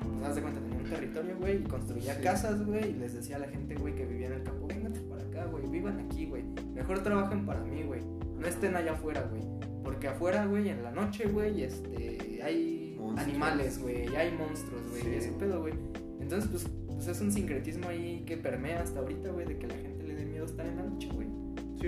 [0.00, 2.22] pues haz de cuenta, tenía un territorio, güey, y construía Sí.
[2.22, 5.00] casas, güey, y les decía a la gente, güey, que vivía en el campo, vénganse
[5.02, 6.42] para acá, güey, vivan aquí, güey.
[6.74, 8.00] Mejor trabajen para mí, güey.
[8.38, 9.42] No estén allá afuera, güey.
[9.82, 13.28] Porque afuera, güey, en la noche, güey, este, hay Monstruos.
[13.28, 15.08] animales, güey, y hay monstruos, güey, Sí.
[15.14, 15.74] ese pedo, güey.
[16.20, 19.74] Entonces, pues, pues es un sincretismo ahí que permea hasta ahorita, güey, de que la
[19.74, 21.28] gente le dé miedo estar en la noche, güey.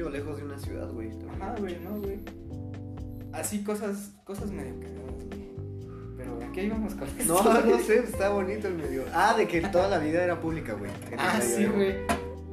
[0.03, 1.11] O lejos de una ciudad, güey.
[1.41, 2.19] Ajá, güey, no, güey.
[3.33, 5.47] Así cosas, cosas medio cagadas, güey.
[6.17, 7.25] Pero ¿a qué íbamos con esto?
[7.45, 9.05] No, no sé, está bonito el medio.
[9.13, 10.91] Ah, de que toda la vida era pública, güey.
[11.19, 11.95] Ah, sí, güey.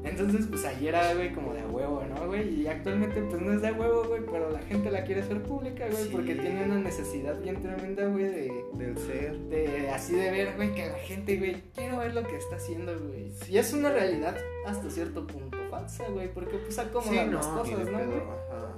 [0.04, 2.62] Entonces, pues ahí era, güey, como de a huevo, ¿no, güey?
[2.62, 5.42] Y actualmente, pues no es de a huevo, güey, pero la gente la quiere hacer
[5.42, 6.10] pública, güey, Sí.
[6.12, 9.38] porque tiene una necesidad bien tremenda, güey, de, Del ser.
[9.46, 12.92] de así de ver, güey, que la gente, güey, quiero ver lo que está haciendo,
[13.00, 13.32] güey.
[13.50, 14.36] Y es una realidad
[14.68, 18.20] hasta cierto punto falsa, güey, porque pues acomodan las ni cosas, de ¿no, güey?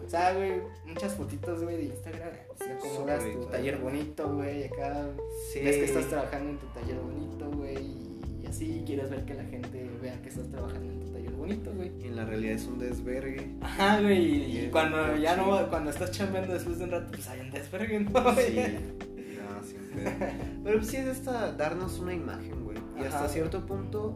[0.06, 2.30] O sea, güey, muchas fotitos, güey, de Instagram.
[2.58, 5.08] Si acomodas tu taller bonito, güey, acá
[5.52, 5.60] Sí.
[5.62, 7.78] ves que estás trabajando en tu taller bonito, güey,
[8.44, 11.72] y así quieres ver que la gente vea que estás trabajando en tu taller bonito,
[11.74, 11.92] güey.
[12.00, 13.56] Y en la realidad es un desvergue.
[13.62, 15.62] Ajá, güey, y, cuando ya chido.
[15.62, 18.36] no, cuando estás chambeando después de un rato, pues hay un desvergue, ¿no?
[18.36, 18.56] Sí.
[19.38, 20.06] No.
[20.64, 22.78] Pero pues sí es esta, darnos una imagen, güey.
[22.96, 23.32] Y Ajá, hasta güey.
[23.34, 24.16] cierto punto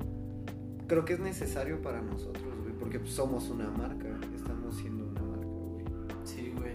[0.88, 2.44] creo que es necesario para nosotros.
[2.80, 4.08] Porque pues, somos una marca.
[4.36, 5.86] Estamos siendo una marca, güey.
[6.24, 6.74] Sí, güey.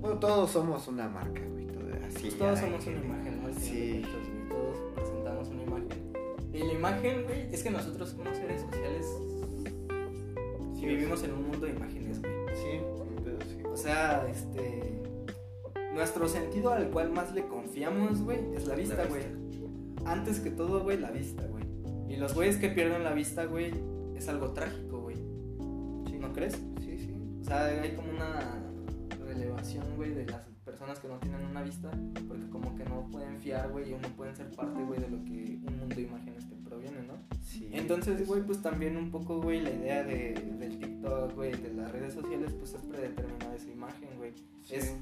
[0.00, 1.68] Bueno, todos somos una marca, güey.
[2.06, 3.54] Así, Pues todos somos una en- imagen, ¿no?
[3.60, 4.02] Sí.
[4.48, 6.12] Todos presentamos una imagen.
[6.52, 9.06] Y la imagen, güey, es que nosotros somos seres sociales
[10.74, 12.32] Sí, vivimos en un mundo de imágenes, güey.
[12.54, 13.62] Sí, un pedo, sí.
[13.70, 15.02] O sea, este.
[15.94, 19.22] Nuestro sentido al cual más le confiamos, güey, es la vista, güey.
[20.06, 21.64] Antes que todo, güey, la vista, güey.
[22.08, 23.72] Y los güeyes que pierden la vista, güey,
[24.16, 24.89] es algo trágico.
[26.20, 26.54] ¿No crees?
[26.80, 27.14] Sí, sí.
[27.40, 28.62] O sea, hay como una
[29.26, 31.90] relevación, güey, de las personas que no tienen una vista,
[32.28, 35.24] porque como que no pueden fiar, güey, o no pueden ser parte, güey, de lo
[35.24, 37.14] que un mundo de imágenes te proviene, ¿no?
[37.42, 37.70] Sí.
[37.72, 41.90] Entonces, güey, pues también un poco, güey, la idea de, del TikTok, güey, de las
[41.90, 44.32] redes sociales, pues es predeterminar esa imagen, güey.
[44.62, 44.74] Sí.
[44.74, 44.94] Es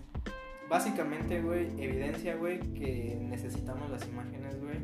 [0.68, 4.78] básicamente, güey, evidencia, güey, que necesitamos las imágenes, güey,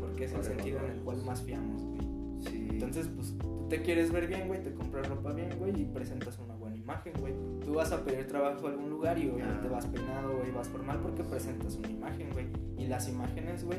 [0.00, 2.07] porque es el sentido en el cual más fiamos, güey.
[2.40, 2.68] Sí.
[2.70, 6.38] Entonces, pues tú te quieres ver bien, güey, te compras ropa bien, güey, y presentas
[6.38, 7.34] una buena imagen, güey.
[7.64, 9.72] Tú vas a pedir trabajo a algún lugar y obviamente Ah.
[9.72, 12.46] vas peinado, güey, vas formal porque presentas una imagen, güey.
[12.78, 13.78] Y las imágenes, güey,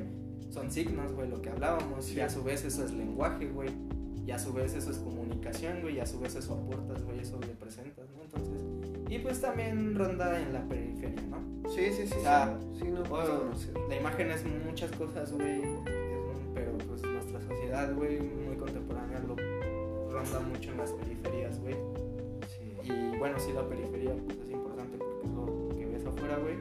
[0.50, 2.06] son signos, güey, lo que hablábamos.
[2.06, 2.16] Sí.
[2.18, 3.70] Y a su vez eso es lenguaje, güey.
[4.26, 5.96] Y a su vez eso es comunicación, güey.
[5.96, 8.22] Y a su vez eso aportas, güey, eso le presentas, ¿no?
[8.24, 8.62] Entonces,
[9.10, 11.40] y pues también ronda en la periferia, ¿no?
[11.72, 12.14] Sí, sí, sí.
[12.16, 13.52] O sea, sí, no puedo.
[13.90, 15.62] La imagen es muchas cosas, güey,
[16.54, 18.20] pero pues nuestra sociedad, güey,
[19.28, 19.36] lo
[20.12, 21.76] ronda mucho en las periferias, güey.
[22.48, 22.92] Sí.
[22.92, 24.38] Y bueno, sí, la periferia pues,
[25.96, 26.56] es ruptura, güey.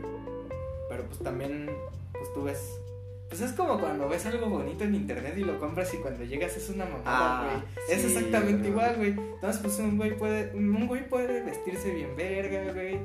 [0.89, 1.71] Pero pues también,
[2.13, 2.81] pues tú ves.
[3.29, 6.57] Pues es como cuando ves algo bonito en internet y lo compras y cuando llegas
[6.57, 7.45] es una mamada, Ah,
[7.77, 7.95] güey.
[7.95, 8.71] es sí, exactamente güey.
[8.71, 9.11] igual, güey.
[9.11, 12.99] Entonces, pues un güey puede, un güey puede vestirse bien verga, güey.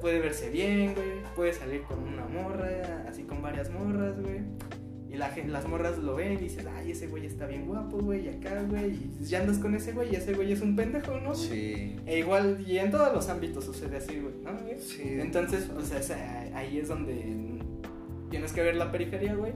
[0.00, 1.08] Puede verse bien, güey.
[1.36, 4.40] Puede salir con una morra, así con varias morras, güey.
[5.18, 8.28] La, las morras lo ven y dices, ay, ese güey está bien guapo, güey, y
[8.28, 8.92] acá, güey.
[9.20, 11.34] Y ya andas con ese güey y ese güey es un pendejo, ¿no?
[11.34, 11.96] Sí.
[12.06, 14.52] E igual, y en todos los ámbitos sucede así, güey, ¿no?
[14.62, 14.78] güey?
[14.78, 15.02] Sí.
[15.04, 16.10] Entonces, pues es,
[16.54, 17.58] ahí es donde
[18.30, 19.52] tienes que ver la periferia, güey,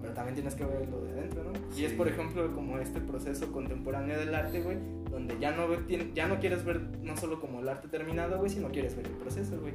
[0.00, 1.52] pero también tienes que ver lo de adentro, ¿no?
[1.78, 1.96] Y es, Sí.
[1.96, 4.78] por ejemplo, como este proceso contemporáneo del arte, güey,
[5.10, 5.66] donde ya no,
[6.14, 9.12] ya no quieres ver no solo como el arte terminado, güey, sino quieres ver el
[9.12, 9.74] proceso, güey.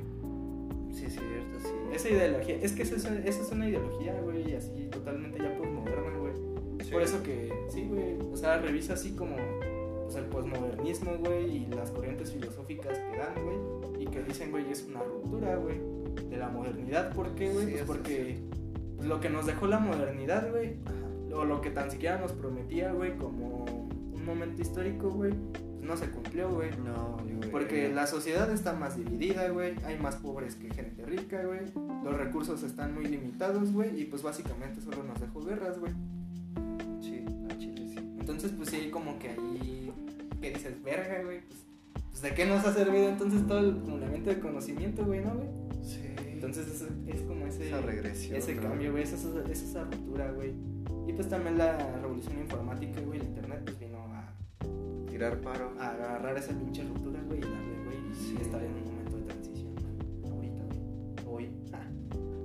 [1.00, 1.70] Sí, es cierto, sí.
[1.94, 6.18] Esa ideología, es que eso es, eso es una ideología, güey, así totalmente ya postmoderna,
[6.18, 6.34] güey.
[6.80, 6.94] Es Sí.
[6.94, 9.36] por eso que, sí, güey, o sea, revisa así como
[10.04, 14.70] pues, el postmodernismo, güey, y las corrientes filosóficas que dan, güey, y que dicen, güey,
[14.72, 15.78] es una ruptura, güey,
[16.30, 17.14] de la modernidad.
[17.14, 17.66] ¿Por qué, güey?
[17.68, 18.38] Sí, pues porque
[18.98, 20.76] pues, lo que nos dejó la modernidad, güey,
[21.34, 25.34] o lo que tan siquiera nos prometía, güey, como un momento histórico, güey,
[25.82, 26.70] no se cumplió, güey.
[26.78, 29.74] No, creo Porque que- la sociedad está más dividida, güey.
[29.86, 31.62] Hay más pobres que gente rica, güey.
[32.04, 34.00] Los recursos están muy limitados, güey.
[34.02, 35.92] Y pues básicamente solo nos dejó guerras, güey.
[37.02, 37.98] Sí, a Chile sí.
[38.20, 39.92] Entonces, pues sí, como que ahí.
[40.42, 41.42] que dices, verga, güey?
[41.42, 41.60] Pues,
[42.12, 45.48] pues, de qué nos ha servido entonces todo el acumulamiento de conocimiento, güey, ¿no, güey?
[45.84, 46.00] Sí.
[46.32, 46.82] Entonces es,
[47.14, 47.68] es como ese.
[47.68, 48.62] Esa regresión, Ese ¿no?
[48.62, 49.04] cambio, güey.
[49.04, 50.54] Es, esa- es esa ruptura, güey.
[51.08, 53.20] Y pues también la revolución informática, güey.
[53.20, 53.78] El internet, pues
[55.20, 55.72] Tirar paro.
[55.78, 58.38] agarrar esa pinche ruptura, güey, y darle, güey, Sí.
[58.40, 60.64] estar en un momento de transición, güey, ahorita,
[61.28, 61.52] güey, hoy.
[61.74, 61.80] Ah,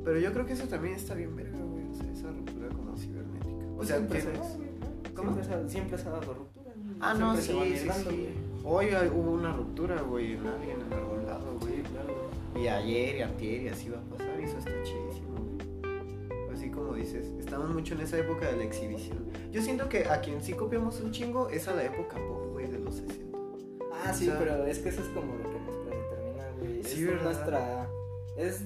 [0.04, 1.84] Pero yo creo que eso también está bien verga, güey.
[1.88, 3.64] O sea, esa ruptura como cibernética.
[3.78, 4.40] O sea, siempre, se, ¿no?
[5.14, 5.34] ¿Cómo?
[5.34, 8.04] Siempre, se, siempre se ha dado ruptura, güey, Ah, no, sí, sí, sí.
[8.04, 8.28] güey.
[8.64, 11.74] Hoy hubo una ruptura, güey, en alguien en algún lado, güey.
[11.76, 12.60] Sí, claro.
[12.60, 16.52] Y ayer y antier y así va a pasar y eso está chidísimo, güey.
[16.52, 19.18] Así como dices, estamos mucho en esa época de la exhibición.
[19.52, 22.43] Yo siento que a quien sí copiamos un chingo es a la época pop,
[23.00, 23.88] güey, de los 60.
[24.04, 26.84] Ah, sí, sea- pero es que eso es como lo que nos predetermina, güey.
[26.84, 27.22] Sí, es ¿verdad?
[27.24, 27.88] nuestra.
[28.36, 28.62] Es.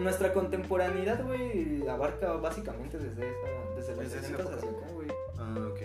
[0.00, 3.74] Nuestra contemporaneidad, güey, abarca básicamente desde esa.
[3.76, 4.56] Desde los Desde esa 60 época.
[4.56, 5.08] hacia acá, güey.
[5.38, 5.80] Ah, ok.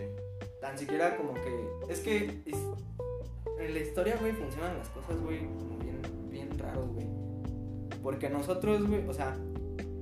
[0.61, 1.67] Tan siquiera como que.
[1.89, 2.41] Es que.
[2.45, 2.67] es-
[3.59, 7.07] en la historia, güey, funcionan las cosas, güey, como bien, bien raros, güey.
[8.01, 9.35] Porque nosotros, güey, o sea,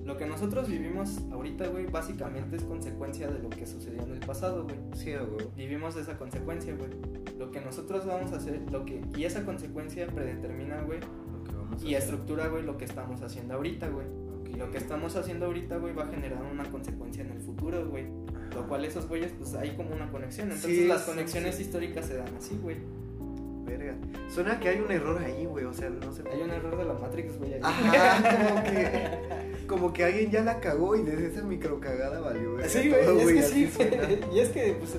[0.05, 4.19] lo que nosotros vivimos ahorita, güey, básicamente es consecuencia de lo que sucedió en el
[4.19, 4.75] pasado, güey.
[4.95, 5.37] Sí, huevo.
[5.55, 6.89] Vivimos esa consecuencia, güey.
[7.37, 9.01] Lo que nosotros vamos a hacer, lo que.
[9.15, 12.01] Y esa consecuencia predetermina, güey, Lo que vamos a y hacer.
[12.09, 14.05] estructura, güey, lo que estamos haciendo ahorita, güey.
[14.07, 14.49] Ok.
[14.49, 17.87] Y lo que estamos haciendo ahorita, güey, va a generar una consecuencia en el futuro,
[17.87, 18.05] güey.
[18.55, 20.47] Lo cual esos güeyes, pues hay como una conexión.
[20.51, 21.61] Entonces Sí, las sí, conexiones sí.
[21.63, 22.77] históricas se dan así, güey.
[23.65, 23.95] Verga.
[24.29, 25.65] Suena que hay un error ahí, güey.
[25.65, 26.23] O sea, no sé.
[26.31, 27.55] Hay un error de la Matrix, güey.
[27.61, 29.67] Ajá, como que.
[29.67, 32.69] Como que alguien ya la cagó y desde esa microcagada valió, güey.
[32.69, 33.69] Sí, güey, es que sí.
[34.33, 34.97] Y es que, pues,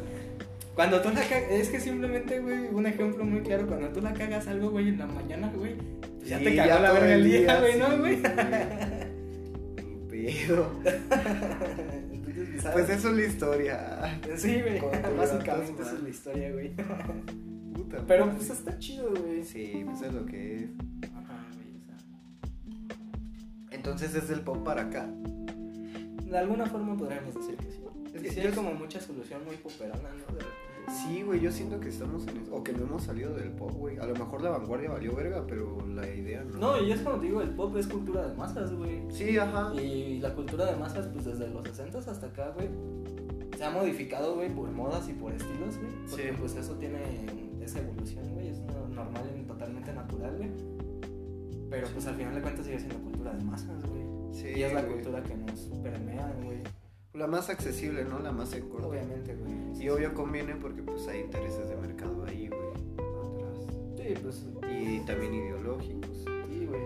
[0.75, 4.15] cuando tú la cagas, es que simplemente, güey, un ejemplo muy claro, cuando tú la
[4.15, 5.75] cagas algo, güey, en la mañana, güey,
[6.17, 8.15] pues ya Sí, te cagó la todo verga el día, güey, sí, ¿no, güey?
[10.15, 10.51] Entonces,
[12.73, 14.21] Pues eso es la historia.
[14.37, 14.81] Sí, güey,
[15.17, 16.73] básicamente esa es la historia, güey.
[17.99, 18.39] Puta Pero, madre.
[18.39, 19.45] pues, está chido, güey.
[19.45, 20.71] Sí, pues es lo que es.
[21.15, 23.77] Ajá, güey, o sea.
[23.77, 25.07] Entonces es del pop para acá.
[25.07, 27.79] De alguna forma podríamos decir que sí.
[28.15, 30.37] Es que Sí, hay como mucha solución muy poperona, ¿no?
[30.37, 30.43] De.
[31.07, 32.45] Sí, güey, yo siento que estamos en.
[32.51, 33.99] O que no hemos salido del pop, güey.
[33.99, 36.59] A lo mejor la vanguardia valió verga, pero la idea no.
[36.59, 39.01] No, y es como te digo, el pop es cultura de masas, güey.
[39.11, 39.73] Sí, ajá.
[39.81, 42.69] Y la cultura de masas, pues desde los 60 hasta acá, güey,
[43.57, 45.93] se ha modificado, güey, por modas y por estilos, güey.
[46.11, 46.37] Porque Sí.
[46.39, 46.99] pues eso tiene
[47.65, 50.51] esa evolución, güey, es no- normal y totalmente natural, güey.
[51.71, 54.03] Pero pues al final de cuentas sigue siendo cultura de masas, güey.
[54.33, 54.95] Sí, y es la güey.
[54.95, 56.59] cultura que nos permea, güey.
[57.15, 58.19] La más accesible, ¿no?
[58.21, 58.89] La más en corto.
[58.89, 59.83] Obviamente, güey.
[59.83, 62.61] Y obvio conviene porque pues hay intereses de mercado ahí, güey.
[62.99, 63.67] Atrás.
[63.97, 64.47] Sí, pues.
[64.71, 66.25] Y también ideológicos.
[66.49, 66.83] Sí, güey.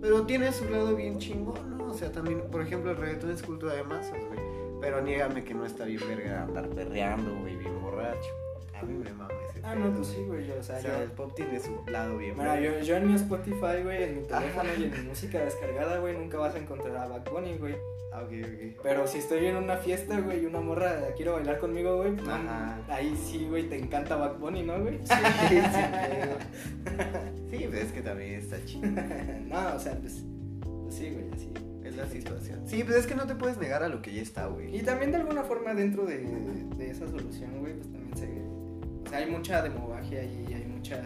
[0.00, 1.90] Pero tiene su lado bien chingón, ¿no?
[1.90, 4.40] O sea, también, por ejemplo, el reggaetón es cultura de masas, güey.
[4.80, 8.28] Pero niégame que no está bien verga andar perreando, güey, bien borracho.
[8.80, 10.46] A mí me mama ese Ah, no, pues sí, güey.
[10.46, 11.02] yo- O sea, O sea, yo.
[11.04, 12.78] el pop tiene su lado bien Mira, verga.
[12.80, 14.78] yo, yo en mi Spotify, güey, en mi teléfono Ajá.
[14.80, 17.74] y en mi música descargada, güey, nunca vas a encontrar a Bad Bunny, güey.
[18.12, 18.80] Ah, ok, ok.
[18.82, 22.80] Pero si estoy en una fiesta, güey, y una morra quiero bailar conmigo, güey, Ajá.
[22.88, 24.98] ahí sí, güey, te encanta Bad Bunny, ¿no, güey?
[25.04, 25.14] Sí,
[25.72, 25.80] sí.
[27.50, 28.86] Sí, pues es que también está chido.
[29.46, 30.22] no, o sea, pues,
[30.62, 31.52] pues sí, güey, así.
[31.84, 32.60] Es la situación.
[32.66, 34.76] Sí, pues es que no te puedes negar a lo que ya está, güey.
[34.76, 36.18] Y también de alguna forma dentro de,
[36.76, 38.39] de esa solución, güey, pues también se...
[39.12, 41.00] Hay mucha demobagia y hay mucha...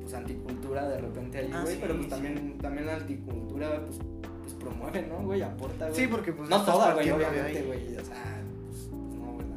[0.00, 2.10] pues anticultura de repente ahí, Ah, güey, sí, pero pues sí.
[2.10, 3.98] también, también la anticultura, pues,
[4.42, 5.42] pues promueve, ¿no, güey?
[5.42, 6.00] Aporta, güey.
[6.00, 7.96] Sí, porque pues No toda, güey, obviamente, güey.
[7.96, 9.56] O sea, pues, pues no, ¿verdad?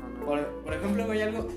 [0.00, 0.24] No, no.
[0.26, 1.48] Por, por ejemplo, güey, algo.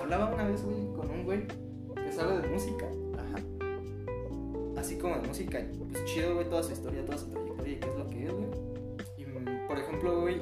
[0.00, 1.46] Hablaba una vez, güey, con un güey
[1.94, 2.86] que sabe de música.
[3.14, 4.80] Ajá.
[4.80, 5.60] Así como de música,
[5.92, 8.32] pues chido, güey, toda su historia, toda su trayectoria y qué es lo que es,
[8.32, 8.46] güey.
[9.18, 10.36] Y por ejemplo, güey,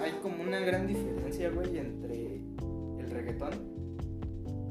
[0.00, 2.25] hay como una gran diferencia, güey, entre
[3.16, 3.76] reggaetón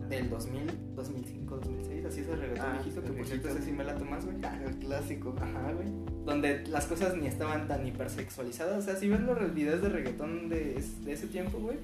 [0.10, 3.72] del 2000, 2005, 2006, así es el reggaetón Ah, viejito, que por cierto ese sí
[3.72, 4.38] me lato más, güey.
[4.66, 5.36] El clásico.
[5.42, 5.88] Ajá, güey.
[6.26, 8.78] Donde las cosas ni estaban tan hipersexualizadas.
[8.78, 11.78] O sea, si ves los videos de reggaetón de, es- de ese tiempo, güey,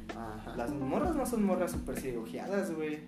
[0.55, 2.99] las morras no son morras super cirugiadas, güey.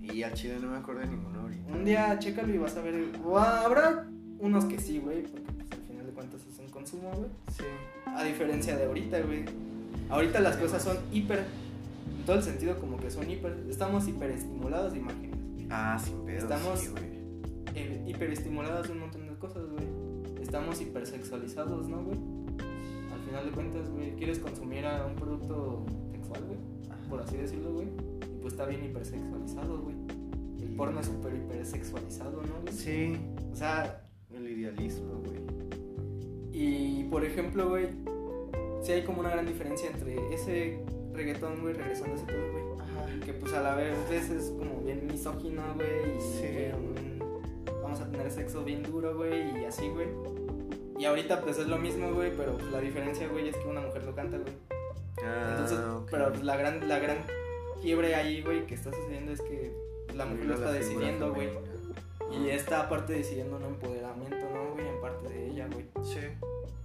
[0.00, 1.72] Y al chile no me acuerdo de ninguno ahorita.
[1.72, 2.94] Un día chécalo y vas a ver.
[3.24, 4.06] o habrá
[4.38, 7.30] unos que sí, güey, porque pues, al final de cuentas es un consumo, güey.
[7.56, 7.64] Sí.
[8.06, 9.44] A diferencia de ahorita, güey.
[10.08, 11.42] Ahorita las cosas son hiper.
[12.26, 13.64] Todo el sentido, como que son hiper.
[13.70, 15.36] Estamos hiperestimulados de imágenes.
[15.70, 16.38] Ah, sin pedo.
[16.38, 16.90] Estamos- Sí.
[17.74, 19.84] Eh, hiperestimulados de un montón de cosas, güey.
[20.42, 22.18] Estamos hipersexualizados, ¿no, güey?
[23.12, 26.58] Al final de cuentas, güey, quieres consumir a un producto sexual, güey,
[27.08, 27.86] por así decirlo, güey.
[27.88, 29.96] Y pues está bien hipersexualizado, güey.
[30.62, 32.72] El porno es súper hipersexualizado, ¿no, güey?
[32.74, 33.16] Sí.
[33.52, 34.02] O sea,
[34.34, 35.36] El idealismo, güey.
[36.52, 37.88] y por ejemplo, güey,
[38.82, 40.78] sí hay como una gran diferencia entre ese
[41.16, 42.64] reggaetón, güey, regresando a ese pedo, güey.
[42.80, 43.24] Ajá.
[43.24, 46.16] Que pues a la vez es como bien misógino, güey.
[46.16, 46.46] Y Sí.
[46.46, 47.18] bien-
[47.82, 50.08] vamos a tener sexo bien duro, güey, y así, güey.
[50.98, 53.80] Y ahorita pues es lo mismo, güey, pero pues, la diferencia, güey, es que una
[53.80, 54.52] mujer lo canta, güey.
[55.22, 56.08] Ah, Entonces, ok.
[56.10, 57.18] pero pues, la gran, la gran
[57.80, 59.72] quiebre ahí, güey, que está sucediendo es que
[60.14, 61.48] la mujer lo está decidiendo, güey.
[62.32, 64.86] Y está aparte decidiendo un empoderamiento, ¿no, güey?
[64.88, 65.84] En parte de ella, güey.
[66.04, 66.20] Sí.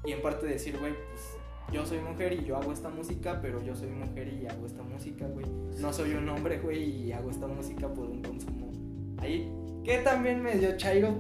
[0.06, 1.36] Y en parte decir, güey, pues
[1.72, 4.84] yo soy mujer y yo hago esta música, pero yo soy mujer y hago esta
[4.84, 5.46] música, güey.
[5.80, 8.72] No soy un hombre, güey, y hago esta música por un consumo.
[9.18, 9.52] Ahí,
[9.84, 11.16] que también me dio chairo.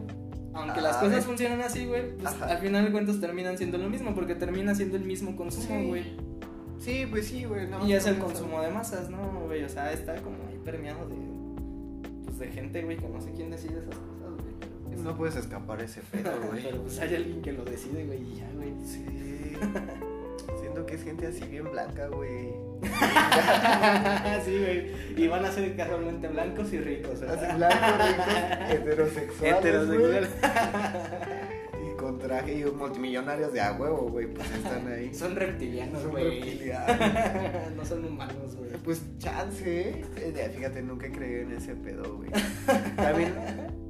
[0.53, 1.21] Aunque las Ah, cosas eh.
[1.21, 2.45] funcionan así, güey, pues Ajá.
[2.47, 6.03] al final de cuentas terminan siendo lo mismo, porque termina siendo el mismo consumo, güey.
[6.77, 7.67] Sí, pues sí, güey.
[7.67, 9.63] no, y es el no, consumo de masas, ¿no, güey?
[9.63, 11.15] O sea, está como ahí permeado de,
[12.25, 14.53] pues, de gente, güey, que no sé quién decide esas cosas, güey.
[14.89, 16.63] pues, No puedes escapar ese pedo, güey.
[16.63, 18.73] pero pues hay alguien que lo decide, güey, y ya, güey.
[18.83, 19.05] Sí.
[20.71, 22.53] Siento que es gente así bien blanca, güey.
[24.45, 24.91] sí, güey.
[25.17, 27.57] Y van a ser casualmente blancos y ricos, Así ¿verdad?
[27.57, 28.25] blancos, ricos,
[28.71, 29.57] heterosexuales.
[29.57, 30.29] Heterosexual.
[31.73, 31.91] güey.
[31.91, 34.27] Y con traje y multimillonarios de a huevo, güey.
[34.27, 35.13] Pues están ahí.
[35.13, 36.39] Son reptilianos, Son güey.
[36.39, 37.75] reptilianos.
[37.75, 38.71] no son humanos, güey.
[38.81, 40.05] Pues chance, ¿eh?
[40.15, 42.29] Eh, Fíjate, nunca he creído en ese pedo, güey.
[42.95, 43.33] También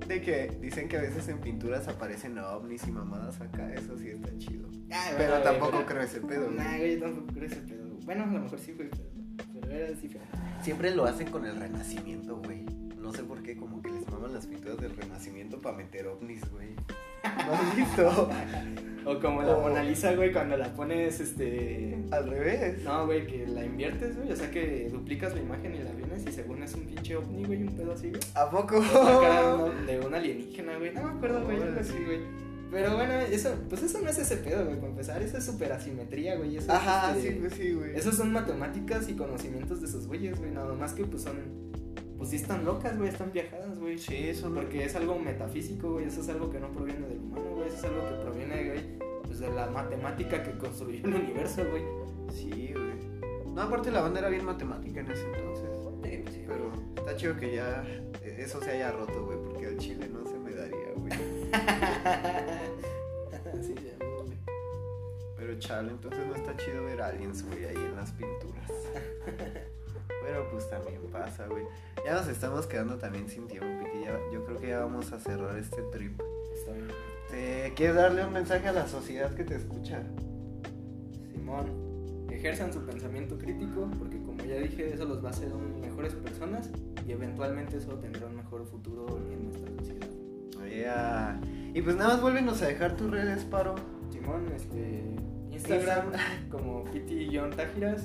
[0.08, 3.74] de que dicen que a veces en pinturas aparecen ovnis y mamadas acá.
[3.74, 4.68] Eso sí está chido.
[4.92, 6.78] Ay, Pero tampoco güey, creo ese pedo, Nah, güey.
[6.80, 7.86] güey, yo tampoco creo ese pedo.
[8.06, 10.38] Bueno, a lo mejor sí, güey, pero, pero era diferente.
[10.64, 12.66] Siempre lo hacen con el renacimiento, güey.
[12.98, 16.42] No sé por qué, como que les maman las pinturas del renacimiento para meter ovnis,
[16.52, 16.76] güey.
[17.24, 18.30] ¿No has visto?
[19.06, 21.98] O como la O- Mona Lisa, güey, cuando la pones, este...
[22.12, 22.84] Al revés.
[22.84, 24.32] No, güey, que la inviertes, güey.
[24.32, 27.44] O sea, que duplicas la imagen y la vienes y según es un pinche ovni,
[27.46, 28.22] güey, un pedo así, güey.
[28.36, 28.80] ¿A poco?
[29.88, 30.94] De un- alienígena, güey.
[30.94, 32.20] No me acuerdo, güey, algo así, güey.
[32.70, 35.22] Pero bueno, eso, pues eso no es ese pedo, güey, para empezar.
[35.22, 36.56] Eso es super asimetría, güey.
[36.56, 37.96] Eso es, Ajá, este, sí, pues sí, güey.
[37.96, 40.52] Esos son matemáticas y conocimientos de esos güeyes, güey.
[40.52, 41.36] Nada más que, pues son.
[42.22, 43.98] Pues sí están locas, güey, están viajadas, güey.
[43.98, 44.62] Sí, eso no.
[44.62, 46.06] Porque es algo metafísico, güey.
[46.06, 47.68] Eso es algo que no proviene del humano, güey.
[47.68, 51.82] Eso es algo que proviene, güey, pues de la matemática que construyó el universo, güey.
[52.32, 52.94] Sí, güey.
[53.56, 55.68] No, aparte la banda era bien matemática en ese entonces.
[56.48, 57.84] Pero está chido que ya
[58.24, 61.12] eso se haya roto, güey, porque al chile no se me daría, güey.
[63.64, 64.38] sí, ya, güey.
[65.38, 68.72] Pero chale, entonces no está chido ver aliens, güey, ahí en las pinturas.
[70.22, 71.64] Pero pues también pasa, güey.
[72.06, 74.06] Ya nos estamos quedando también sin tiempo, Piti.
[74.06, 76.20] Ya- yo creo que ya vamos a cerrar este trip.
[76.54, 76.88] Está bien.
[77.30, 80.04] ¿Te quieres darle un mensaje a la sociedad que te escucha?
[81.32, 81.66] Simón,
[82.30, 85.50] ejerzan su pensamiento crítico, porque como ya dije, eso los va a hacer
[85.82, 86.70] mejores personas
[87.08, 90.08] y eventualmente eso tendrá un mejor futuro en nuestra sociedad.
[90.70, 91.42] Yeah.
[91.74, 93.76] Y pues nada más vuélvenos a dejar tus redes, paro.
[94.12, 95.16] Simón, este,
[95.52, 96.12] Instagram
[96.50, 98.04] como Piti-Tajiras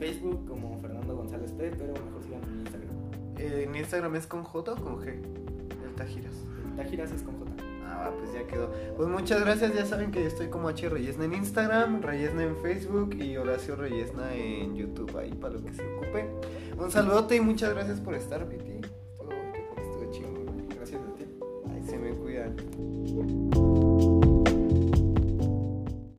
[0.00, 2.90] Facebook como Fernando González P, pero mejor sigan en Instagram.
[3.36, 5.08] Eh, ¿En Instagram es con J o con G?
[5.08, 6.32] El Tajiras.
[6.76, 7.50] Tajiras es con J.
[7.86, 8.72] Ah, pues ya quedó.
[8.96, 12.56] Pues muchas gracias, ya saben que yo estoy como H Reyesna en Instagram, Reyesna en
[12.56, 16.26] Facebook y Horacio Reyesna en YouTube, ahí para lo que se ocupe.
[16.78, 18.80] Un saludote y muchas gracias por estar, Piti.
[18.80, 20.66] Estuvo, chingón.
[20.74, 21.26] Gracias a ti.
[21.74, 22.56] Ahí se me cuidan.